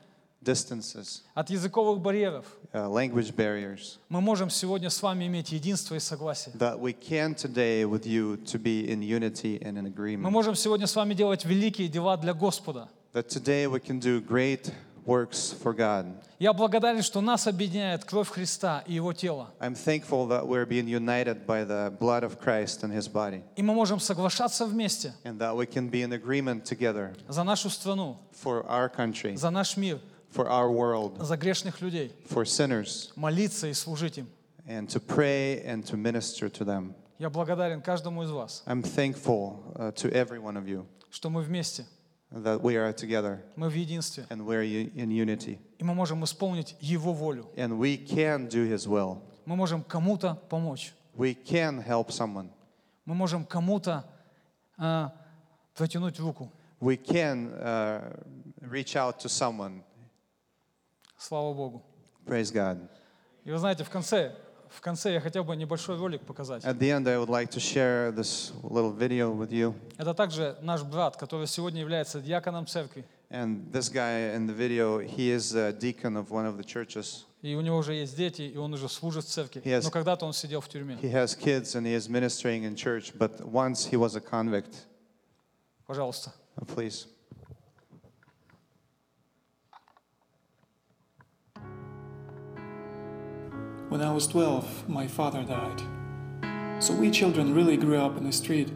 distances, 0.41 1.23
от 1.35 1.51
языковых 1.51 2.01
барьеров, 2.01 2.47
uh, 2.73 2.89
language 2.89 3.35
barriers, 3.35 3.99
мы 4.09 4.21
можем 4.21 4.51
сегодня 4.51 4.91
с 4.91 5.03
вами 5.03 5.27
иметь 5.27 5.51
единство 5.51 5.97
и 5.97 6.01
согласие. 6.01 6.55
that 6.57 6.79
we 6.79 6.93
can 6.93 7.35
today 7.35 7.85
with 7.85 8.07
you 8.07 8.37
to 8.45 8.59
be 8.59 8.89
in 8.89 9.03
unity 9.03 9.61
and 9.61 9.77
in 9.77 9.83
Мы 9.83 9.89
agreement. 9.89 10.31
можем 10.31 10.55
сегодня 10.55 10.87
с 10.87 10.95
вами 10.95 11.15
делать 11.15 11.45
великие 11.45 11.89
дела 11.89 12.17
для 12.17 12.33
Господа. 12.33 12.89
That 13.13 13.29
today 13.29 13.67
we 13.67 13.81
can 13.81 14.01
do 14.01 14.21
great 14.21 14.73
works 15.06 15.52
for 15.52 15.74
God. 15.74 16.06
Я 16.40 16.54
благодарен, 16.54 17.02
что 17.02 17.20
нас 17.22 17.48
объединяет 17.48 18.06
кровь 18.06 18.30
Христа 18.30 18.84
и 18.86 18.94
Его 18.94 19.12
тело. 19.14 19.50
I'm 19.60 19.74
thankful 19.76 20.28
that 20.28 20.48
we're 20.48 20.66
being 20.66 20.88
united 20.88 21.46
by 21.46 21.64
the 21.66 21.92
blood 22.00 22.24
of 22.24 22.40
Christ 22.40 22.84
and 22.84 22.94
His 22.94 23.08
body, 23.08 23.42
И 23.56 23.62
мы 23.62 23.74
можем 23.74 24.00
соглашаться 24.00 24.66
вместе 24.66 25.14
and 25.24 25.40
that 25.40 25.56
we 25.56 25.66
can 25.66 25.90
be 25.90 26.02
in 26.04 26.14
agreement 26.14 26.64
together 26.66 27.14
за 27.28 27.44
нашу 27.44 27.70
страну, 27.70 28.18
for 28.32 28.66
our 28.68 28.90
country, 28.90 29.36
за 29.36 29.50
наш 29.50 29.76
мир, 29.78 30.00
for 30.32 30.48
our 30.48 30.70
world, 30.72 31.18
за 31.24 31.36
грешных 31.38 31.82
людей, 31.82 32.12
for 32.30 32.46
sinners, 32.46 33.12
молиться 33.16 33.68
и 33.68 33.74
служить 33.74 34.18
им. 34.20 34.28
and 34.68 34.88
to 34.88 35.00
pray 35.00 35.62
and 35.64 35.84
to 35.86 35.98
minister 35.98 36.50
to 36.50 36.64
them. 36.64 36.94
Я 37.18 37.30
благодарен 37.30 37.82
каждому 37.82 38.24
из 38.24 38.32
вас, 38.32 38.64
I'm 38.66 38.82
thankful 38.84 39.74
uh, 39.76 39.92
to 39.94 40.10
every 40.14 40.40
one 40.40 40.56
of 40.56 40.68
you 40.68 40.86
что 41.12 41.30
мы 41.32 41.42
вместе, 41.42 41.86
that 42.34 42.62
we 42.62 42.76
are 42.76 42.94
together 42.94 43.40
мы 43.56 43.70
в 43.70 43.74
единстве, 43.74 44.26
and 44.30 44.46
we're 44.46 44.64
u- 44.64 44.92
in 44.96 45.10
unity, 45.10 45.60
и 45.78 45.84
мы 45.84 45.94
можем 45.94 46.24
исполнить 46.24 46.76
Его 46.80 47.14
волю. 47.14 47.50
and 47.56 47.78
we 47.80 47.98
can 47.98 48.48
do 48.48 48.68
His 48.68 48.88
will. 48.88 49.22
Мы 49.46 49.56
можем 49.56 49.84
кому-то 49.84 50.36
помочь. 50.50 50.94
We 51.16 51.34
can 51.36 51.84
help 51.86 52.10
someone. 52.10 52.50
Мы 53.06 53.16
можем 53.16 53.44
кому-то 53.46 54.06
а, 54.78 55.12
протянуть 55.76 56.20
руку. 56.20 56.52
We 56.80 56.96
can 56.96 57.52
uh, 57.60 58.24
reach 58.62 58.96
out 58.96 59.20
to 59.20 59.28
someone. 59.28 59.82
Слава 61.18 61.54
Богу. 61.54 61.84
Praise 62.26 62.54
God. 62.54 62.88
И 63.44 63.52
вы 63.52 63.58
знаете, 63.58 63.84
в 63.84 63.90
конце, 63.90 64.36
в 64.77 64.81
конце 64.81 65.13
я 65.13 65.21
хотел 65.21 65.45
бы 65.45 65.57
небольшой 65.57 65.97
ролик 65.97 66.23
показать. 66.23 66.65
At 66.65 66.79
the 66.79 66.91
end, 66.91 67.09
I 67.09 67.17
would 67.17 67.29
like 67.29 67.51
to 67.51 67.61
share 67.61 68.13
this 68.13 68.53
little 68.63 68.93
video 68.93 69.33
with 69.33 69.51
you. 69.51 69.75
Это 69.99 70.15
также 70.15 70.57
наш 70.63 70.83
брат, 70.83 71.17
который 71.17 71.47
сегодня 71.47 71.81
является 71.81 72.21
диаконом 72.21 72.67
церкви. 72.67 73.05
And 73.31 73.71
this 73.73 73.89
guy 73.91 74.35
in 74.37 74.47
the 74.47 74.53
video, 74.55 74.99
he 75.01 75.31
is 75.31 75.55
a 75.55 75.73
deacon 75.73 76.17
of 76.17 76.31
one 76.31 76.47
of 76.47 76.57
the 76.57 76.65
churches. 76.65 77.25
И 77.43 77.55
у 77.55 77.61
него 77.61 77.77
уже 77.79 77.95
есть 77.95 78.17
дети, 78.17 78.43
и 78.43 78.57
он 78.57 78.73
уже 78.73 78.89
служит 78.89 79.25
в 79.25 79.29
церкви. 79.29 79.61
He 79.65 79.71
has- 79.71 79.83
Но 79.85 79.91
когда-то 79.91 80.25
он 80.27 80.33
сидел 80.33 80.61
в 80.61 80.69
тюрьме. 80.69 80.97
He 81.03 81.11
has 81.13 81.35
kids 81.37 81.75
and 81.75 81.85
he 81.87 81.95
is 81.95 82.09
ministering 82.09 82.65
in 82.65 82.75
church, 82.75 83.13
but 83.19 83.41
once 83.45 83.87
he 83.91 83.97
was 83.97 84.15
a 84.17 84.21
convict. 84.21 84.75
Пожалуйста. 85.87 86.33
Uh, 86.57 86.65
Please. 86.65 87.07
When 93.95 94.03
I 94.03 94.11
was 94.11 94.27
12, 94.27 94.89
my 94.89 95.07
father 95.07 95.45
died. 95.45 95.81
So 96.83 96.93
we 96.93 97.13
children 97.13 97.55
really 97.55 97.77
grew 97.77 97.97
up 97.97 98.17
in 98.17 98.25
the 98.25 98.33
street 98.33 98.73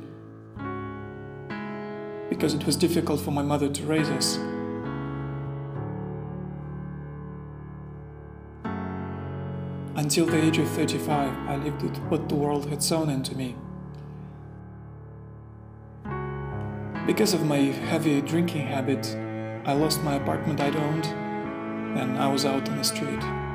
because 2.31 2.55
it 2.55 2.65
was 2.65 2.77
difficult 2.77 3.21
for 3.21 3.33
my 3.33 3.43
mother 3.43 3.69
to 3.69 3.83
raise 3.83 4.09
us. 4.11 4.37
Until 9.97 10.27
the 10.27 10.41
age 10.41 10.59
of 10.59 10.69
35, 10.69 11.37
I 11.49 11.57
lived 11.57 11.83
with 11.83 11.99
what 12.11 12.29
the 12.29 12.37
world 12.37 12.69
had 12.69 12.81
sown 12.81 13.11
into 13.11 13.35
me. 13.35 13.57
Because 17.09 17.35
of 17.35 17.45
my 17.45 17.59
heavy 17.91 18.21
drinking 18.21 18.69
habit, 18.69 19.05
I 19.67 19.73
lost 19.73 20.01
my 20.05 20.15
apartment 20.15 20.61
I'd 20.61 20.77
owned 20.77 21.07
and 21.99 22.17
I 22.19 22.29
was 22.29 22.45
out 22.45 22.69
on 22.69 22.77
the 22.77 22.85
street. 22.85 23.48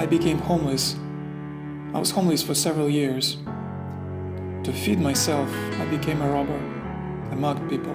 I 0.00 0.06
became 0.06 0.38
homeless. 0.38 0.96
I 1.92 1.98
was 1.98 2.10
homeless 2.10 2.42
for 2.42 2.54
several 2.54 2.88
years. 2.88 3.36
To 4.64 4.72
feed 4.72 4.98
myself, 4.98 5.50
I 5.78 5.84
became 5.90 6.22
a 6.22 6.30
robber. 6.30 6.58
I 7.30 7.34
mugged 7.34 7.68
people. 7.68 7.94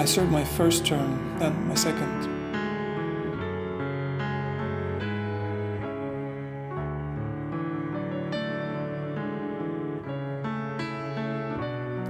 I 0.00 0.06
served 0.06 0.32
my 0.32 0.42
first 0.42 0.86
term, 0.86 1.38
then 1.38 1.68
my 1.68 1.74
second. 1.74 2.08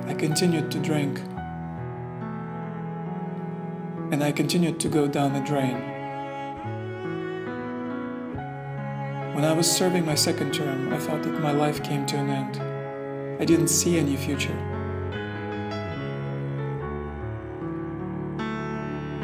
I 0.06 0.14
continued 0.14 0.70
to 0.70 0.78
drink. 0.78 1.18
And 4.12 4.22
I 4.22 4.30
continued 4.30 4.78
to 4.78 4.88
go 4.88 5.08
down 5.08 5.32
the 5.32 5.40
drain. 5.40 5.95
When 9.36 9.44
I 9.44 9.52
was 9.52 9.70
serving 9.70 10.06
my 10.06 10.14
second 10.14 10.54
term, 10.54 10.90
I 10.94 10.96
thought 10.96 11.22
that 11.24 11.42
my 11.42 11.52
life 11.52 11.82
came 11.84 12.06
to 12.06 12.16
an 12.16 12.30
end. 12.30 12.58
I 13.38 13.44
didn't 13.44 13.68
see 13.68 13.98
any 13.98 14.16
future. 14.16 14.56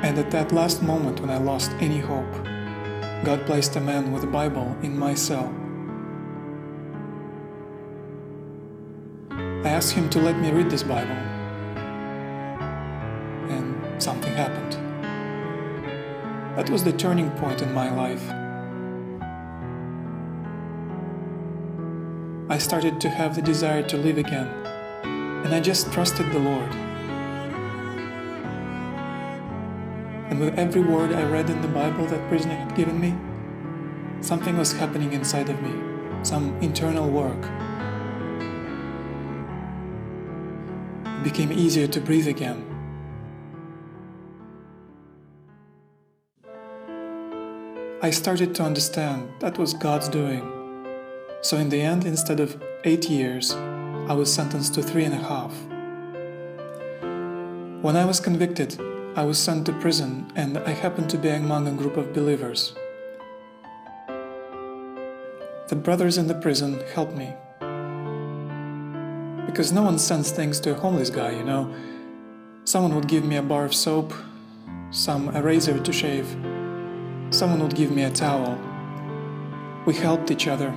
And 0.03 0.19
at 0.19 0.31
that 0.31 0.53
last 0.53 0.83
moment 0.83 1.21
when 1.21 1.31
I 1.31 1.39
lost 1.39 1.71
any 1.81 1.99
hope, 1.99 2.31
God 3.25 3.47
placed 3.47 3.77
a 3.77 3.81
man 3.81 4.13
with 4.13 4.23
a 4.23 4.27
Bible 4.27 4.77
in 4.83 4.99
my 4.99 5.15
cell. 5.15 5.51
I 9.31 9.71
asked 9.71 9.95
him 9.95 10.11
to 10.11 10.19
let 10.19 10.39
me 10.39 10.51
read 10.51 10.69
this 10.69 10.83
Bible. 10.83 11.17
And 13.49 14.03
something 14.03 14.35
happened. 14.35 14.75
That 16.55 16.69
was 16.69 16.85
the 16.85 16.93
turning 16.93 17.31
point 17.31 17.63
in 17.63 17.73
my 17.73 17.91
life. 17.91 18.42
Started 22.63 23.01
to 23.01 23.11
have 23.11 23.35
the 23.35 23.43
desire 23.43 23.83
to 23.83 23.97
live 23.97 24.19
again, 24.19 24.47
and 25.45 25.53
I 25.53 25.61
just 25.61 25.93
trusted 25.93 26.31
the 26.31 26.39
Lord. 26.39 26.71
And 30.31 30.39
with 30.39 30.57
every 30.59 30.81
word 30.81 31.13
I 31.13 31.25
read 31.25 31.51
in 31.51 31.61
the 31.61 31.69
Bible 31.69 32.07
that 32.07 32.29
prisoner 32.29 32.55
had 32.55 32.75
given 32.77 33.01
me, 33.01 33.15
something 34.23 34.57
was 34.57 34.73
happening 34.73 35.13
inside 35.13 35.49
of 35.49 35.61
me, 35.61 35.75
some 36.23 36.57
internal 36.61 37.11
work. 37.11 37.45
It 41.05 41.25
became 41.25 41.53
easier 41.53 41.89
to 41.89 42.01
breathe 42.01 42.29
again. 42.29 42.65
I 48.01 48.11
started 48.11 48.55
to 48.55 48.63
understand 48.63 49.29
that 49.41 49.59
was 49.59 49.75
God's 49.75 50.09
doing. 50.09 50.62
So, 51.43 51.57
in 51.57 51.71
the 51.71 51.81
end, 51.81 52.07
instead 52.07 52.39
of 52.39 52.63
eight 52.85 53.11
years, 53.11 53.53
I 54.09 54.15
was 54.15 54.33
sentenced 54.33 54.75
to 54.75 54.83
three 54.83 55.05
and 55.05 55.13
a 55.13 55.19
half. 55.19 55.53
When 57.83 57.97
I 57.97 58.05
was 58.05 58.21
convicted, 58.21 58.81
I 59.17 59.25
was 59.25 59.39
sent 59.39 59.67
to 59.67 59.73
prison 59.73 60.31
and 60.37 60.57
I 60.59 60.71
happened 60.71 61.11
to 61.11 61.19
be 61.19 61.31
among 61.31 61.67
a 61.67 61.73
group 61.73 61.97
of 61.97 62.13
believers. 62.13 62.75
The 65.67 65.75
brothers 65.75 66.17
in 66.17 66.29
the 66.29 66.35
prison 66.35 66.81
helped 66.95 67.17
me. 67.17 67.35
Because 69.45 69.73
no 69.73 69.83
one 69.83 69.99
sends 69.99 70.31
things 70.31 70.61
to 70.61 70.71
a 70.71 70.75
homeless 70.75 71.11
guy, 71.11 71.33
you 71.33 71.43
know. 71.43 71.75
Someone 72.65 72.95
would 72.95 73.09
give 73.09 73.25
me 73.25 73.35
a 73.35 73.43
bar 73.43 73.65
of 73.65 73.75
soap, 73.75 74.15
some 74.93 75.35
a 75.35 75.43
razor 75.43 75.81
to 75.81 75.93
shave, 75.93 76.29
someone 77.31 77.61
would 77.61 77.75
give 77.75 77.91
me 77.91 78.05
a 78.05 78.11
towel. 78.11 78.57
We 79.87 79.95
helped 79.95 80.31
each 80.31 80.47
other. 80.47 80.73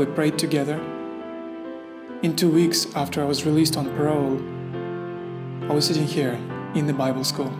We 0.00 0.06
prayed 0.06 0.38
together. 0.38 0.80
In 2.22 2.34
two 2.34 2.50
weeks 2.50 2.86
after 2.94 3.20
I 3.20 3.26
was 3.26 3.44
released 3.44 3.76
on 3.76 3.84
parole, 3.98 4.40
I 5.70 5.74
was 5.74 5.84
sitting 5.84 6.06
here 6.06 6.40
in 6.74 6.86
the 6.86 6.94
Bible 6.94 7.22
school. 7.22 7.52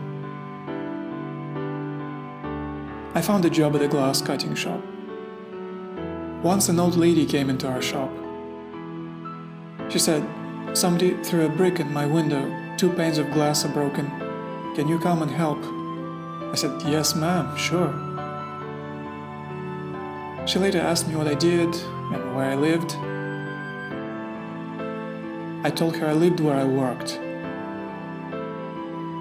I 3.13 3.21
found 3.21 3.45
a 3.45 3.49
job 3.51 3.75
at 3.75 3.83
a 3.83 3.87
glass 3.87 4.23
cutting 4.23 4.55
shop. 4.55 4.81
Once 6.41 6.67
an 6.67 6.79
old 6.79 6.95
lady 6.95 7.27
came 7.27 7.47
into 7.47 7.67
our 7.67 7.79
shop. 7.79 8.09
She 9.91 9.99
said, 9.99 10.27
Somebody 10.73 11.23
threw 11.23 11.45
a 11.45 11.49
brick 11.49 11.79
at 11.79 11.91
my 11.91 12.07
window, 12.07 12.51
two 12.75 12.91
panes 12.91 13.19
of 13.19 13.29
glass 13.33 13.65
are 13.65 13.71
broken. 13.71 14.07
Can 14.75 14.87
you 14.87 14.97
come 14.97 15.21
and 15.21 15.29
help? 15.29 15.59
I 16.51 16.55
said, 16.55 16.81
Yes, 16.87 17.13
ma'am, 17.13 17.55
sure. 17.55 17.93
She 20.47 20.57
later 20.57 20.79
asked 20.79 21.07
me 21.07 21.15
what 21.15 21.27
I 21.27 21.35
did 21.35 21.79
where 22.33 22.45
I 22.45 22.55
lived. 22.55 22.95
I 25.65 25.69
told 25.69 25.95
her 25.97 26.07
I 26.07 26.13
lived 26.13 26.39
where 26.39 26.55
I 26.55 26.63
worked. 26.63 27.19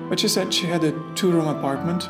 But 0.08 0.18
she 0.18 0.28
said 0.28 0.52
she 0.52 0.66
had 0.66 0.82
a 0.84 0.92
two 1.14 1.30
room 1.30 1.48
apartment. 1.48 2.08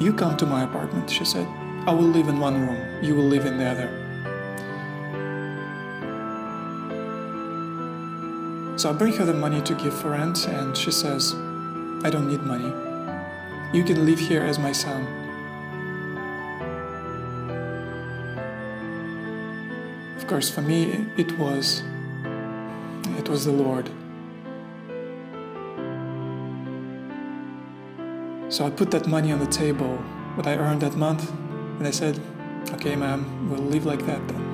You 0.00 0.12
come 0.12 0.36
to 0.38 0.46
my 0.46 0.64
apartment, 0.64 1.10
she 1.10 1.24
said. 1.24 1.46
I 1.86 1.92
will 1.92 2.08
live 2.08 2.28
in 2.28 2.40
one 2.40 2.66
room, 2.66 3.02
you 3.02 3.14
will 3.14 3.24
live 3.24 3.46
in 3.46 3.58
the 3.58 3.64
other. 3.64 3.88
So 8.78 8.88
I 8.88 8.92
bring 8.94 9.12
her 9.14 9.24
the 9.26 9.34
money 9.34 9.60
to 9.62 9.74
give 9.74 9.94
for 9.94 10.10
rent, 10.10 10.46
and 10.48 10.76
she 10.76 10.90
says, 10.90 11.34
I 12.02 12.08
don't 12.10 12.28
need 12.28 12.42
money. 12.42 12.72
You 13.76 13.84
can 13.84 14.06
live 14.06 14.18
here 14.18 14.42
as 14.42 14.58
my 14.58 14.72
son. 14.72 15.19
Course, 20.30 20.48
for 20.48 20.62
me, 20.62 21.08
it 21.16 21.36
was 21.38 21.82
it 23.18 23.28
was 23.28 23.46
the 23.46 23.50
Lord. 23.50 23.90
So 28.48 28.64
I 28.64 28.70
put 28.70 28.92
that 28.92 29.08
money 29.08 29.32
on 29.32 29.40
the 29.40 29.48
table, 29.48 29.96
what 30.36 30.46
I 30.46 30.54
earned 30.54 30.82
that 30.82 30.94
month, 30.94 31.28
and 31.78 31.84
I 31.84 31.90
said, 31.90 32.20
okay, 32.74 32.94
ma'am, 32.94 33.50
we'll 33.50 33.58
live 33.58 33.84
like 33.84 34.06
that 34.06 34.28
then. 34.28 34.46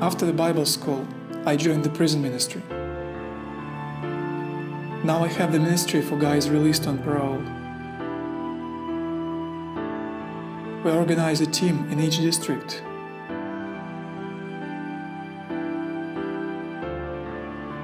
After 0.00 0.26
the 0.26 0.32
Bible 0.32 0.66
school, 0.66 1.06
I 1.44 1.56
joined 1.56 1.82
the 1.82 1.90
prison 1.90 2.22
ministry. 2.22 2.62
Now 5.04 5.24
I 5.24 5.26
have 5.26 5.50
the 5.50 5.58
ministry 5.58 6.00
for 6.00 6.16
guys 6.16 6.48
released 6.48 6.86
on 6.86 6.98
parole. 6.98 7.42
We 10.84 10.96
organize 10.96 11.40
a 11.40 11.46
team 11.46 11.90
in 11.90 11.98
each 11.98 12.18
district. 12.18 12.84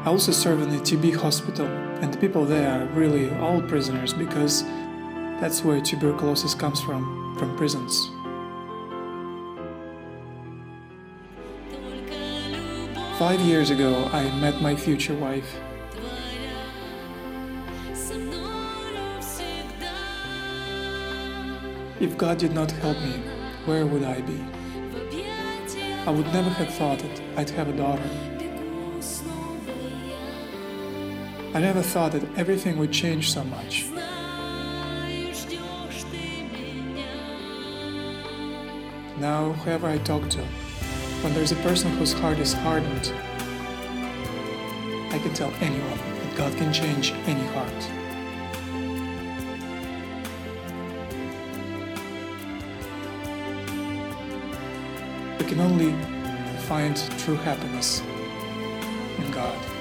I 0.05 0.11
also 0.11 0.31
serve 0.31 0.63
in 0.63 0.71
the 0.71 0.77
TB 0.77 1.17
hospital, 1.17 1.67
and 1.67 2.15
the 2.15 2.19
people 2.19 2.45
there 2.45 2.71
are 2.71 2.87
really 2.95 3.29
all 3.39 3.61
prisoners 3.61 4.15
because 4.15 4.63
that's 5.41 5.65
where 5.65 5.81
tuberculosis 5.81 6.55
comes 6.55 6.81
from, 6.81 7.37
from 7.41 7.57
prisons. 7.57 8.13
Five 13.19 13.41
years 13.41 13.71
ago, 13.71 14.09
I 14.13 14.31
met 14.39 14.63
my 14.63 14.77
future 14.77 15.13
wife. 15.13 15.59
If 21.99 22.17
God 22.17 22.39
did 22.39 22.53
not 22.53 22.71
help 22.71 22.97
me, 23.01 23.21
where 23.65 23.87
would 23.87 24.05
I 24.05 24.21
be? 24.21 24.41
I 26.07 26.11
would 26.13 26.33
never 26.33 26.49
have 26.49 26.73
thought 26.75 27.01
that 27.01 27.21
I'd 27.37 27.51
have 27.51 27.69
a 27.69 27.73
daughter. 27.73 28.09
I 31.55 31.61
never 31.61 31.83
thought 31.83 32.13
that 32.13 32.23
everything 32.39 32.79
would 32.79 32.93
change 32.93 33.33
so 33.33 33.43
much. 33.43 33.87
Now, 39.19 39.55
whoever 39.65 39.89
I 39.89 39.99
talk 39.99 40.31
to, 40.31 40.47
when 41.23 41.35
there's 41.35 41.53
a 41.53 41.57
person 41.57 41.91
whose 41.93 42.13
heart 42.13 42.39
is 42.39 42.53
hardened, 42.53 43.13
I 45.13 45.19
can 45.19 45.35
tell 45.35 45.53
anyone 45.61 45.99
that 45.99 46.37
God 46.37 46.57
can 46.57 46.73
change 46.73 47.13
any 47.27 47.45
heart. 47.49 47.73
We 55.41 55.47
can 55.47 55.61
only 55.61 55.93
find 56.67 56.97
true 57.19 57.37
happiness 57.37 58.01
in 59.19 59.31
God. 59.33 59.78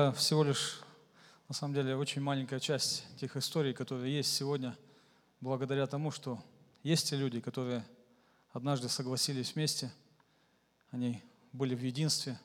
Это 0.00 0.12
всего 0.12 0.44
лишь, 0.44 0.80
на 1.46 1.54
самом 1.54 1.74
деле, 1.74 1.94
очень 1.94 2.22
маленькая 2.22 2.58
часть 2.58 3.04
тех 3.18 3.36
историй, 3.36 3.74
которые 3.74 4.16
есть 4.16 4.34
сегодня, 4.34 4.74
благодаря 5.42 5.86
тому, 5.86 6.10
что 6.10 6.42
есть 6.82 7.10
те 7.10 7.16
люди, 7.16 7.38
которые 7.38 7.84
однажды 8.52 8.88
согласились 8.88 9.54
вместе, 9.54 9.92
они 10.90 11.22
были 11.52 11.74
в 11.74 11.84
единстве, 11.84 12.40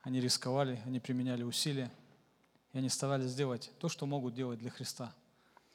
они 0.00 0.18
рисковали, 0.18 0.80
они 0.86 0.98
применяли 0.98 1.42
усилия, 1.42 1.92
и 2.72 2.78
они 2.78 2.88
старались 2.88 3.32
сделать 3.32 3.70
то, 3.78 3.90
что 3.90 4.06
могут 4.06 4.34
делать 4.34 4.58
для 4.58 4.70
Христа. 4.70 5.14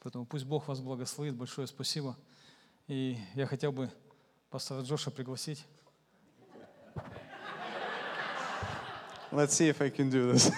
Поэтому 0.00 0.26
пусть 0.26 0.46
Бог 0.46 0.66
вас 0.66 0.80
благословит. 0.80 1.36
Большое 1.36 1.68
спасибо. 1.68 2.16
И 2.88 3.16
я 3.34 3.46
хотел 3.46 3.70
бы 3.70 3.88
пастора 4.50 4.82
Джоша 4.82 5.12
пригласить. 5.12 5.64
Let's 9.34 9.54
see 9.54 9.68
if 9.68 9.80
I 9.80 9.88
can 9.88 10.10
do 10.10 10.30
this. 10.30 10.50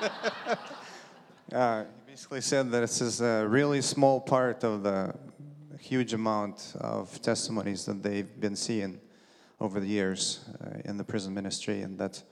uh, 1.52 1.82
he 1.82 2.12
basically 2.12 2.40
said 2.40 2.70
that 2.70 2.78
this 2.78 3.00
is 3.00 3.20
a 3.20 3.44
really 3.48 3.82
small 3.82 4.20
part 4.20 4.62
of 4.62 4.84
the 4.84 5.12
huge 5.80 6.14
amount 6.14 6.76
of 6.78 7.20
testimonies 7.20 7.84
that 7.86 8.04
they've 8.04 8.40
been 8.40 8.54
seeing 8.54 9.00
over 9.60 9.80
the 9.80 9.88
years 9.88 10.44
uh, 10.60 10.78
in 10.84 10.96
the 10.98 11.02
prison 11.02 11.34
ministry, 11.34 11.80
and 11.80 11.98
that 11.98 12.22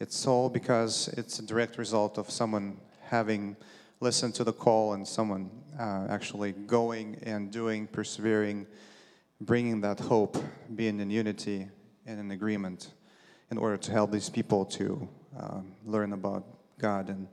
it's 0.00 0.26
all 0.26 0.50
because 0.50 1.08
it's 1.16 1.38
a 1.38 1.46
direct 1.46 1.78
result 1.78 2.18
of 2.18 2.30
someone 2.30 2.76
having 3.00 3.56
listened 4.00 4.34
to 4.34 4.44
the 4.44 4.52
call 4.52 4.92
and 4.92 5.08
someone 5.08 5.50
uh, 5.80 6.08
actually 6.10 6.52
going 6.52 7.16
and 7.22 7.50
doing, 7.50 7.86
persevering, 7.86 8.66
bringing 9.40 9.80
that 9.80 9.98
hope, 9.98 10.36
being 10.74 11.00
in 11.00 11.08
unity 11.08 11.68
and 12.04 12.20
in 12.20 12.32
agreement 12.32 12.90
in 13.49 13.57
order 13.57 13.77
to 13.77 13.91
help 13.91 14.11
these 14.11 14.29
people 14.29 14.65
to 14.65 15.07
um, 15.37 15.73
learn 15.85 16.13
about 16.13 16.43
God. 16.79 17.09
And 17.09 17.27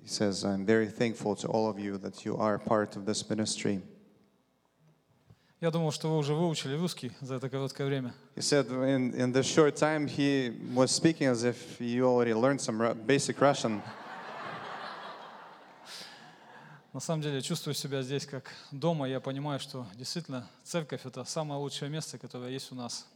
he 0.00 0.08
says, 0.08 0.44
I'm 0.44 0.66
very 0.66 0.86
thankful 0.88 1.36
to 1.36 1.48
all 1.48 1.68
of 1.68 1.78
you 1.78 1.98
that 1.98 2.24
you 2.24 2.36
are 2.36 2.58
part 2.58 2.96
of 2.96 3.06
this 3.06 3.28
ministry. 3.28 3.82
Я 5.60 5.70
думал, 5.70 5.92
что 5.92 6.10
вы 6.10 6.18
уже 6.18 6.34
выучили 6.34 6.76
русский 6.76 7.12
за 7.22 7.36
это 7.36 7.48
короткое 7.48 7.86
время. 7.86 8.12
He 8.36 8.42
said 8.42 8.66
in, 8.70 9.14
in 9.14 9.32
this 9.32 9.46
short 9.46 9.76
time, 9.76 10.06
he 10.06 10.52
was 10.74 10.90
speaking 10.90 11.26
as 11.26 11.42
if 11.42 11.80
you 11.80 12.06
already 12.06 12.34
learned 12.34 12.60
some 12.60 12.78
Ru- 12.78 12.94
basic 12.94 13.40
Russian. 13.40 13.80
На 16.92 17.00
самом 17.00 17.22
деле 17.22 17.40
чувствую 17.40 17.74
себя 17.74 18.02
здесь 18.02 18.26
как 18.26 18.52
дома. 18.70 19.08
Я 19.08 19.20
понимаю, 19.20 19.58
что 19.58 19.86
действительно 19.94 20.48
церковь 20.64 21.06
это 21.06 21.24
самое 21.24 21.58
лучшее 21.58 21.90
место, 21.90 22.18
которое 22.18 22.50
есть 22.50 22.70
у 22.70 22.74
нас. 22.74 23.06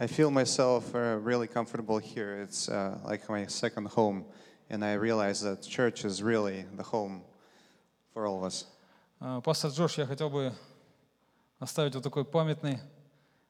I 0.00 0.06
feel 0.06 0.30
myself 0.30 0.94
uh, 0.94 1.18
really 1.20 1.48
comfortable 1.48 1.98
here. 1.98 2.40
It's 2.42 2.68
uh, 2.68 2.98
like 3.04 3.28
my 3.28 3.46
second 3.46 3.88
home. 3.88 4.24
And 4.70 4.84
I 4.84 4.92
realize 4.92 5.40
that 5.40 5.62
church 5.62 6.04
is 6.04 6.22
really 6.22 6.66
the 6.76 6.82
home 6.82 7.22
for 8.12 8.26
all 8.26 8.38
of 8.38 8.44
us. 8.44 8.66
А, 9.20 9.40
Пастор 9.40 9.70
Джош, 9.70 9.98
я 9.98 10.06
хотел 10.06 10.30
бы 10.30 10.52
оставить 11.58 11.94
вот 11.94 12.04
такой 12.04 12.24
памятный 12.24 12.78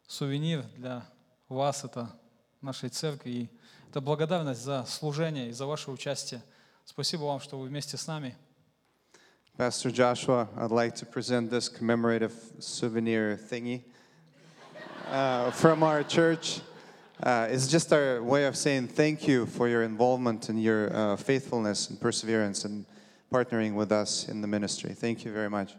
сувенир 0.07 0.65
для 0.77 1.05
вас, 1.49 1.85
это 1.85 2.09
нашей 2.63 2.89
церкви. 2.89 3.31
И 3.31 3.51
это 3.91 4.01
благодарность 4.01 4.63
за 4.63 4.85
служение 4.87 5.49
и 5.51 5.53
за 5.53 5.67
ваше 5.67 5.91
участие. 5.91 6.43
Спасибо 6.85 7.25
вам, 7.25 7.41
что 7.41 7.59
вы 7.59 7.67
вместе 7.67 7.97
с 7.97 8.07
нами. 8.07 8.35
Pastor 9.59 9.91
Joshua, 9.91 10.49
I'd 10.57 10.71
like 10.71 10.95
to 10.95 11.05
present 11.05 11.51
this 11.51 11.69
commemorative 11.69 12.33
souvenir 12.61 13.37
thingy 13.37 13.83
uh, 15.14 15.52
from 15.52 15.84
our 15.84 16.02
church. 16.02 16.60
Uh, 17.22 17.48
it's 17.50 17.68
just 17.68 17.94
our 17.94 18.22
way 18.24 18.46
of 18.46 18.58
saying 18.58 18.88
thank 18.88 19.28
you 19.28 19.46
for 19.46 19.70
your 19.70 19.84
involvement 19.84 20.50
and 20.50 20.62
your 20.62 20.92
uh, 20.92 21.16
faithfulness 21.16 21.92
and 21.92 22.02
perseverance 22.02 22.66
and 22.66 22.84
partnering 23.32 23.76
with 23.76 23.92
us 23.92 24.28
in 24.28 24.42
the 24.42 24.48
ministry. 24.48 24.92
Thank 24.94 25.24
you 25.24 25.32
very 25.32 25.52
much. 25.52 25.76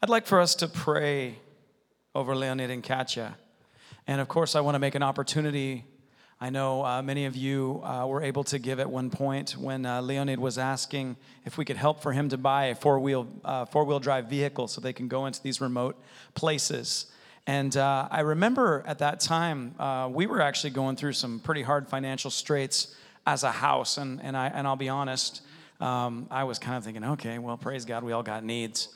I'd 0.00 0.08
like 0.08 0.26
for 0.28 0.40
us 0.40 0.54
to 0.56 0.68
pray 0.68 1.40
over 2.16 2.34
Leonid 2.34 2.70
and 2.70 2.82
Katya. 2.82 3.36
And 4.06 4.22
of 4.22 4.28
course, 4.28 4.54
I 4.56 4.60
want 4.62 4.74
to 4.74 4.78
make 4.78 4.94
an 4.94 5.02
opportunity. 5.02 5.84
I 6.40 6.48
know 6.48 6.82
uh, 6.82 7.02
many 7.02 7.26
of 7.26 7.36
you 7.36 7.82
uh, 7.84 8.06
were 8.06 8.22
able 8.22 8.42
to 8.44 8.58
give 8.58 8.80
at 8.80 8.88
one 8.88 9.10
point 9.10 9.50
when 9.58 9.84
uh, 9.84 10.00
Leonid 10.00 10.40
was 10.40 10.56
asking 10.56 11.16
if 11.44 11.58
we 11.58 11.66
could 11.66 11.76
help 11.76 12.00
for 12.00 12.12
him 12.12 12.30
to 12.30 12.38
buy 12.38 12.66
a 12.66 12.74
four 12.74 12.98
wheel, 13.00 13.28
uh, 13.44 13.66
four 13.66 13.84
wheel 13.84 14.00
drive 14.00 14.30
vehicle 14.30 14.66
so 14.66 14.80
they 14.80 14.94
can 14.94 15.08
go 15.08 15.26
into 15.26 15.42
these 15.42 15.60
remote 15.60 16.02
places. 16.34 17.12
And 17.46 17.76
uh, 17.76 18.08
I 18.10 18.20
remember 18.20 18.82
at 18.86 19.00
that 19.00 19.20
time, 19.20 19.74
uh, 19.78 20.08
we 20.10 20.24
were 20.26 20.40
actually 20.40 20.70
going 20.70 20.96
through 20.96 21.12
some 21.12 21.38
pretty 21.38 21.62
hard 21.62 21.86
financial 21.86 22.30
straits 22.30 22.96
as 23.26 23.42
a 23.42 23.52
house. 23.52 23.98
And, 23.98 24.22
and, 24.22 24.34
I, 24.38 24.46
and 24.46 24.66
I'll 24.66 24.74
be 24.76 24.88
honest, 24.88 25.42
um, 25.80 26.28
I 26.30 26.44
was 26.44 26.58
kind 26.58 26.78
of 26.78 26.84
thinking, 26.84 27.04
okay, 27.04 27.38
well, 27.38 27.58
praise 27.58 27.84
God, 27.84 28.04
we 28.04 28.12
all 28.12 28.22
got 28.22 28.42
needs. 28.42 28.88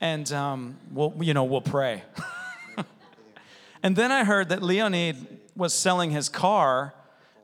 And 0.00 0.30
um, 0.32 0.76
we'll, 0.90 1.14
you 1.20 1.32
know, 1.32 1.44
we'll 1.44 1.60
pray. 1.60 2.02
and 3.86 3.94
then 3.94 4.10
I 4.10 4.24
heard 4.24 4.48
that 4.48 4.64
Leonid 4.64 5.16
was 5.54 5.72
selling 5.72 6.10
his 6.10 6.28
car 6.28 6.92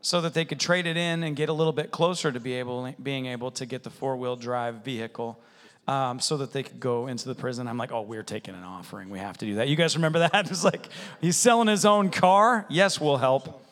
so 0.00 0.20
that 0.22 0.34
they 0.34 0.44
could 0.44 0.58
trade 0.58 0.88
it 0.88 0.96
in 0.96 1.22
and 1.22 1.36
get 1.36 1.48
a 1.48 1.52
little 1.52 1.72
bit 1.72 1.92
closer 1.92 2.32
to 2.32 2.40
be 2.40 2.54
able, 2.54 2.92
being 3.00 3.26
able 3.26 3.52
to 3.52 3.64
get 3.64 3.84
the 3.84 3.90
four 3.90 4.16
wheel 4.16 4.34
drive 4.34 4.84
vehicle 4.84 5.40
um, 5.86 6.18
so 6.18 6.36
that 6.38 6.52
they 6.52 6.64
could 6.64 6.80
go 6.80 7.06
into 7.06 7.28
the 7.28 7.36
prison. 7.36 7.68
I'm 7.68 7.78
like, 7.78 7.92
oh, 7.92 8.02
we're 8.02 8.24
taking 8.24 8.56
an 8.56 8.64
offering. 8.64 9.08
We 9.08 9.20
have 9.20 9.38
to 9.38 9.46
do 9.46 9.54
that. 9.54 9.68
You 9.68 9.76
guys 9.76 9.94
remember 9.94 10.18
that? 10.18 10.32
It's 10.50 10.64
like, 10.64 10.88
he's 11.20 11.36
selling 11.36 11.68
his 11.68 11.84
own 11.84 12.10
car. 12.10 12.66
Yes, 12.68 13.00
we'll 13.00 13.18
help. 13.18 13.64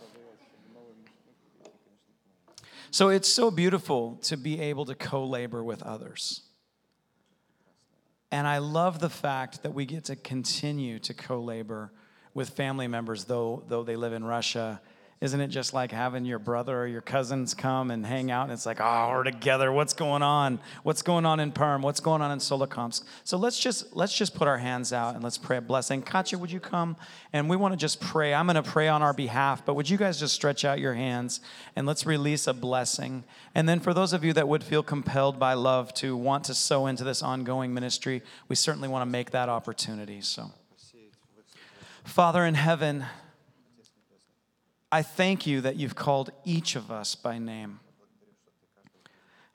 So 2.93 3.09
it's 3.09 3.29
so 3.29 3.51
beautiful 3.51 4.21
to 4.23 4.37
be 4.37 4.61
able 4.61 4.85
to 4.85 4.95
co 4.95 5.25
labor 5.25 5.65
with 5.65 5.83
others. 5.83 6.43
And 8.31 8.47
I 8.47 8.59
love 8.59 9.01
the 9.01 9.11
fact 9.11 9.65
that 9.65 9.75
we 9.75 9.87
get 9.87 10.05
to 10.05 10.15
continue 10.15 11.01
to 11.01 11.13
co 11.13 11.41
labor 11.41 11.91
with 12.35 12.51
family 12.51 12.89
members, 12.89 13.25
though, 13.25 13.63
though 13.69 13.83
they 13.83 13.97
live 13.97 14.13
in 14.13 14.25
Russia. 14.25 14.81
Isn't 15.21 15.43
it 15.43 15.49
just 15.49 15.75
like 15.75 15.93
having 15.93 16.25
your 16.25 16.39
brother 16.39 16.81
or 16.81 16.87
your 16.87 17.03
cousins 17.03 17.53
come 17.53 17.91
and 17.91 18.07
hang 18.07 18.31
out? 18.31 18.45
And 18.45 18.53
it's 18.53 18.65
like, 18.65 18.81
oh, 18.81 19.11
we're 19.11 19.23
together. 19.23 19.71
What's 19.71 19.93
going 19.93 20.23
on? 20.23 20.59
What's 20.83 21.03
going 21.03 21.27
on 21.27 21.41
in 21.41 21.53
Perm? 21.53 21.83
What's 21.83 22.01
going 22.01 22.23
on 22.23 22.31
in 22.31 22.39
Solikamsk? 22.39 23.05
So 23.25 23.37
let's 23.37 23.61
just 23.61 23.95
let's 23.95 24.17
just 24.17 24.35
put 24.35 24.49
our 24.49 24.57
hands 24.57 24.95
out 24.95 25.15
and 25.15 25.23
let's 25.23 25.37
pray 25.37 25.59
a 25.59 25.61
blessing. 25.61 26.01
Katya, 26.01 26.39
would 26.39 26.51
you 26.51 26.59
come? 26.59 26.97
And 27.35 27.51
we 27.51 27.57
want 27.57 27.73
to 27.75 27.77
just 27.77 28.01
pray. 28.01 28.33
I'm 28.33 28.47
going 28.47 28.55
to 28.55 28.63
pray 28.63 28.89
on 28.89 29.03
our 29.03 29.13
behalf, 29.13 29.67
but 29.67 29.75
would 29.75 29.91
you 29.91 29.99
guys 29.99 30.19
just 30.19 30.35
stretch 30.35 30.65
out 30.65 30.81
your 30.81 30.95
hands 30.95 31.41
and 31.77 31.87
let's 31.87 32.07
release 32.07 32.47
a 32.47 32.55
blessing? 32.55 33.25
And 33.55 33.69
then 33.69 33.79
for 33.79 33.93
those 33.93 34.15
of 34.15 34.25
you 34.25 34.33
that 34.33 34.49
would 34.49 34.65
feel 34.65 34.83
compelled 34.83 35.39
by 35.39 35.53
love 35.53 35.93
to 35.95 36.17
want 36.17 36.45
to 36.45 36.55
sow 36.55 36.87
into 36.87 37.05
this 37.05 37.23
ongoing 37.23 37.75
ministry, 37.75 38.23
we 38.49 38.57
certainly 38.57 38.89
want 38.89 39.03
to 39.03 39.11
make 39.11 39.33
that 39.33 39.51
opportunity. 39.51 40.23
So, 40.23 40.51
Father 42.11 42.45
in 42.45 42.55
heaven, 42.55 43.05
I 44.91 45.01
thank 45.01 45.47
you 45.47 45.61
that 45.61 45.77
you've 45.77 45.95
called 45.95 46.33
each 46.45 46.75
of 46.75 46.91
us 46.91 47.15
by 47.15 47.39
name. 47.39 47.79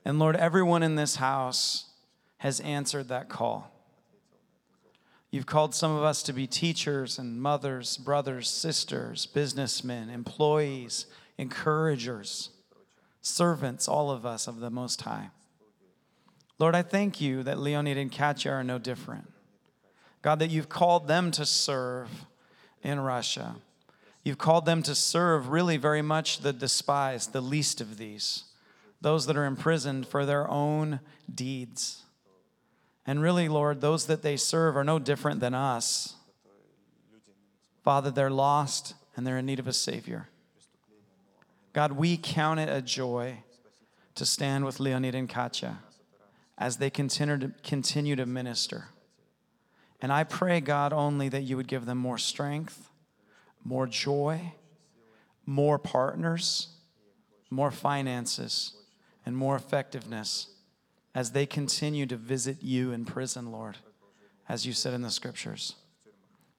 And 0.05 0.19
Lord, 0.19 0.37
everyone 0.37 0.81
in 0.81 0.95
this 0.95 1.17
house 1.17 1.89
has 2.37 2.61
answered 2.61 3.09
that 3.09 3.27
call. 3.27 3.69
You've 5.31 5.45
called 5.45 5.75
some 5.75 5.91
of 5.91 6.03
us 6.03 6.23
to 6.23 6.33
be 6.33 6.47
teachers 6.47 7.19
and 7.19 7.41
mothers, 7.41 7.97
brothers, 7.97 8.49
sisters, 8.49 9.25
businessmen, 9.25 10.09
employees, 10.09 11.07
encouragers, 11.37 12.51
servants, 13.21 13.85
all 13.85 14.09
of 14.09 14.25
us 14.25 14.47
of 14.47 14.61
the 14.61 14.69
Most 14.69 15.01
High. 15.01 15.31
Lord, 16.57 16.73
I 16.73 16.83
thank 16.83 17.19
you 17.19 17.43
that 17.43 17.59
Leonid 17.59 17.97
and 17.97 18.09
Katya 18.09 18.49
are 18.49 18.63
no 18.63 18.79
different. 18.79 19.29
God, 20.21 20.39
that 20.39 20.51
you've 20.51 20.69
called 20.69 21.09
them 21.09 21.31
to 21.31 21.45
serve 21.45 22.09
in 22.85 22.99
Russia. 22.99 23.55
You've 24.23 24.37
called 24.37 24.65
them 24.65 24.81
to 24.83 24.95
serve 24.95 25.49
really 25.49 25.77
very 25.77 26.01
much 26.01 26.39
the 26.39 26.53
despised, 26.53 27.33
the 27.33 27.41
least 27.41 27.81
of 27.81 27.97
these, 27.97 28.45
those 29.01 29.25
that 29.25 29.37
are 29.37 29.45
imprisoned 29.45 30.07
for 30.07 30.25
their 30.25 30.49
own 30.49 30.99
deeds. 31.33 32.03
And 33.05 33.21
really, 33.21 33.47
Lord, 33.47 33.81
those 33.81 34.07
that 34.07 34.21
they 34.21 34.37
serve 34.37 34.77
are 34.77 34.83
no 34.83 34.97
different 34.99 35.39
than 35.39 35.53
us. 35.53 36.15
Father, 37.83 38.09
they're 38.09 38.31
lost 38.31 38.95
and 39.15 39.27
they're 39.27 39.37
in 39.37 39.45
need 39.45 39.59
of 39.59 39.67
a 39.67 39.73
Savior. 39.73 40.29
God, 41.73 41.91
we 41.91 42.17
count 42.17 42.59
it 42.59 42.69
a 42.69 42.81
joy 42.81 43.39
to 44.15 44.25
stand 44.25 44.65
with 44.65 44.79
Leonid 44.79 45.13
and 45.13 45.29
Katya 45.29 45.79
as 46.57 46.77
they 46.77 46.89
continue 46.89 47.37
to, 47.37 47.51
continue 47.63 48.15
to 48.15 48.25
minister. 48.25 48.85
And 50.05 50.13
I 50.13 50.23
pray, 50.23 50.61
God, 50.61 50.93
only 50.93 51.29
that 51.29 51.41
you 51.41 51.57
would 51.57 51.67
give 51.67 51.87
them 51.87 51.97
more 51.97 52.19
strength 52.19 52.91
more 53.63 53.87
joy, 53.87 54.53
more 55.47 55.79
partners, 55.79 56.67
more 57.49 57.71
finances, 57.71 58.75
and 59.25 59.35
more 59.35 59.55
effectiveness 59.55 60.49
as 61.15 61.31
they 61.31 61.47
continue 61.47 62.05
to 62.05 62.17
visit 62.17 62.61
you 62.61 62.91
in 62.91 63.03
prison, 63.03 63.51
Lord, 63.51 63.79
as 64.47 64.63
you 64.67 64.73
said 64.73 64.93
in 64.93 65.01
the 65.01 65.09
scriptures. 65.09 65.73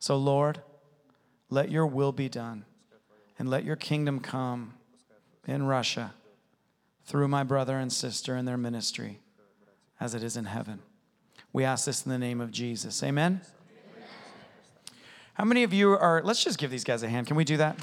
So, 0.00 0.16
Lord, 0.16 0.60
let 1.48 1.70
your 1.70 1.86
will 1.86 2.10
be 2.10 2.28
done 2.28 2.64
and 3.38 3.48
let 3.48 3.62
your 3.62 3.76
kingdom 3.76 4.18
come 4.18 4.74
in 5.46 5.62
Russia 5.62 6.14
through 7.04 7.28
my 7.28 7.44
brother 7.44 7.78
and 7.78 7.92
sister 7.92 8.34
and 8.34 8.48
their 8.48 8.58
ministry 8.58 9.20
as 10.00 10.16
it 10.16 10.24
is 10.24 10.36
in 10.36 10.46
heaven. 10.46 10.82
We 11.56 11.64
ask 11.64 11.86
this 11.86 12.04
in 12.04 12.12
the 12.12 12.18
name 12.18 12.42
of 12.42 12.50
Jesus. 12.50 13.02
Amen. 13.02 13.40
How 15.32 15.44
many 15.46 15.62
of 15.62 15.72
you 15.72 15.92
are, 15.92 16.20
let's 16.22 16.44
just 16.44 16.58
give 16.58 16.70
these 16.70 16.84
guys 16.84 17.02
a 17.02 17.08
hand. 17.08 17.26
Can 17.26 17.34
we 17.34 17.44
do 17.44 17.56
that? 17.56 17.78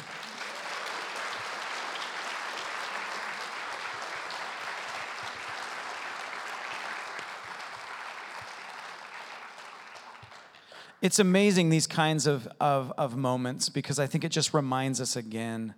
It's 11.02 11.18
amazing, 11.18 11.70
these 11.70 11.88
kinds 11.88 12.28
of, 12.28 12.48
of, 12.62 12.94
of 12.96 13.18
moments, 13.18 13.70
because 13.70 13.98
I 13.98 14.06
think 14.06 14.24
it 14.24 14.30
just 14.30 14.54
reminds 14.54 15.02
us 15.02 15.16
again 15.16 15.74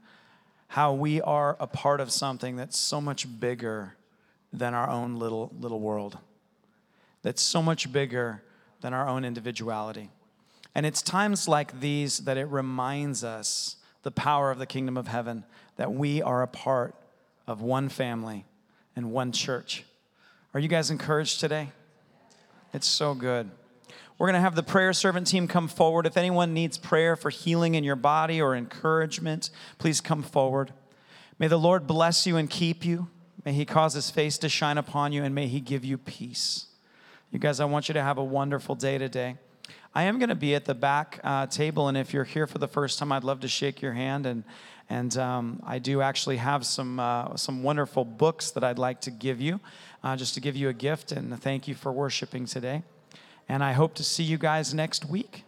how 0.67 0.91
we 0.91 1.21
are 1.21 1.55
a 1.61 1.67
part 1.67 2.01
of 2.01 2.11
something 2.11 2.57
that's 2.57 2.77
so 2.77 2.99
much 2.99 3.39
bigger 3.39 3.95
than 4.51 4.73
our 4.73 4.89
own 4.89 5.15
little, 5.15 5.53
little 5.57 5.79
world, 5.79 6.17
that's 7.25 7.41
so 7.41 7.59
much 7.59 7.91
bigger 7.91 8.43
than 8.81 8.93
our 8.93 9.07
own 9.07 9.25
individuality. 9.25 10.11
And 10.75 10.85
it's 10.85 11.01
times 11.01 11.47
like 11.47 11.79
these 11.79 12.19
that 12.19 12.37
it 12.37 12.45
reminds 12.45 13.23
us 13.23 13.77
the 14.03 14.11
power 14.11 14.51
of 14.51 14.59
the 14.59 14.67
kingdom 14.67 14.95
of 14.95 15.07
heaven, 15.07 15.43
that 15.77 15.91
we 15.91 16.21
are 16.21 16.43
a 16.43 16.47
part 16.47 16.93
of 17.47 17.63
one 17.63 17.89
family 17.89 18.45
and 18.95 19.11
one 19.11 19.31
church. 19.31 19.85
Are 20.53 20.59
you 20.59 20.67
guys 20.67 20.91
encouraged 20.91 21.39
today? 21.39 21.71
It's 22.75 22.85
so 22.85 23.15
good. 23.15 23.49
We're 24.19 24.27
going 24.27 24.35
to 24.35 24.41
have 24.41 24.53
the 24.53 24.61
prayer 24.61 24.93
servant 24.93 25.25
team 25.25 25.47
come 25.47 25.67
forward. 25.67 26.05
If 26.05 26.17
anyone 26.17 26.53
needs 26.53 26.77
prayer 26.77 27.15
for 27.15 27.31
healing 27.31 27.73
in 27.73 27.83
your 27.83 27.95
body 27.95 28.39
or 28.39 28.55
encouragement, 28.55 29.49
please 29.79 29.99
come 29.99 30.21
forward. 30.21 30.73
May 31.39 31.47
the 31.47 31.57
Lord 31.57 31.87
bless 31.87 32.27
you 32.27 32.37
and 32.37 32.47
keep 32.47 32.85
you. 32.85 33.07
May 33.43 33.53
he 33.53 33.65
cause 33.65 33.95
his 33.95 34.11
face 34.11 34.37
to 34.37 34.47
shine 34.47 34.77
upon 34.77 35.11
you 35.11 35.23
and 35.23 35.33
may 35.33 35.47
he 35.47 35.59
give 35.59 35.83
you 35.83 35.97
peace. 35.97 36.67
You 37.31 37.39
guys, 37.39 37.59
I 37.59 37.65
want 37.65 37.89
you 37.89 37.93
to 37.93 38.03
have 38.03 38.17
a 38.17 38.23
wonderful 38.23 38.75
day 38.75 38.97
today. 38.97 39.37
I 39.95 40.03
am 40.03 40.19
going 40.19 40.29
to 40.29 40.35
be 40.35 40.53
at 40.53 40.65
the 40.65 40.75
back 40.75 41.19
uh, 41.23 41.47
table, 41.47 41.87
and 41.87 41.97
if 41.97 42.13
you're 42.13 42.23
here 42.23 42.45
for 42.45 42.59
the 42.59 42.67
first 42.67 42.99
time, 42.99 43.11
I'd 43.11 43.23
love 43.23 43.39
to 43.39 43.47
shake 43.47 43.81
your 43.81 43.93
hand. 43.93 44.25
And, 44.25 44.43
and 44.89 45.17
um, 45.17 45.61
I 45.65 45.79
do 45.79 46.01
actually 46.01 46.37
have 46.37 46.65
some, 46.65 46.99
uh, 46.99 47.35
some 47.35 47.63
wonderful 47.63 48.05
books 48.05 48.51
that 48.51 48.63
I'd 48.63 48.77
like 48.77 49.01
to 49.01 49.11
give 49.11 49.41
you, 49.41 49.59
uh, 50.03 50.15
just 50.15 50.35
to 50.35 50.39
give 50.39 50.55
you 50.55 50.69
a 50.69 50.73
gift 50.73 51.11
and 51.11 51.41
thank 51.41 51.67
you 51.67 51.73
for 51.73 51.91
worshiping 51.91 52.45
today. 52.45 52.83
And 53.49 53.63
I 53.63 53.73
hope 53.73 53.95
to 53.95 54.03
see 54.03 54.23
you 54.23 54.37
guys 54.37 54.73
next 54.73 55.05
week. 55.05 55.44